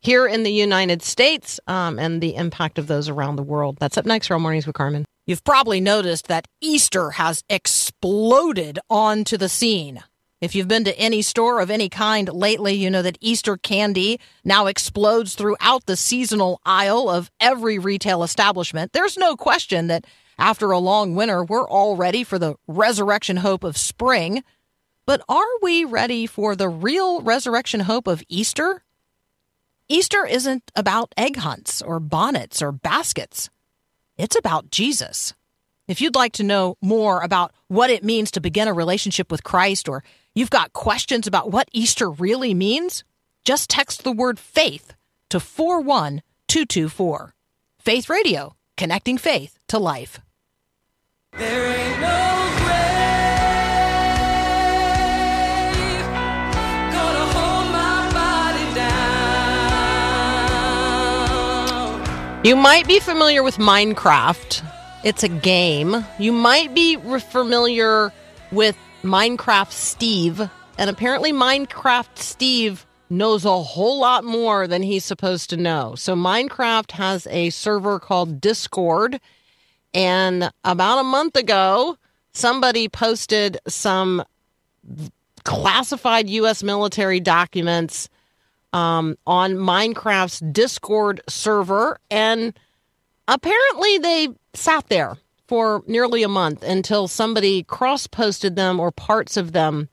here 0.00 0.26
in 0.26 0.42
the 0.42 0.52
United 0.52 1.02
States 1.02 1.60
um, 1.66 1.98
and 1.98 2.22
the 2.22 2.34
impact 2.36 2.78
of 2.78 2.86
those 2.86 3.08
around 3.08 3.36
the 3.36 3.42
world. 3.42 3.76
That's 3.78 3.98
up 3.98 4.06
next 4.06 4.28
for 4.28 4.34
Our 4.34 4.40
Mornings 4.40 4.66
with 4.66 4.74
Carmen. 4.74 5.04
You've 5.28 5.44
probably 5.44 5.82
noticed 5.82 6.28
that 6.28 6.48
Easter 6.58 7.10
has 7.10 7.44
exploded 7.50 8.78
onto 8.88 9.36
the 9.36 9.50
scene. 9.50 10.02
If 10.40 10.54
you've 10.54 10.68
been 10.68 10.84
to 10.84 10.98
any 10.98 11.20
store 11.20 11.60
of 11.60 11.70
any 11.70 11.90
kind 11.90 12.32
lately, 12.32 12.72
you 12.72 12.88
know 12.88 13.02
that 13.02 13.18
Easter 13.20 13.58
candy 13.58 14.20
now 14.42 14.64
explodes 14.64 15.34
throughout 15.34 15.84
the 15.84 15.98
seasonal 15.98 16.62
aisle 16.64 17.10
of 17.10 17.30
every 17.40 17.78
retail 17.78 18.22
establishment. 18.22 18.94
There's 18.94 19.18
no 19.18 19.36
question 19.36 19.88
that 19.88 20.06
after 20.38 20.70
a 20.70 20.78
long 20.78 21.14
winter, 21.14 21.44
we're 21.44 21.68
all 21.68 21.94
ready 21.94 22.24
for 22.24 22.38
the 22.38 22.54
resurrection 22.66 23.36
hope 23.36 23.64
of 23.64 23.76
spring. 23.76 24.42
But 25.04 25.20
are 25.28 25.44
we 25.60 25.84
ready 25.84 26.26
for 26.26 26.56
the 26.56 26.70
real 26.70 27.20
resurrection 27.20 27.80
hope 27.80 28.06
of 28.06 28.22
Easter? 28.30 28.82
Easter 29.90 30.24
isn't 30.24 30.72
about 30.74 31.12
egg 31.18 31.36
hunts 31.36 31.82
or 31.82 32.00
bonnets 32.00 32.62
or 32.62 32.72
baskets. 32.72 33.50
It's 34.18 34.36
about 34.36 34.70
Jesus. 34.70 35.32
If 35.86 36.00
you'd 36.00 36.16
like 36.16 36.32
to 36.34 36.42
know 36.42 36.76
more 36.82 37.22
about 37.22 37.52
what 37.68 37.88
it 37.88 38.02
means 38.04 38.32
to 38.32 38.40
begin 38.40 38.68
a 38.68 38.74
relationship 38.74 39.30
with 39.30 39.44
Christ, 39.44 39.88
or 39.88 40.02
you've 40.34 40.50
got 40.50 40.72
questions 40.72 41.26
about 41.26 41.50
what 41.52 41.68
Easter 41.72 42.10
really 42.10 42.52
means, 42.52 43.04
just 43.44 43.70
text 43.70 44.02
the 44.02 44.12
word 44.12 44.38
faith 44.38 44.92
to 45.30 45.38
41224. 45.38 47.34
Faith 47.78 48.10
Radio, 48.10 48.56
connecting 48.76 49.16
faith 49.16 49.56
to 49.68 49.78
life. 49.78 50.20
There 51.32 51.66
ain't 51.66 52.00
no 52.00 52.27
You 62.48 62.56
might 62.56 62.88
be 62.88 62.98
familiar 62.98 63.42
with 63.42 63.58
Minecraft. 63.58 64.66
It's 65.04 65.22
a 65.22 65.28
game. 65.28 66.06
You 66.18 66.32
might 66.32 66.74
be 66.74 66.96
familiar 66.96 68.10
with 68.50 68.74
Minecraft 69.02 69.70
Steve. 69.70 70.40
And 70.78 70.88
apparently, 70.88 71.30
Minecraft 71.30 72.16
Steve 72.16 72.86
knows 73.10 73.44
a 73.44 73.62
whole 73.62 74.00
lot 74.00 74.24
more 74.24 74.66
than 74.66 74.82
he's 74.82 75.04
supposed 75.04 75.50
to 75.50 75.58
know. 75.58 75.94
So, 75.94 76.16
Minecraft 76.16 76.92
has 76.92 77.26
a 77.26 77.50
server 77.50 78.00
called 78.00 78.40
Discord. 78.40 79.20
And 79.92 80.50
about 80.64 81.00
a 81.00 81.04
month 81.04 81.36
ago, 81.36 81.98
somebody 82.32 82.88
posted 82.88 83.58
some 83.68 84.24
classified 85.44 86.30
U.S. 86.30 86.62
military 86.62 87.20
documents 87.20 88.08
um, 88.72 89.16
on 89.26 89.54
Minecraft's 89.54 90.40
Discord 90.40 91.20
server. 91.28 91.98
And 92.10 92.58
apparently 93.26 93.98
they 93.98 94.28
sat 94.54 94.88
there 94.88 95.16
for 95.46 95.82
nearly 95.86 96.22
a 96.22 96.28
month 96.28 96.62
until 96.62 97.08
somebody 97.08 97.62
cross 97.62 98.06
posted 98.06 98.56
them 98.56 98.78
or 98.78 98.90
parts 98.90 99.36
of 99.36 99.52
them 99.52 99.88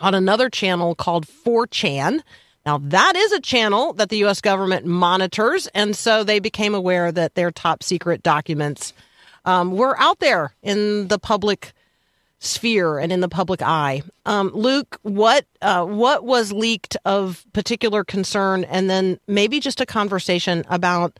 on 0.00 0.14
another 0.14 0.48
channel 0.48 0.94
called 0.94 1.26
4chan. 1.26 2.20
Now, 2.66 2.78
that 2.78 3.14
is 3.14 3.32
a 3.32 3.40
channel 3.40 3.92
that 3.94 4.08
the 4.08 4.18
U.S. 4.18 4.40
government 4.40 4.86
monitors. 4.86 5.66
And 5.68 5.94
so 5.94 6.24
they 6.24 6.38
became 6.38 6.74
aware 6.74 7.12
that 7.12 7.34
their 7.34 7.50
top 7.50 7.82
secret 7.82 8.22
documents 8.22 8.94
um, 9.44 9.72
were 9.72 10.00
out 10.00 10.20
there 10.20 10.54
in 10.62 11.08
the 11.08 11.18
public 11.18 11.74
sphere 12.44 12.98
and 12.98 13.10
in 13.12 13.20
the 13.20 13.28
public 13.28 13.62
eye. 13.62 14.02
Um, 14.26 14.50
Luke, 14.54 14.98
what 15.02 15.46
uh, 15.62 15.84
what 15.84 16.24
was 16.24 16.52
leaked 16.52 16.96
of 17.04 17.44
particular 17.52 18.04
concern, 18.04 18.64
and 18.64 18.88
then 18.88 19.18
maybe 19.26 19.60
just 19.60 19.80
a 19.80 19.86
conversation 19.86 20.64
about 20.68 21.18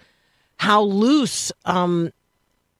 how 0.56 0.82
loose 0.82 1.52
um, 1.64 2.12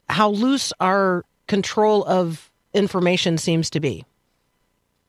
how 0.08 0.30
loose 0.30 0.72
our 0.80 1.24
control 1.46 2.04
of 2.04 2.50
information 2.72 3.38
seems 3.38 3.70
to 3.70 3.80
be. 3.80 4.04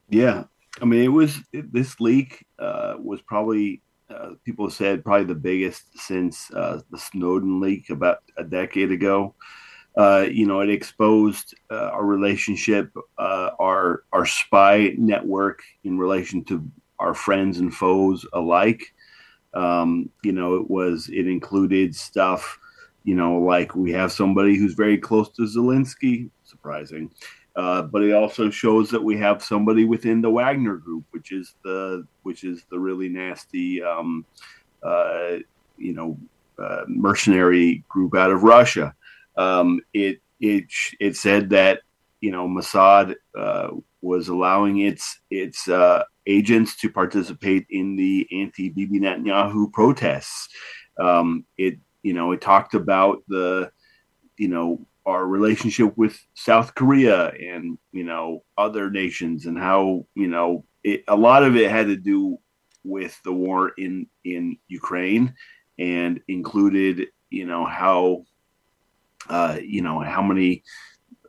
Yeah, 0.09 0.45
I 0.81 0.85
mean, 0.85 1.03
it 1.03 1.09
was 1.09 1.37
it, 1.51 1.71
this 1.71 1.99
leak 1.99 2.45
uh, 2.59 2.95
was 2.97 3.21
probably 3.21 3.81
uh, 4.09 4.31
people 4.43 4.69
said 4.69 5.03
probably 5.03 5.25
the 5.25 5.35
biggest 5.35 5.97
since 5.97 6.51
uh, 6.51 6.81
the 6.91 6.97
Snowden 6.97 7.59
leak 7.59 7.89
about 7.89 8.19
a 8.37 8.43
decade 8.43 8.91
ago. 8.91 9.35
Uh, 9.97 10.27
you 10.29 10.45
know, 10.45 10.59
it 10.59 10.69
exposed 10.69 11.55
uh, 11.71 11.89
our 11.93 12.03
relationship, 12.03 12.91
uh, 13.17 13.51
our 13.59 14.03
our 14.11 14.25
spy 14.25 14.93
network 14.97 15.61
in 15.83 15.97
relation 15.97 16.43
to 16.43 16.69
our 16.99 17.13
friends 17.13 17.59
and 17.59 17.73
foes 17.73 18.25
alike. 18.33 18.93
Um, 19.53 20.09
you 20.21 20.33
know, 20.33 20.55
it 20.55 20.69
was 20.69 21.09
it 21.09 21.27
included 21.27 21.95
stuff. 21.95 22.59
You 23.03 23.15
know, 23.15 23.37
like 23.39 23.75
we 23.75 23.91
have 23.93 24.11
somebody 24.11 24.57
who's 24.57 24.73
very 24.73 24.97
close 24.97 25.29
to 25.31 25.43
Zelensky. 25.43 26.29
Surprising. 26.43 27.09
Uh, 27.55 27.83
but 27.83 28.03
it 28.03 28.11
also 28.11 28.49
shows 28.49 28.89
that 28.89 29.01
we 29.01 29.17
have 29.17 29.41
somebody 29.41 29.85
within 29.85 30.21
the 30.21 30.29
Wagner 30.29 30.75
group, 30.75 31.05
which 31.11 31.31
is 31.31 31.55
the 31.63 32.05
which 32.23 32.43
is 32.43 32.65
the 32.69 32.77
really 32.77 33.07
nasty, 33.07 33.81
um, 33.81 34.25
uh, 34.83 35.37
you 35.77 35.93
know, 35.93 36.17
uh, 36.59 36.83
mercenary 36.87 37.83
group 37.87 38.13
out 38.13 38.31
of 38.31 38.43
Russia. 38.43 38.93
Um, 39.37 39.81
it 39.93 40.21
it 40.39 40.65
it 40.99 41.15
said 41.15 41.49
that 41.49 41.81
you 42.21 42.31
know 42.31 42.47
Mossad 42.47 43.15
uh, 43.37 43.69
was 44.01 44.27
allowing 44.27 44.79
its 44.79 45.19
its 45.29 45.67
uh, 45.67 46.03
agents 46.27 46.75
to 46.77 46.89
participate 46.89 47.65
in 47.69 47.95
the 47.95 48.27
anti 48.31 48.69
Bibi 48.69 48.99
Netanyahu 48.99 49.71
protests. 49.71 50.49
Um, 50.99 51.45
it 51.57 51.79
you 52.03 52.13
know 52.13 52.31
it 52.31 52.41
talked 52.41 52.73
about 52.73 53.23
the 53.27 53.71
you 54.37 54.47
know 54.47 54.85
our 55.05 55.27
relationship 55.27 55.95
with 55.97 56.19
South 56.33 56.73
Korea 56.75 57.29
and 57.29 57.77
you 57.91 58.03
know 58.03 58.43
other 58.57 58.89
nations 58.89 59.45
and 59.45 59.57
how 59.57 60.05
you 60.15 60.27
know 60.27 60.65
it, 60.83 61.03
a 61.07 61.15
lot 61.15 61.43
of 61.43 61.55
it 61.55 61.69
had 61.69 61.87
to 61.87 61.95
do 61.95 62.37
with 62.83 63.19
the 63.23 63.33
war 63.33 63.71
in 63.77 64.07
in 64.23 64.57
Ukraine 64.67 65.33
and 65.77 66.21
included 66.27 67.07
you 67.29 67.45
know 67.45 67.65
how 67.65 68.25
uh, 69.29 69.57
you 69.61 69.81
know 69.81 69.99
how 69.99 70.21
many 70.21 70.63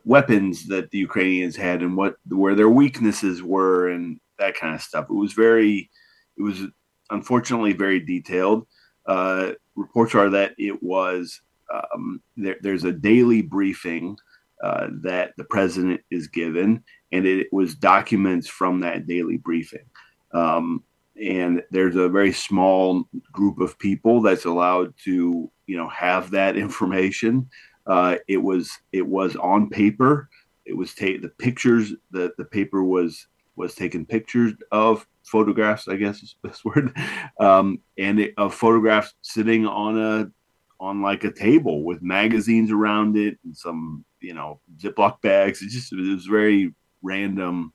weapons 0.03 0.67
that 0.67 0.89
the 0.91 0.99
Ukrainians 0.99 1.55
had 1.55 1.81
and 1.81 1.97
what 1.97 2.15
where 2.29 2.55
their 2.55 2.69
weaknesses 2.69 3.43
were 3.43 3.89
and 3.89 4.19
that 4.39 4.55
kind 4.55 4.73
of 4.73 4.81
stuff. 4.81 5.05
It 5.09 5.13
was 5.13 5.33
very 5.33 5.89
it 6.37 6.41
was 6.41 6.61
unfortunately 7.09 7.73
very 7.73 7.99
detailed. 7.99 8.67
Uh, 9.05 9.51
reports 9.75 10.15
are 10.15 10.29
that 10.29 10.53
it 10.57 10.81
was 10.83 11.41
um, 11.73 12.21
there, 12.35 12.57
there's 12.61 12.83
a 12.83 12.91
daily 12.91 13.41
briefing 13.41 14.17
uh, 14.63 14.87
that 15.03 15.33
the 15.37 15.43
president 15.43 16.01
is 16.09 16.27
given, 16.27 16.83
and 17.11 17.25
it 17.25 17.47
was 17.51 17.75
documents 17.75 18.47
from 18.47 18.79
that 18.81 19.07
daily 19.07 19.37
briefing. 19.37 19.85
Um, 20.33 20.83
and 21.21 21.63
there's 21.71 21.95
a 21.95 22.09
very 22.09 22.31
small 22.31 23.07
group 23.31 23.59
of 23.59 23.77
people 23.79 24.21
that's 24.21 24.45
allowed 24.45 24.93
to, 25.05 25.51
you 25.65 25.77
know, 25.77 25.89
have 25.89 26.31
that 26.31 26.57
information. 26.65 27.49
Uh, 27.87 28.17
it 28.27 28.37
was 28.37 28.71
it 28.91 29.05
was 29.05 29.35
on 29.37 29.69
paper. 29.69 30.29
It 30.65 30.75
was 30.75 30.93
ta- 30.93 31.21
the 31.21 31.31
pictures. 31.37 31.93
The 32.11 32.31
the 32.37 32.45
paper 32.45 32.83
was 32.83 33.27
was 33.55 33.73
taken 33.73 34.05
pictures 34.05 34.53
of 34.71 35.07
photographs. 35.23 35.87
I 35.87 35.95
guess 35.95 36.21
is 36.21 36.35
the 36.41 36.49
best 36.49 36.65
word. 36.65 36.95
Um, 37.39 37.79
and 37.97 38.19
it, 38.19 38.33
of 38.37 38.53
photographs 38.53 39.13
sitting 39.21 39.65
on 39.65 39.97
a 39.97 40.31
on 40.79 41.01
like 41.01 41.23
a 41.23 41.31
table 41.31 41.83
with 41.83 42.03
magazines 42.03 42.71
around 42.71 43.17
it 43.17 43.39
and 43.43 43.55
some 43.55 44.05
you 44.19 44.33
know 44.33 44.59
Ziploc 44.77 45.21
bags. 45.21 45.61
It 45.61 45.69
just 45.69 45.93
it 45.93 45.97
was 45.97 46.25
very 46.25 46.73
random 47.01 47.73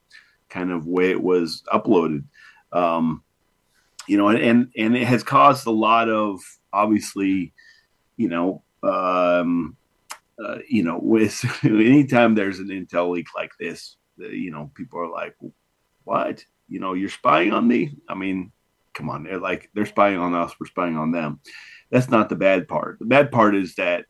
kind 0.48 0.70
of 0.70 0.86
way 0.86 1.10
it 1.10 1.22
was 1.22 1.62
uploaded. 1.72 2.24
Um, 2.72 3.22
you 4.06 4.16
know, 4.16 4.28
and, 4.28 4.38
and 4.38 4.72
and 4.76 4.96
it 4.96 5.06
has 5.06 5.22
caused 5.22 5.66
a 5.66 5.70
lot 5.70 6.08
of 6.08 6.40
obviously, 6.72 7.52
you 8.16 8.28
know, 8.28 8.62
um, 8.82 9.76
uh, 10.44 10.58
you 10.68 10.82
know, 10.82 10.98
with 11.02 11.44
anytime 11.64 12.34
there's 12.34 12.58
an 12.58 12.68
intel 12.68 13.10
leak 13.10 13.26
like 13.34 13.52
this, 13.58 13.96
you 14.18 14.50
know, 14.50 14.70
people 14.74 15.00
are 15.00 15.10
like, 15.10 15.36
"What? 16.04 16.44
You 16.68 16.80
know, 16.80 16.94
you're 16.94 17.08
spying 17.08 17.52
on 17.52 17.66
me?" 17.66 17.96
I 18.08 18.14
mean, 18.14 18.52
come 18.94 19.10
on, 19.10 19.24
they're 19.24 19.38
like 19.38 19.70
they're 19.74 19.86
spying 19.86 20.18
on 20.18 20.34
us, 20.34 20.54
we're 20.58 20.66
spying 20.66 20.96
on 20.96 21.12
them 21.12 21.40
that's 21.92 22.08
not 22.08 22.30
the 22.30 22.36
bad 22.36 22.66
part. 22.66 22.98
The 22.98 23.04
bad 23.04 23.30
part 23.30 23.54
is 23.54 23.76
that 23.76 24.06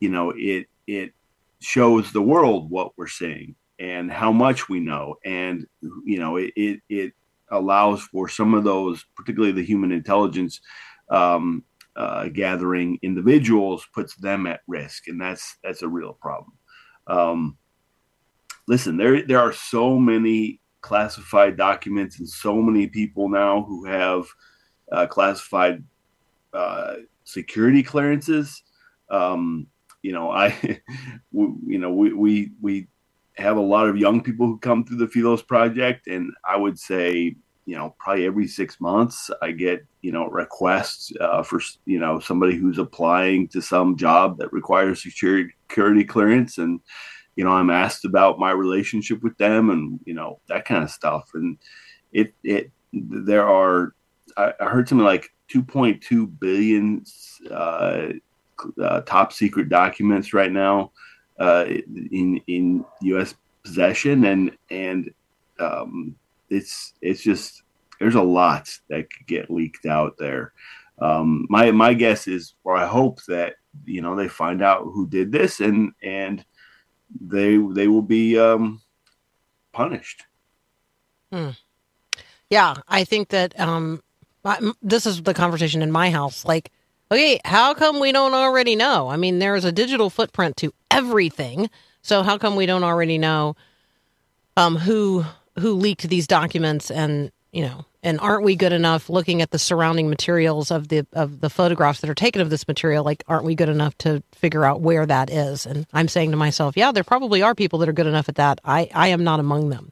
you 0.00 0.08
know 0.08 0.32
it 0.34 0.68
it 0.86 1.12
shows 1.60 2.12
the 2.12 2.22
world 2.22 2.70
what 2.70 2.92
we're 2.96 3.08
seeing 3.08 3.56
and 3.78 4.10
how 4.10 4.32
much 4.32 4.68
we 4.68 4.80
know, 4.80 5.16
and 5.24 5.66
you 6.04 6.20
know 6.20 6.36
it 6.36 6.52
it, 6.56 6.80
it 6.88 7.12
allows 7.50 8.02
for 8.02 8.28
some 8.28 8.54
of 8.54 8.64
those, 8.64 9.04
particularly 9.16 9.52
the 9.52 9.64
human 9.64 9.92
intelligence 9.92 10.60
um, 11.10 11.64
uh, 11.96 12.28
gathering 12.28 12.98
individuals, 13.02 13.86
puts 13.94 14.16
them 14.16 14.46
at 14.46 14.60
risk, 14.66 15.08
and 15.08 15.20
that's 15.20 15.56
that's 15.64 15.82
a 15.82 15.88
real 15.88 16.12
problem. 16.12 16.52
Um, 17.06 17.56
listen, 18.68 18.96
there 18.96 19.22
there 19.26 19.40
are 19.40 19.52
so 19.52 19.98
many 19.98 20.60
classified 20.80 21.56
documents 21.56 22.18
and 22.20 22.28
so 22.28 22.62
many 22.62 22.86
people 22.86 23.28
now 23.28 23.64
who 23.64 23.84
have 23.86 24.24
uh, 24.92 25.06
classified 25.06 25.82
uh, 26.52 26.94
security 27.24 27.82
clearances. 27.82 28.62
Um, 29.10 29.66
you 30.02 30.12
know, 30.12 30.30
I, 30.30 30.54
we, 31.32 31.46
you 31.66 31.78
know, 31.78 31.92
we, 31.92 32.12
we, 32.12 32.50
we 32.60 32.86
have 33.34 33.56
a 33.56 33.60
lot 33.60 33.88
of 33.88 33.96
young 33.96 34.22
people 34.22 34.46
who 34.46 34.58
come 34.58 34.84
through 34.84 34.98
the 34.98 35.08
Philos 35.08 35.42
project, 35.42 36.06
and 36.06 36.32
I 36.48 36.56
would 36.56 36.78
say, 36.78 37.36
you 37.66 37.76
know, 37.76 37.94
probably 37.98 38.24
every 38.24 38.46
six 38.46 38.80
months, 38.80 39.28
I 39.42 39.50
get, 39.50 39.84
you 40.00 40.12
know, 40.12 40.28
requests 40.28 41.12
uh, 41.20 41.42
for, 41.42 41.60
you 41.84 41.98
know, 41.98 42.20
somebody 42.20 42.56
who's 42.56 42.78
applying 42.78 43.48
to 43.48 43.60
some 43.60 43.96
job 43.96 44.38
that 44.38 44.52
requires 44.52 45.02
security, 45.02 45.52
clearance, 45.68 46.58
and 46.58 46.80
you 47.34 47.44
know, 47.44 47.50
I'm 47.50 47.68
asked 47.68 48.06
about 48.06 48.38
my 48.38 48.50
relationship 48.50 49.22
with 49.22 49.36
them, 49.36 49.68
and 49.68 50.00
you 50.06 50.14
know, 50.14 50.40
that 50.48 50.64
kind 50.64 50.82
of 50.82 50.90
stuff, 50.90 51.32
and 51.34 51.58
it, 52.12 52.32
it, 52.42 52.70
there 52.92 53.46
are, 53.46 53.94
I, 54.38 54.54
I 54.58 54.64
heard 54.66 54.88
something 54.88 55.04
like 55.04 55.28
2.2 55.52 56.38
billion 56.40 57.04
uh, 57.50 58.12
uh, 58.82 59.00
top 59.02 59.32
secret 59.32 59.68
documents 59.68 60.32
right 60.32 60.50
now 60.50 60.92
uh, 61.38 61.66
in 61.68 62.40
in 62.46 62.84
U.S. 63.02 63.34
possession, 63.64 64.24
and 64.24 64.56
and 64.70 65.10
um, 65.58 66.16
it's 66.50 66.94
it's 67.00 67.22
just 67.22 67.62
there's 67.98 68.14
a 68.14 68.22
lot 68.22 68.68
that 68.88 69.10
could 69.10 69.26
get 69.26 69.50
leaked 69.50 69.86
out 69.86 70.16
there. 70.18 70.52
Um, 71.00 71.46
my 71.48 71.70
my 71.70 71.94
guess 71.94 72.26
is, 72.26 72.54
or 72.64 72.76
I 72.76 72.86
hope 72.86 73.22
that 73.24 73.54
you 73.84 74.00
know 74.00 74.16
they 74.16 74.28
find 74.28 74.62
out 74.62 74.82
who 74.82 75.06
did 75.08 75.32
this, 75.32 75.60
and 75.60 75.92
and 76.02 76.44
they 77.20 77.56
they 77.56 77.88
will 77.88 78.02
be 78.02 78.38
um, 78.38 78.80
punished. 79.72 80.24
Hmm. 81.32 81.50
Yeah, 82.50 82.74
I 82.88 83.04
think 83.04 83.28
that 83.28 83.58
um, 83.58 84.02
this 84.82 85.06
is 85.06 85.22
the 85.22 85.34
conversation 85.34 85.82
in 85.82 85.90
my 85.90 86.10
house. 86.10 86.44
Like, 86.44 86.70
okay, 87.10 87.40
how 87.44 87.74
come 87.74 87.98
we 87.98 88.12
don't 88.12 88.34
already 88.34 88.76
know? 88.76 89.08
I 89.08 89.16
mean, 89.16 89.38
there's 89.38 89.64
a 89.64 89.72
digital 89.72 90.10
footprint 90.10 90.56
to 90.58 90.72
everything. 90.90 91.68
So 92.02 92.22
how 92.22 92.38
come 92.38 92.54
we 92.54 92.66
don't 92.66 92.84
already 92.84 93.18
know 93.18 93.56
um, 94.56 94.76
who 94.76 95.24
who 95.58 95.72
leaked 95.72 96.08
these 96.08 96.26
documents 96.26 96.90
and 96.90 97.30
you 97.52 97.62
know 97.62 97.84
and 98.02 98.20
aren't 98.20 98.44
we 98.44 98.54
good 98.54 98.72
enough 98.72 99.08
looking 99.08 99.42
at 99.42 99.50
the 99.50 99.58
surrounding 99.58 100.08
materials 100.08 100.70
of 100.70 100.88
the 100.88 101.06
of 101.12 101.40
the 101.40 101.50
photographs 101.50 102.00
that 102.00 102.10
are 102.10 102.14
taken 102.14 102.40
of 102.40 102.50
this 102.50 102.66
material 102.68 103.04
like 103.04 103.24
aren't 103.28 103.44
we 103.44 103.54
good 103.54 103.68
enough 103.68 103.96
to 103.98 104.22
figure 104.32 104.64
out 104.64 104.80
where 104.80 105.06
that 105.06 105.30
is 105.30 105.66
and 105.66 105.86
i'm 105.92 106.08
saying 106.08 106.30
to 106.30 106.36
myself 106.36 106.76
yeah 106.76 106.92
there 106.92 107.04
probably 107.04 107.42
are 107.42 107.54
people 107.54 107.78
that 107.78 107.88
are 107.88 107.94
good 107.94 108.06
enough 108.06 108.28
at 108.28 108.34
that 108.34 108.60
i 108.64 108.88
i 108.94 109.08
am 109.08 109.24
not 109.24 109.40
among 109.40 109.70
them 109.70 109.90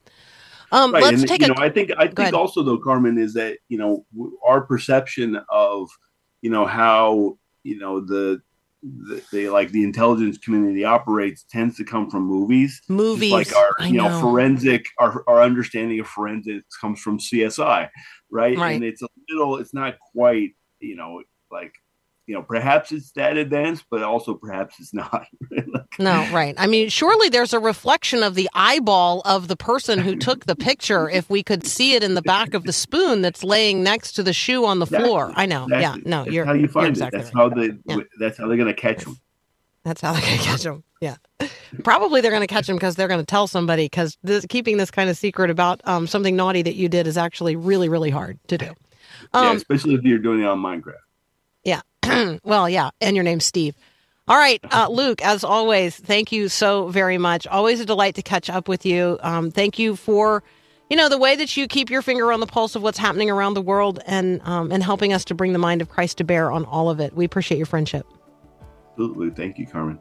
um, 0.73 0.93
right. 0.93 1.05
let's 1.05 1.21
and, 1.21 1.29
take 1.29 1.41
you 1.41 1.53
a. 1.53 1.55
know, 1.55 1.63
I 1.63 1.69
think 1.69 1.93
I 1.97 2.07
think 2.07 2.19
ahead. 2.19 2.35
also 2.35 2.65
though, 2.65 2.79
Carmen, 2.79 3.17
is 3.17 3.35
that 3.35 3.59
you 3.69 3.79
know 3.79 4.05
our 4.45 4.61
perception 4.61 5.41
of 5.49 5.89
you 6.43 6.51
know 6.51 6.67
how 6.67 7.39
you 7.63 7.79
know 7.79 8.01
the 8.01 8.43
the, 8.85 9.23
the 9.33 9.49
like 9.49 9.71
the 9.71 9.83
intelligence 9.83 10.39
community 10.39 10.85
operates 10.85 11.45
tends 11.45 11.77
to 11.77 11.85
come 11.85 12.11
from 12.11 12.25
movies. 12.25 12.79
Just 12.79 12.91
Movies, 12.91 13.33
like 13.33 13.57
our 13.57 13.71
I 13.79 13.87
you 13.87 13.97
know, 13.97 14.09
know. 14.09 14.21
forensic 14.21 14.85
our 14.99 15.25
our 15.27 15.43
understanding 15.43 16.01
of 16.01 16.07
forensics 16.07 16.77
comes 16.77 17.01
from 17.01 17.19
CSI, 17.19 17.89
right? 18.31 18.59
Right. 18.59 18.75
And 18.75 18.85
it's 18.85 19.03
a 19.03 19.09
little, 19.31 19.57
it's 19.57 19.75
not 19.75 19.95
quite 20.13 20.51
you 20.81 20.97
know 20.97 21.23
like 21.51 21.73
you 22.27 22.35
know, 22.35 22.43
perhaps 22.43 22.91
it's 22.93 23.11
that 23.13 23.37
advanced, 23.37 23.85
but 23.91 24.03
also 24.03 24.35
perhaps 24.35 24.77
it's 24.81 24.95
not. 24.95 25.27
No, 25.97 26.27
right. 26.33 26.57
I 26.59 26.67
mean, 26.67 26.89
surely 26.89 27.29
there's 27.29 27.53
a 27.53 27.61
reflection 27.61 28.25
of 28.25 28.35
the 28.35 28.51
eyeball 28.53 29.23
of 29.25 29.47
the 29.47 29.55
person 29.55 30.01
who 30.01 30.17
took 30.17 30.45
the 30.47 30.57
picture 30.57 31.09
if 31.09 31.31
we 31.31 31.41
could 31.45 31.65
see 31.65 31.95
it 31.95 32.03
in 32.03 32.15
the 32.15 32.23
back 32.23 32.53
of 32.53 32.65
the 32.65 32.73
spoon 32.73 33.23
that's 33.23 33.45
laying 33.45 33.85
next 33.85 34.13
to 34.15 34.25
the 34.25 34.33
shoe 34.33 34.65
on 34.67 34.81
the 34.81 34.87
Exactly. 34.87 35.09
floor. 35.09 35.33
I 35.37 35.47
know. 35.47 35.65
Exactly. 35.67 35.83
Yeah, 35.83 35.97
no, 36.11 36.25
that's 36.25 36.35
you're 36.35 36.45
how 36.47 36.53
you 36.55 36.67
find 36.67 36.89
exactly. 36.89 37.21
That's 37.21 37.33
right. 37.33 37.41
how 37.43 37.49
they. 37.49 37.71
Yeah. 37.85 37.97
That's 38.19 38.37
how 38.39 38.49
they're 38.49 38.57
going 38.57 38.75
to 38.75 38.81
catch 38.81 39.05
them. 39.05 39.21
That's 39.85 40.01
how 40.01 40.15
they're 40.15 40.23
going 40.23 40.39
to 40.39 40.45
catch 40.45 40.63
them. 40.63 40.83
Yeah. 41.01 41.17
Probably 41.85 42.21
they're 42.21 42.33
going 42.33 42.41
to 42.41 42.47
catch 42.49 42.67
them 42.67 42.75
because 42.75 42.97
they're 42.97 43.07
going 43.09 43.21
to 43.21 43.27
tell 43.27 43.47
somebody 43.47 43.85
because 43.85 44.19
keeping 44.49 44.77
this 44.79 44.91
kind 44.91 45.09
of 45.09 45.17
secret 45.17 45.49
about 45.51 45.81
um, 45.85 46.09
something 46.09 46.35
naughty 46.35 46.63
that 46.63 46.75
you 46.75 46.89
did 46.89 47.07
is 47.07 47.17
actually 47.17 47.55
really, 47.55 47.89
really 47.89 48.11
hard 48.11 48.39
to 48.49 48.59
do. 48.59 48.67
yeah, 48.67 48.73
Um, 49.51 49.57
especially 49.57 49.95
if 49.95 50.03
you're 50.03 50.19
doing 50.19 50.41
it 50.41 50.47
on 50.47 50.59
Minecraft. 50.59 50.95
well, 52.45 52.69
yeah. 52.69 52.91
And 53.01 53.17
your 53.17 53.25
name's 53.25 53.45
Steve. 53.45 53.75
All 54.27 54.39
right, 54.39 54.59
uh, 54.73 54.89
Luke, 54.91 55.23
as 55.23 55.45
always, 55.45 55.97
thank 55.97 56.33
you 56.33 56.49
so 56.49 56.89
very 56.89 57.19
much. 57.19 57.47
Always 57.47 57.81
a 57.81 57.85
delight 57.85 58.15
to 58.15 58.23
catch 58.23 58.49
up 58.49 58.69
with 58.69 58.87
you. 58.87 59.19
Um, 59.23 59.51
thank 59.51 59.79
you 59.79 59.97
for, 59.97 60.43
you 60.89 60.97
know, 60.97 61.11
the 61.11 61.19
way 61.19 61.37
that 61.37 61.59
you 61.59 61.69
keep 61.69 61.91
your 61.91 62.01
finger 62.01 62.33
on 62.33 62.41
the 62.41 62.47
pulse 62.47 62.75
of 62.75 62.83
what's 62.83 62.97
happening 62.97 63.29
around 63.31 63.53
the 63.53 63.61
world 63.61 64.01
and, 64.07 64.41
um, 64.45 64.73
and 64.73 64.83
helping 64.83 65.13
us 65.13 65.27
to 65.27 65.35
bring 65.35 65.53
the 65.53 65.59
mind 65.59 65.83
of 65.83 65.91
Christ 65.91 66.17
to 66.19 66.25
bear 66.25 66.51
on 66.51 66.65
all 66.65 66.89
of 66.89 67.01
it. 67.01 67.15
We 67.15 67.27
appreciate 67.27 67.59
your 67.59 67.67
friendship. 67.67 68.07
Absolutely. 68.93 69.29
Thank 69.29 69.59
you, 69.59 69.67
Carmen. 69.67 69.99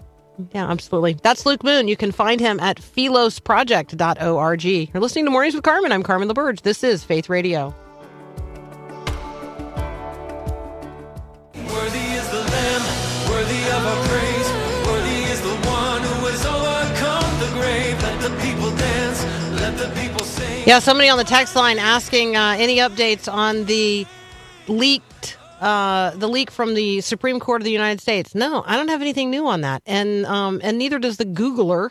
Yeah, 0.54 0.70
absolutely. 0.70 1.18
That's 1.22 1.46
Luke 1.46 1.64
Moon. 1.64 1.90
You 1.90 1.98
can 1.98 2.14
find 2.14 2.40
him 2.40 2.62
at 2.62 2.78
philosproject.org. 2.78 4.64
You're 4.64 5.02
listening 5.02 5.26
to 5.26 5.32
Mornings 5.32 5.54
with 5.54 5.64
Carmen. 5.66 5.92
I'm 5.92 6.02
Carmen 6.02 6.30
LaBerge. 6.30 6.62
This 6.62 6.84
is 6.84 7.04
Faith 7.04 7.28
Radio. 7.28 7.76
Yeah, 20.66 20.80
somebody 20.80 21.10
on 21.10 21.18
the 21.18 21.26
text 21.26 21.58
line 21.58 21.78
asking 21.78 22.38
uh, 22.38 22.56
any 22.58 22.78
updates 22.78 23.32
on 23.32 23.66
the 23.66 24.08
leaked 24.70 25.38
uh, 25.60 26.12
the 26.12 26.28
leak 26.30 26.50
from 26.50 26.74
the 26.74 27.02
Supreme 27.02 27.42
Court 27.42 27.62
of 27.62 27.66
the 27.66 27.72
United 27.72 28.00
States. 28.00 28.34
No, 28.34 28.64
I 28.66 28.78
don't 28.78 28.88
have 28.88 29.02
anything 29.02 29.30
new 29.30 29.46
on 29.46 29.60
that, 29.62 29.84
and 29.86 30.26
um, 30.26 30.62
and 30.64 30.78
neither 30.78 31.00
does 31.00 31.18
the 31.18 31.26
Googler. 31.26 31.90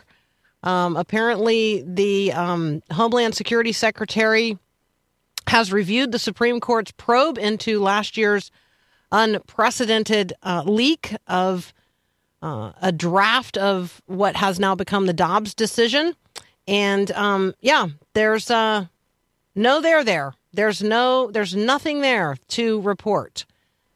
Um, 0.63 0.97
apparently, 0.97 1.83
the 1.85 2.33
um, 2.33 2.81
Homeland 2.91 3.35
Security 3.35 3.73
Secretary 3.73 4.57
has 5.45 5.71
reviewed 5.71 6.11
the 6.11 6.17
Supreme 6.17 6.59
Court's 6.59 6.91
probe 6.91 7.37
into 7.37 7.79
last 7.79 8.17
year's 8.17 8.49
unprecedented 9.11 10.33
uh, 10.41 10.63
leak 10.65 11.15
of 11.27 11.73
uh, 12.41 12.71
a 12.81 12.91
draft 12.91 13.55
of 13.55 14.01
what 14.07 14.35
has 14.37 14.59
now 14.59 14.73
become 14.73 15.05
the 15.05 15.13
Dobbs 15.13 15.53
decision. 15.53 16.15
And 16.67 17.11
um, 17.11 17.53
yeah, 17.61 17.87
there's 18.13 18.49
uh, 18.49 18.85
no 19.55 19.81
there 19.81 20.03
there. 20.03 20.33
There's 20.53 20.81
no 20.83 21.31
there's 21.31 21.55
nothing 21.55 22.01
there 22.01 22.37
to 22.49 22.81
report. 22.81 23.45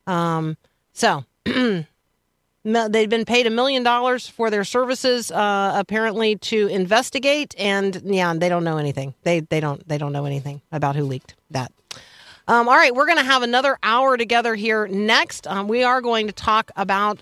Um, 0.05 0.57
so 0.93 1.25
they've 1.45 3.09
been 3.09 3.25
paid 3.25 3.47
a 3.47 3.49
million 3.49 3.83
dollars 3.83 4.27
for 4.27 4.49
their 4.49 4.63
services, 4.63 5.31
uh, 5.31 5.73
apparently 5.75 6.35
to 6.37 6.67
investigate, 6.67 7.55
and 7.57 8.01
yeah, 8.03 8.33
they 8.33 8.49
don't 8.49 8.63
know 8.63 8.77
anything. 8.77 9.13
They 9.23 9.41
they 9.41 9.59
don't 9.59 9.87
they 9.87 9.97
don't 9.97 10.11
know 10.11 10.25
anything 10.25 10.61
about 10.71 10.95
who 10.95 11.03
leaked 11.03 11.35
that. 11.51 11.71
Um, 12.49 12.69
all 12.69 12.75
right, 12.75 12.95
we're 12.95 13.05
going 13.05 13.17
to 13.17 13.25
have 13.25 13.43
another 13.43 13.77
hour 13.83 14.15
together 14.15 14.55
here 14.55 14.87
next. 14.87 15.47
Um, 15.47 15.67
we 15.67 15.83
are 15.83 16.01
going 16.01 16.27
to 16.27 16.33
talk 16.33 16.71
about 16.77 17.19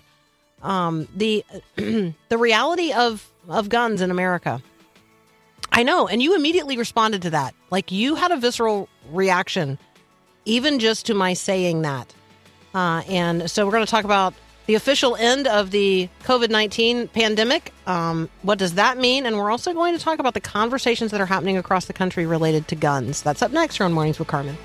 um, 0.62 1.08
the 1.16 1.44
the 1.76 2.38
reality 2.38 2.92
of 2.92 3.28
of 3.48 3.68
guns 3.68 4.00
in 4.00 4.10
America. 4.10 4.62
I 5.72 5.82
know, 5.82 6.08
and 6.08 6.22
you 6.22 6.34
immediately 6.34 6.76
responded 6.76 7.22
to 7.22 7.30
that. 7.30 7.54
Like 7.70 7.92
you 7.92 8.14
had 8.14 8.30
a 8.30 8.36
visceral 8.36 8.88
reaction, 9.10 9.78
even 10.44 10.78
just 10.78 11.06
to 11.06 11.14
my 11.14 11.34
saying 11.34 11.82
that. 11.82 12.12
Uh, 12.74 13.02
and 13.08 13.50
so 13.50 13.64
we're 13.64 13.72
going 13.72 13.84
to 13.84 13.90
talk 13.90 14.04
about 14.04 14.34
the 14.66 14.74
official 14.74 15.16
end 15.16 15.46
of 15.46 15.70
the 15.70 16.08
COVID 16.24 16.50
19 16.50 17.08
pandemic. 17.08 17.72
Um, 17.86 18.28
what 18.42 18.58
does 18.58 18.74
that 18.74 18.98
mean? 18.98 19.26
And 19.26 19.36
we're 19.36 19.50
also 19.50 19.72
going 19.72 19.96
to 19.96 20.02
talk 20.02 20.18
about 20.18 20.34
the 20.34 20.40
conversations 20.40 21.10
that 21.12 21.20
are 21.20 21.26
happening 21.26 21.56
across 21.56 21.86
the 21.86 21.92
country 21.92 22.26
related 22.26 22.68
to 22.68 22.74
guns. 22.74 23.22
That's 23.22 23.42
up 23.42 23.52
next 23.52 23.76
here 23.76 23.86
on 23.86 23.92
Mornings 23.92 24.18
with 24.18 24.28
Carmen. 24.28 24.56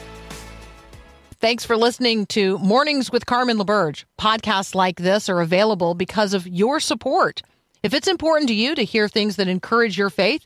Thanks 1.40 1.66
for 1.66 1.76
listening 1.76 2.28
to 2.28 2.60
Mornings 2.60 3.12
with 3.12 3.26
Carmen 3.26 3.58
LaBerge. 3.58 4.06
Podcasts 4.20 4.76
like 4.76 4.98
this 4.98 5.28
are 5.28 5.42
available 5.42 5.96
because 5.96 6.36
of 6.36 6.48
your 6.48 6.80
support. 6.80 7.42
If 7.82 7.96
it's 7.96 8.08
important 8.08 8.48
to 8.50 8.54
you 8.54 8.76
to 8.76 8.84
hear 8.84 9.08
things 9.08 9.38
that 9.38 9.48
encourage 9.48 9.98
your 9.98 10.12
faith, 10.12 10.46